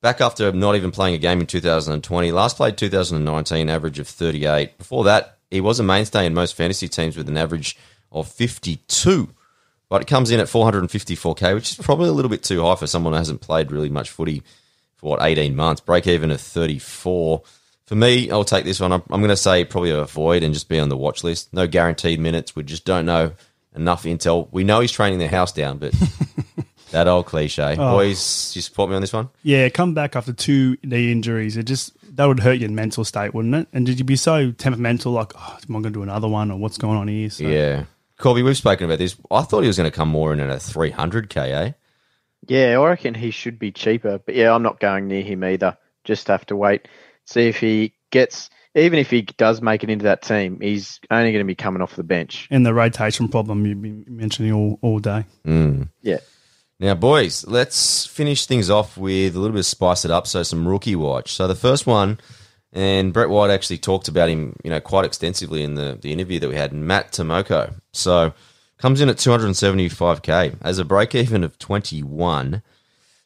back 0.00 0.20
after 0.20 0.52
not 0.52 0.76
even 0.76 0.90
playing 0.90 1.14
a 1.14 1.18
game 1.18 1.40
in 1.40 1.46
2020. 1.46 2.32
Last 2.32 2.56
played 2.56 2.76
2019, 2.76 3.68
average 3.68 3.98
of 3.98 4.06
38. 4.06 4.78
Before 4.78 5.04
that, 5.04 5.38
he 5.50 5.60
was 5.60 5.80
a 5.80 5.82
mainstay 5.82 6.26
in 6.26 6.34
most 6.34 6.54
fantasy 6.54 6.88
teams 6.88 7.16
with 7.16 7.28
an 7.28 7.36
average 7.36 7.76
of 8.12 8.28
52. 8.28 9.30
But 9.88 10.02
it 10.02 10.06
comes 10.06 10.30
in 10.30 10.38
at 10.38 10.46
454k, 10.46 11.54
which 11.54 11.70
is 11.70 11.84
probably 11.84 12.08
a 12.08 12.12
little 12.12 12.28
bit 12.28 12.44
too 12.44 12.62
high 12.62 12.76
for 12.76 12.86
someone 12.86 13.12
who 13.12 13.18
hasn't 13.18 13.40
played 13.40 13.72
really 13.72 13.88
much 13.88 14.10
footy 14.10 14.42
for 15.00 15.10
what 15.10 15.22
18 15.22 15.56
months. 15.56 15.80
Break 15.80 16.06
even 16.06 16.30
of 16.30 16.40
34. 16.40 17.42
For 17.86 17.94
me, 17.96 18.30
I'll 18.30 18.44
take 18.44 18.64
this 18.64 18.78
one. 18.78 18.92
I'm, 18.92 19.02
I'm 19.10 19.20
going 19.20 19.30
to 19.30 19.36
say 19.36 19.64
probably 19.64 19.90
avoid 19.90 20.42
and 20.42 20.54
just 20.54 20.68
be 20.68 20.78
on 20.78 20.88
the 20.90 20.96
watch 20.96 21.24
list. 21.24 21.52
No 21.52 21.66
guaranteed 21.66 22.20
minutes. 22.20 22.54
We 22.54 22.62
just 22.62 22.84
don't 22.84 23.06
know 23.06 23.32
enough 23.74 24.04
intel. 24.04 24.48
We 24.52 24.62
know 24.62 24.80
he's 24.80 24.92
training 24.92 25.18
the 25.18 25.28
house 25.28 25.52
down, 25.52 25.78
but 25.78 25.92
that 26.90 27.08
old 27.08 27.26
cliche. 27.26 27.74
Boys, 27.76 28.54
you 28.54 28.62
support 28.62 28.90
me 28.90 28.96
on 28.96 29.00
this 29.00 29.12
one? 29.12 29.30
Yeah, 29.42 29.68
come 29.70 29.94
back 29.94 30.14
after 30.14 30.32
two 30.32 30.76
knee 30.84 31.10
injuries. 31.10 31.56
It 31.56 31.64
just 31.64 31.92
that 32.16 32.26
would 32.26 32.40
hurt 32.40 32.58
your 32.58 32.70
mental 32.70 33.04
state, 33.04 33.34
wouldn't 33.34 33.54
it? 33.54 33.68
And 33.72 33.86
did 33.86 33.98
you 33.98 34.04
be 34.04 34.16
so 34.16 34.52
temperamental, 34.52 35.12
like, 35.12 35.32
oh, 35.36 35.58
am 35.68 35.76
I 35.76 35.80
going 35.80 35.84
to 35.84 35.90
do 35.90 36.02
another 36.02 36.28
one, 36.28 36.50
or 36.50 36.58
what's 36.58 36.78
going 36.78 36.96
on 36.98 37.08
here? 37.08 37.30
So, 37.30 37.44
Yeah. 37.44 37.84
Corby, 38.18 38.42
we've 38.42 38.56
spoken 38.56 38.84
about 38.84 38.98
this. 38.98 39.16
I 39.30 39.42
thought 39.42 39.62
he 39.62 39.66
was 39.66 39.78
going 39.78 39.90
to 39.90 39.96
come 39.96 40.10
more 40.10 40.32
in 40.34 40.40
at 40.40 40.50
a 40.50 40.56
300k, 40.56 41.36
eh? 41.36 41.72
Yeah, 42.50 42.80
I 42.80 42.84
reckon 42.88 43.14
he 43.14 43.30
should 43.30 43.60
be 43.60 43.70
cheaper. 43.70 44.18
But 44.18 44.34
yeah, 44.34 44.52
I'm 44.52 44.64
not 44.64 44.80
going 44.80 45.06
near 45.06 45.22
him 45.22 45.44
either. 45.44 45.78
Just 46.02 46.26
have 46.26 46.44
to 46.46 46.56
wait, 46.56 46.88
see 47.24 47.46
if 47.46 47.60
he 47.60 47.94
gets. 48.10 48.50
Even 48.74 48.98
if 48.98 49.08
he 49.08 49.22
does 49.22 49.62
make 49.62 49.84
it 49.84 49.90
into 49.90 50.02
that 50.04 50.22
team, 50.22 50.58
he's 50.60 50.98
only 51.12 51.30
going 51.30 51.44
to 51.44 51.46
be 51.46 51.54
coming 51.54 51.80
off 51.80 51.94
the 51.94 52.02
bench. 52.02 52.48
And 52.50 52.66
the 52.66 52.74
rotation 52.74 53.28
problem 53.28 53.66
you've 53.66 53.80
been 53.80 54.04
mentioning 54.08 54.52
all, 54.52 54.80
all 54.82 54.98
day. 54.98 55.26
Mm. 55.46 55.90
Yeah. 56.02 56.18
Now, 56.80 56.94
boys, 56.94 57.46
let's 57.46 58.06
finish 58.06 58.46
things 58.46 58.68
off 58.68 58.96
with 58.96 59.36
a 59.36 59.38
little 59.38 59.54
bit 59.54 59.60
of 59.60 59.66
spice 59.66 60.04
it 60.04 60.10
up. 60.10 60.26
So, 60.26 60.42
some 60.42 60.66
rookie 60.66 60.96
watch. 60.96 61.32
So, 61.32 61.46
the 61.46 61.54
first 61.54 61.86
one, 61.86 62.18
and 62.72 63.12
Brett 63.12 63.28
White 63.28 63.50
actually 63.50 63.78
talked 63.78 64.08
about 64.08 64.28
him, 64.28 64.56
you 64.64 64.70
know, 64.70 64.80
quite 64.80 65.04
extensively 65.04 65.62
in 65.62 65.76
the, 65.76 65.98
the 66.00 66.12
interview 66.12 66.40
that 66.40 66.48
we 66.48 66.56
had. 66.56 66.72
Matt 66.72 67.12
Timoko. 67.12 67.74
So, 67.92 68.32
comes 68.80 69.00
in 69.00 69.08
at 69.08 69.16
275k 69.16 70.56
as 70.62 70.78
a 70.78 70.84
break 70.84 71.14
even 71.14 71.44
of 71.44 71.58
21. 71.58 72.62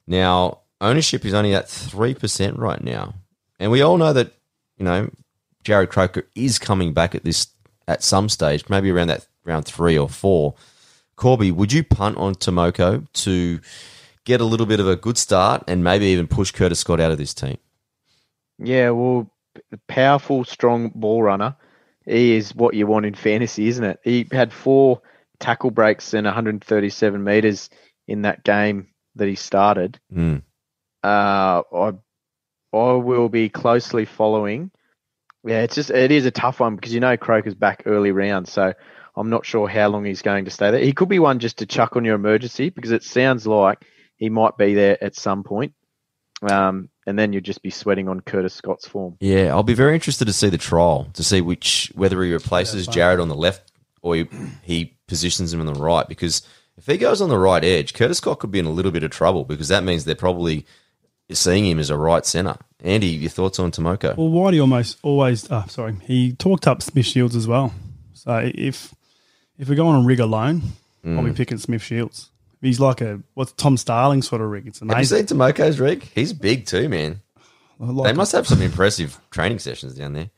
Now, 0.07 0.59
ownership 0.81 1.25
is 1.25 1.33
only 1.33 1.55
at 1.55 1.67
3% 1.67 2.59
right 2.59 2.83
now. 2.83 3.15
And 3.59 3.71
we 3.71 3.81
all 3.81 3.97
know 3.97 4.13
that, 4.13 4.33
you 4.77 4.85
know, 4.85 5.11
Jarrod 5.65 5.89
Croker 5.89 6.27
is 6.35 6.59
coming 6.59 6.93
back 6.93 7.15
at 7.15 7.25
this 7.25 7.47
at 7.87 8.03
some 8.03 8.29
stage, 8.29 8.69
maybe 8.69 8.91
around 8.91 9.09
that 9.09 9.27
round 9.45 9.65
three 9.65 9.97
or 9.97 10.09
four. 10.09 10.55
Corby, 11.17 11.53
would 11.53 11.73
you 11.73 11.85
punt 11.85 12.17
on 12.17 12.35
Timoko 12.35 13.07
to 13.13 13.61
get 14.25 14.41
a 14.41 14.45
little 14.45 14.67
bit 14.67 14.81
of 14.81 14.89
a 14.89 14.97
good 14.97 15.17
start 15.17 15.63
and 15.69 15.85
maybe 15.85 16.07
even 16.07 16.27
push 16.27 16.51
Curtis 16.51 16.81
Scott 16.81 17.01
out 17.01 17.13
of 17.13 17.19
this 17.19 17.35
team? 17.35 17.59
Yeah, 18.59 18.91
well, 18.91 19.31
powerful, 19.87 20.45
strong 20.45 20.91
ball 20.95 21.23
runner. 21.23 21.57
He 22.07 22.37
is 22.37 22.55
what 22.55 22.75
you 22.75 22.87
want 22.87 23.07
in 23.07 23.15
fantasy, 23.15 23.69
isn't 23.69 23.85
it? 23.85 24.01
He 24.03 24.27
had 24.33 24.53
four 24.53 25.01
tackle 25.39 25.71
breaks 25.71 26.15
and 26.15 26.25
137 26.25 27.23
meters 27.23 27.71
in 28.07 28.23
that 28.23 28.45
game 28.45 28.89
that 29.17 29.29
he 29.29 29.35
started. 29.35 29.99
Mm. 30.13 30.43
Uh, 31.03 31.63
I, 31.73 31.93
I 32.73 32.93
will 32.93 33.29
be 33.29 33.49
closely 33.49 34.05
following. 34.05 34.71
Yeah, 35.45 35.63
it's 35.63 35.75
just 35.75 35.91
it 35.91 36.11
is 36.11 36.25
a 36.25 36.31
tough 36.31 36.61
one 36.61 36.77
because 36.77 36.95
you 36.95 37.01
know 37.01 37.17
Croker's 37.17 37.55
back 37.55 37.83
early 37.85 38.13
round, 38.13 38.49
so 38.49 38.73
I'm 39.15 39.31
not 39.31 39.45
sure 39.45 39.69
how 39.69 39.89
long 39.89 40.05
he's 40.05 40.23
going 40.23 40.47
to 40.47 40.51
stay 40.51 40.71
there. 40.71 40.81
He 40.81 40.95
could 40.95 41.09
be 41.09 41.19
one 41.19 41.39
just 41.39 41.59
to 41.59 41.67
chuck 41.67 41.97
on 41.97 42.05
your 42.05 42.15
emergency 42.15 42.71
because 42.71 42.93
it 42.93 43.05
sounds 43.05 43.47
like 43.47 43.85
he 44.17 44.31
might 44.31 44.57
be 44.57 44.75
there 44.75 45.03
at 45.03 45.15
some 45.15 45.45
point. 45.45 45.75
Um, 46.43 46.89
and 47.07 47.19
then 47.19 47.33
you'd 47.33 47.45
just 47.45 47.63
be 47.63 47.71
sweating 47.71 48.09
on 48.09 48.21
Curtis 48.21 48.55
Scott's 48.55 48.89
form. 48.89 49.17
Yeah, 49.21 49.49
I'll 49.49 49.63
be 49.63 49.75
very 49.75 49.95
interested 49.95 50.25
to 50.27 50.33
see 50.33 50.49
the 50.49 50.59
trial 50.59 51.09
to 51.15 51.23
see 51.23 51.41
which 51.41 51.93
whether 51.95 52.23
he 52.23 52.33
replaces 52.33 52.89
Jarrod 52.89 53.21
on 53.21 53.29
the 53.29 53.37
left 53.37 53.73
or 54.03 54.17
he, 54.17 54.29
he 54.63 54.94
positions 55.07 55.53
him 55.53 55.61
on 55.61 55.67
the 55.67 55.75
right. 55.75 56.07
Because 56.09 56.43
if 56.77 56.87
he 56.87 56.97
goes 56.99 57.21
on 57.21 57.29
the 57.29 57.39
right 57.39 57.63
edge, 57.65 57.95
Curtis 57.95 58.19
Scott 58.19 58.39
could 58.41 58.51
be 58.51 58.59
in 58.59 58.67
a 58.67 58.71
little 58.71 58.91
bit 58.93 59.03
of 59.03 59.11
trouble 59.11 59.45
because 59.45 59.69
that 59.69 59.85
means 59.85 60.05
they're 60.05 60.15
probably 60.15 60.67
seeing 61.33 61.67
him 61.67 61.79
as 61.79 61.91
a 61.91 61.97
right 61.97 62.25
centre. 62.27 62.57
Andy, 62.83 63.07
your 63.09 63.31
thoughts 63.31 63.59
on 63.59 63.71
Timoko? 63.71 64.17
Well, 64.17 64.29
Whitey 64.29 64.61
almost 64.61 64.99
always, 65.03 65.51
uh, 65.51 65.67
sorry, 65.69 65.97
he 66.03 66.33
talked 66.35 66.67
up 66.67 66.83
Smith 66.83 67.07
Shields 67.07 67.35
as 67.35 67.47
well. 67.49 67.73
So 68.13 68.51
if 68.55 68.95
if 69.59 69.69
we 69.69 69.77
go 69.77 69.87
on 69.87 70.03
a 70.05 70.07
rig 70.07 70.21
alone, 70.21 70.63
I'll 71.07 71.23
be 71.23 71.33
picking 71.33 71.59
Smith 71.59 71.83
Shields. 71.83 72.31
He's 72.61 72.81
like 72.81 73.01
a 73.01 73.21
what's 73.35 73.53
Tom 73.53 73.77
Starling 73.77 74.23
sort 74.23 74.41
of 74.41 74.49
rig. 74.51 74.67
It's 74.67 74.81
Have 74.81 74.89
you 74.89 74.95
amazing. 74.95 75.27
seen 75.27 75.39
Timoko's 75.39 75.79
rig? 75.81 76.03
He's 76.15 76.33
big 76.33 76.67
too, 76.67 76.89
man. 76.89 77.21
Like- 77.79 78.07
They 78.13 78.17
must 78.17 78.33
have 78.33 78.47
some 78.47 78.63
impressive 78.63 79.19
training 79.31 79.59
sessions 79.59 79.95
down 79.95 80.13
there. 80.15 80.31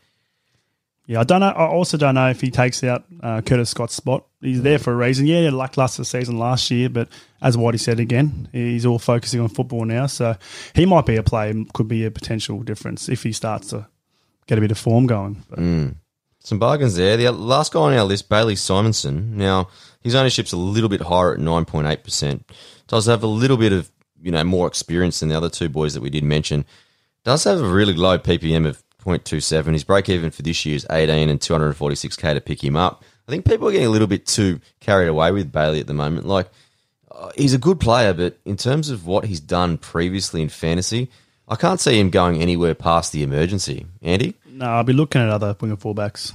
Yeah, 1.06 1.20
I 1.20 1.24
don't 1.24 1.40
know. 1.40 1.48
I 1.48 1.66
also 1.66 1.96
don't 1.96 2.16
know 2.16 2.28
if 2.30 2.40
he 2.40 2.50
takes 2.50 2.82
out 2.82 3.04
uh, 3.22 3.40
Curtis 3.40 3.70
Scott's 3.70 3.94
spot. 3.94 4.26
He's 4.40 4.62
there 4.62 4.78
for 4.78 4.92
a 4.92 4.96
reason. 4.96 5.26
Yeah, 5.26 5.42
he 5.42 5.50
lackluster 5.50 6.02
season 6.02 6.36
last 6.38 6.68
year, 6.70 6.88
but 6.88 7.08
as 7.40 7.56
Whitey 7.56 7.78
said 7.78 8.00
again, 8.00 8.48
he's 8.52 8.84
all 8.84 8.98
focusing 8.98 9.40
on 9.40 9.48
football 9.48 9.84
now. 9.84 10.06
So 10.06 10.36
he 10.74 10.84
might 10.84 11.06
be 11.06 11.14
a 11.16 11.22
player, 11.22 11.54
could 11.74 11.86
be 11.86 12.04
a 12.04 12.10
potential 12.10 12.60
difference 12.62 13.08
if 13.08 13.22
he 13.22 13.32
starts 13.32 13.68
to 13.68 13.86
get 14.48 14.58
a 14.58 14.60
bit 14.60 14.72
of 14.72 14.78
form 14.78 15.06
going. 15.06 15.44
But 15.48 15.58
Some 16.40 16.58
bargains 16.58 16.96
there. 16.96 17.16
The 17.16 17.30
last 17.30 17.72
guy 17.72 17.80
on 17.80 17.94
our 17.94 18.04
list, 18.04 18.28
Bailey 18.28 18.54
Simonsson. 18.54 19.30
Now, 19.30 19.68
his 20.00 20.14
ownership's 20.16 20.52
a 20.52 20.56
little 20.56 20.88
bit 20.88 21.02
higher 21.02 21.34
at 21.34 21.40
9.8%. 21.40 22.42
Does 22.88 23.06
have 23.06 23.22
a 23.22 23.28
little 23.28 23.56
bit 23.56 23.72
of, 23.72 23.90
you 24.20 24.32
know, 24.32 24.42
more 24.42 24.66
experience 24.66 25.20
than 25.20 25.28
the 25.28 25.36
other 25.36 25.50
two 25.50 25.68
boys 25.68 25.94
that 25.94 26.00
we 26.00 26.10
did 26.10 26.24
mention. 26.24 26.64
Does 27.24 27.44
have 27.44 27.60
a 27.60 27.68
really 27.68 27.94
low 27.94 28.18
PPM 28.18 28.66
of 28.66 28.82
0.27. 29.06 29.72
His 29.72 29.84
break 29.84 30.08
even 30.08 30.30
for 30.30 30.42
this 30.42 30.66
year 30.66 30.76
is 30.76 30.86
18 30.90 31.30
and 31.30 31.40
246k 31.40 32.34
to 32.34 32.40
pick 32.40 32.62
him 32.62 32.76
up. 32.76 33.04
I 33.28 33.32
think 33.32 33.44
people 33.44 33.68
are 33.68 33.72
getting 33.72 33.86
a 33.86 33.90
little 33.90 34.06
bit 34.06 34.26
too 34.26 34.60
carried 34.80 35.08
away 35.08 35.32
with 35.32 35.52
Bailey 35.52 35.80
at 35.80 35.86
the 35.86 35.94
moment. 35.94 36.26
Like, 36.26 36.48
uh, 37.10 37.30
he's 37.36 37.54
a 37.54 37.58
good 37.58 37.80
player, 37.80 38.12
but 38.12 38.38
in 38.44 38.56
terms 38.56 38.90
of 38.90 39.06
what 39.06 39.24
he's 39.24 39.40
done 39.40 39.78
previously 39.78 40.42
in 40.42 40.48
fantasy, 40.48 41.10
I 41.48 41.56
can't 41.56 41.80
see 41.80 41.98
him 41.98 42.10
going 42.10 42.42
anywhere 42.42 42.74
past 42.74 43.12
the 43.12 43.22
emergency. 43.22 43.86
Andy? 44.02 44.34
no, 44.48 44.66
I'll 44.66 44.84
be 44.84 44.92
looking 44.92 45.20
at 45.20 45.28
other 45.28 45.56
winger 45.60 45.76
fullbacks. 45.76 46.34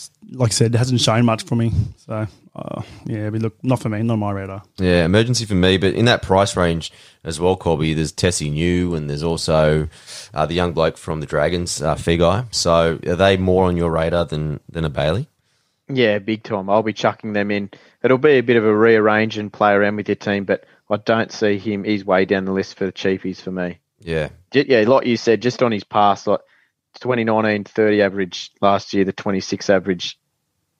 It's- 0.00 0.10
Like 0.32 0.50
I 0.50 0.54
said, 0.54 0.74
it 0.74 0.78
hasn't 0.78 1.00
shown 1.00 1.24
much 1.24 1.42
for 1.44 1.56
me. 1.56 1.72
So 2.06 2.26
uh, 2.56 2.82
yeah, 3.04 3.28
we 3.28 3.38
look 3.38 3.62
not 3.62 3.80
for 3.80 3.88
me, 3.88 4.02
not 4.02 4.14
on 4.14 4.18
my 4.20 4.32
radar. 4.32 4.62
Yeah, 4.78 5.04
emergency 5.04 5.44
for 5.44 5.54
me, 5.54 5.76
but 5.76 5.94
in 5.94 6.04
that 6.06 6.22
price 6.22 6.56
range 6.56 6.92
as 7.24 7.38
well, 7.40 7.56
Corby, 7.56 7.94
there's 7.94 8.12
Tesi 8.12 8.50
Niu 8.50 8.94
and 8.94 9.10
there's 9.10 9.22
also 9.22 9.88
uh, 10.32 10.46
the 10.46 10.54
young 10.54 10.72
bloke 10.72 10.96
from 10.96 11.20
the 11.20 11.26
Dragons, 11.26 11.82
uh, 11.82 11.94
Feagai. 11.96 12.46
So 12.54 12.98
are 13.06 13.16
they 13.16 13.36
more 13.36 13.66
on 13.66 13.76
your 13.76 13.90
radar 13.90 14.24
than, 14.24 14.60
than 14.68 14.84
a 14.84 14.90
Bailey? 14.90 15.26
Yeah, 15.88 16.18
big 16.20 16.44
time. 16.44 16.70
I'll 16.70 16.82
be 16.84 16.92
chucking 16.92 17.32
them 17.32 17.50
in. 17.50 17.70
It'll 18.02 18.16
be 18.18 18.38
a 18.38 18.42
bit 18.42 18.56
of 18.56 18.64
a 18.64 18.74
rearrange 18.74 19.36
and 19.38 19.52
play 19.52 19.72
around 19.72 19.96
with 19.96 20.08
your 20.08 20.14
team, 20.16 20.44
but 20.44 20.64
I 20.88 20.96
don't 20.96 21.32
see 21.32 21.58
him. 21.58 21.84
He's 21.84 22.04
way 22.04 22.24
down 22.24 22.44
the 22.44 22.52
list 22.52 22.76
for 22.78 22.86
the 22.86 22.92
cheapies 22.92 23.40
for 23.40 23.50
me. 23.50 23.78
Yeah. 24.00 24.28
Yeah, 24.52 24.84
like 24.86 25.06
you 25.06 25.16
said, 25.16 25.42
just 25.42 25.62
on 25.62 25.72
his 25.72 25.84
past, 25.84 26.26
like 26.26 26.40
2019 27.00 27.64
30 27.64 28.02
average 28.02 28.50
last 28.60 28.92
year, 28.92 29.04
the 29.04 29.12
26 29.12 29.70
average. 29.70 30.18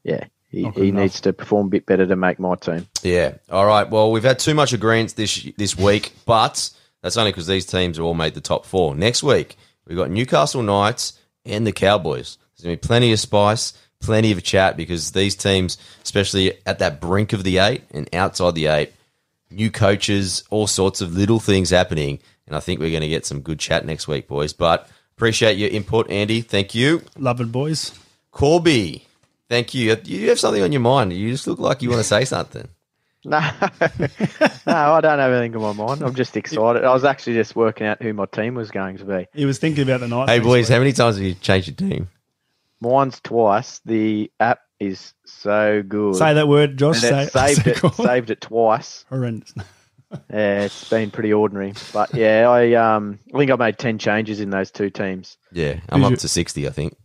Yeah, 0.02 0.24
He, 0.48 0.68
he 0.70 0.88
enough. 0.88 1.02
needs 1.02 1.20
to 1.22 1.32
perform 1.32 1.66
a 1.66 1.70
bit 1.70 1.86
better 1.86 2.06
to 2.06 2.16
make 2.16 2.38
my 2.38 2.56
team. 2.56 2.86
Yeah. 3.02 3.34
All 3.50 3.66
right. 3.66 3.88
Well, 3.88 4.11
we've 4.11 4.24
had 4.24 4.38
too 4.38 4.54
much 4.54 4.72
agreement 4.72 5.14
this 5.16 5.46
this 5.56 5.76
week, 5.76 6.12
but 6.26 6.70
that's 7.02 7.16
only 7.16 7.30
because 7.32 7.46
these 7.46 7.66
teams 7.66 7.96
have 7.98 8.04
all 8.06 8.14
made 8.14 8.34
the 8.34 8.40
top 8.40 8.64
four. 8.66 8.94
Next 8.94 9.22
week, 9.22 9.56
we've 9.86 9.96
got 9.98 10.11
Newcastle 10.11 10.62
Knights 10.62 11.18
and 11.44 11.66
the 11.66 11.72
Cowboys. 11.72 12.38
There's 12.56 12.64
going 12.64 12.76
to 12.76 12.82
be 12.82 12.86
plenty 12.86 13.12
of 13.12 13.20
spice, 13.20 13.72
plenty 14.00 14.32
of 14.32 14.42
chat 14.42 14.76
because 14.76 15.12
these 15.12 15.34
teams, 15.34 15.78
especially 16.02 16.58
at 16.66 16.78
that 16.80 17.00
brink 17.00 17.32
of 17.32 17.44
the 17.44 17.58
eight 17.58 17.82
and 17.92 18.08
outside 18.14 18.54
the 18.54 18.66
eight, 18.66 18.92
new 19.50 19.70
coaches, 19.70 20.44
all 20.50 20.66
sorts 20.66 21.00
of 21.00 21.14
little 21.14 21.40
things 21.40 21.70
happening. 21.70 22.18
And 22.46 22.56
I 22.56 22.61
think 22.61 22.80
we're 22.80 22.90
going 22.90 23.02
to 23.02 23.08
get 23.08 23.24
some 23.26 23.40
good 23.40 23.58
chat 23.58 23.84
next 23.86 24.08
week, 24.08 24.26
boys. 24.28 24.52
But 24.52 24.88
appreciate 25.21 25.59
your 25.59 25.68
input, 25.68 26.11
Andy. 26.11 26.41
Thank 26.41 26.75
you. 26.75 27.03
Love 27.18 27.43
it, 27.43 27.53
boys. 27.53 27.93
Corby, 28.31 29.05
thank 29.51 29.75
you. 29.75 29.95
You 30.05 30.31
have 30.31 30.41
something 30.41 30.62
on 30.62 30.73
your 30.73 30.81
mind. 30.81 31.12
You 31.12 31.31
just 31.31 31.47
look 31.47 31.59
like 31.59 31.83
you 31.83 31.91
want 31.91 32.01
to 32.01 32.05
say 32.09 32.25
something. 32.25 32.66
No, 33.23 33.39
no, 33.39 34.73
I 34.95 35.01
don't 35.03 35.18
have 35.18 35.31
anything 35.33 35.55
on 35.62 35.77
my 35.77 35.85
mind. 35.87 36.01
I'm 36.01 36.14
just 36.14 36.39
excited. 36.39 36.85
I 36.85 36.95
was 36.95 37.05
actually 37.05 37.35
just 37.35 37.55
working 37.55 37.87
out 37.87 38.01
who 38.03 38.14
my 38.14 38.25
team 38.25 38.55
was 38.55 38.71
going 38.71 38.97
to 38.97 39.05
be. 39.05 39.27
He 39.35 39.45
was 39.45 39.59
thinking 39.59 39.83
about 39.83 40.01
the 40.01 40.09
night. 40.09 40.31
Hey, 40.31 40.39
boys, 40.39 40.71
how 40.71 40.79
many 40.79 40.95
times 40.95 41.16
have 41.16 41.25
you 41.27 41.35
changed 41.35 41.68
your 41.68 41.91
team? 41.91 42.09
Mine's 42.81 43.21
twice. 43.21 43.83
The 43.85 44.33
app 44.41 44.61
is 44.79 45.12
so 45.27 45.83
good. 45.87 46.16
Say 46.16 46.33
that 46.33 46.49
word, 46.49 46.79
Josh. 46.79 47.05
and 47.05 47.31
Say 47.31 47.53
saved 47.57 47.64
say 47.64 47.87
it, 47.89 47.95
saved 47.95 48.31
it 48.31 48.41
twice. 48.41 49.05
Horrendous. 49.11 49.53
Yeah, 50.32 50.62
it's 50.62 50.88
been 50.88 51.11
pretty 51.11 51.32
ordinary. 51.32 51.72
But 51.92 52.12
yeah, 52.14 52.48
I 52.48 52.72
um, 52.74 53.18
I 53.34 53.38
think 53.38 53.50
I 53.50 53.56
made 53.56 53.78
ten 53.78 53.98
changes 53.98 54.40
in 54.40 54.50
those 54.50 54.70
two 54.70 54.90
teams. 54.90 55.36
Yeah, 55.52 55.80
I'm 55.88 56.00
Who's 56.00 56.06
up 56.06 56.11
your- 56.11 56.16
to 56.18 56.28
60, 56.28 56.66
I 56.66 56.70
think. 56.70 56.96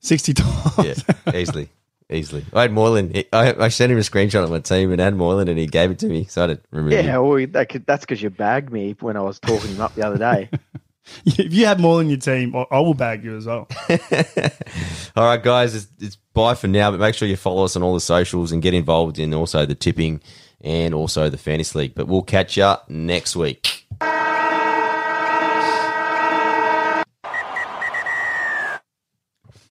60 0.00 0.34
times. 0.34 1.04
Yeah, 1.26 1.34
easily. 1.34 1.68
Easily. 2.10 2.44
I 2.52 2.62
had 2.62 2.72
Moylan. 2.72 3.12
I, 3.32 3.54
I 3.58 3.68
sent 3.68 3.90
him 3.92 3.98
a 3.98 4.02
screenshot 4.02 4.42
of 4.42 4.50
my 4.50 4.58
team 4.58 4.90
and 4.92 5.00
had 5.00 5.14
Moylan 5.14 5.48
and 5.48 5.58
he 5.58 5.66
gave 5.66 5.90
it 5.90 5.98
to 6.00 6.08
me. 6.08 6.24
So 6.24 6.44
I 6.44 6.46
didn't 6.48 6.64
remember. 6.70 7.00
Yeah, 7.02 7.18
well, 7.18 7.46
that 7.52 7.68
could, 7.70 7.86
that's 7.86 8.04
because 8.04 8.20
you 8.20 8.28
bagged 8.28 8.70
me 8.72 8.96
when 9.00 9.16
I 9.16 9.20
was 9.20 9.38
talking 9.38 9.70
him 9.70 9.80
up 9.80 9.94
the 9.94 10.04
other 10.06 10.18
day. 10.18 10.50
if 11.24 11.54
you 11.54 11.66
have 11.66 11.80
more 11.80 11.98
than 11.98 12.08
your 12.10 12.18
team, 12.18 12.54
I 12.54 12.66
I 12.70 12.80
will 12.80 12.94
bag 12.94 13.24
you 13.24 13.36
as 13.36 13.46
well. 13.46 13.66
All 15.16 15.24
right, 15.24 15.42
guys, 15.42 15.74
it's, 15.74 15.86
it's 16.00 16.16
bye 16.34 16.54
for 16.54 16.68
now, 16.68 16.90
but 16.90 17.00
make 17.00 17.14
sure 17.14 17.26
you 17.28 17.36
follow 17.36 17.64
us 17.64 17.76
on 17.76 17.82
all 17.82 17.94
the 17.94 18.00
socials 18.00 18.52
and 18.52 18.60
get 18.60 18.74
involved 18.74 19.18
in 19.18 19.32
also 19.32 19.64
the 19.66 19.74
tipping 19.74 20.20
and 20.62 20.94
also 20.94 21.28
the 21.28 21.38
fantasy 21.38 21.78
league. 21.78 21.94
But 21.94 22.06
we'll 22.06 22.22
catch 22.22 22.56
you 22.56 22.74
next 22.88 23.36
week. 23.36 23.81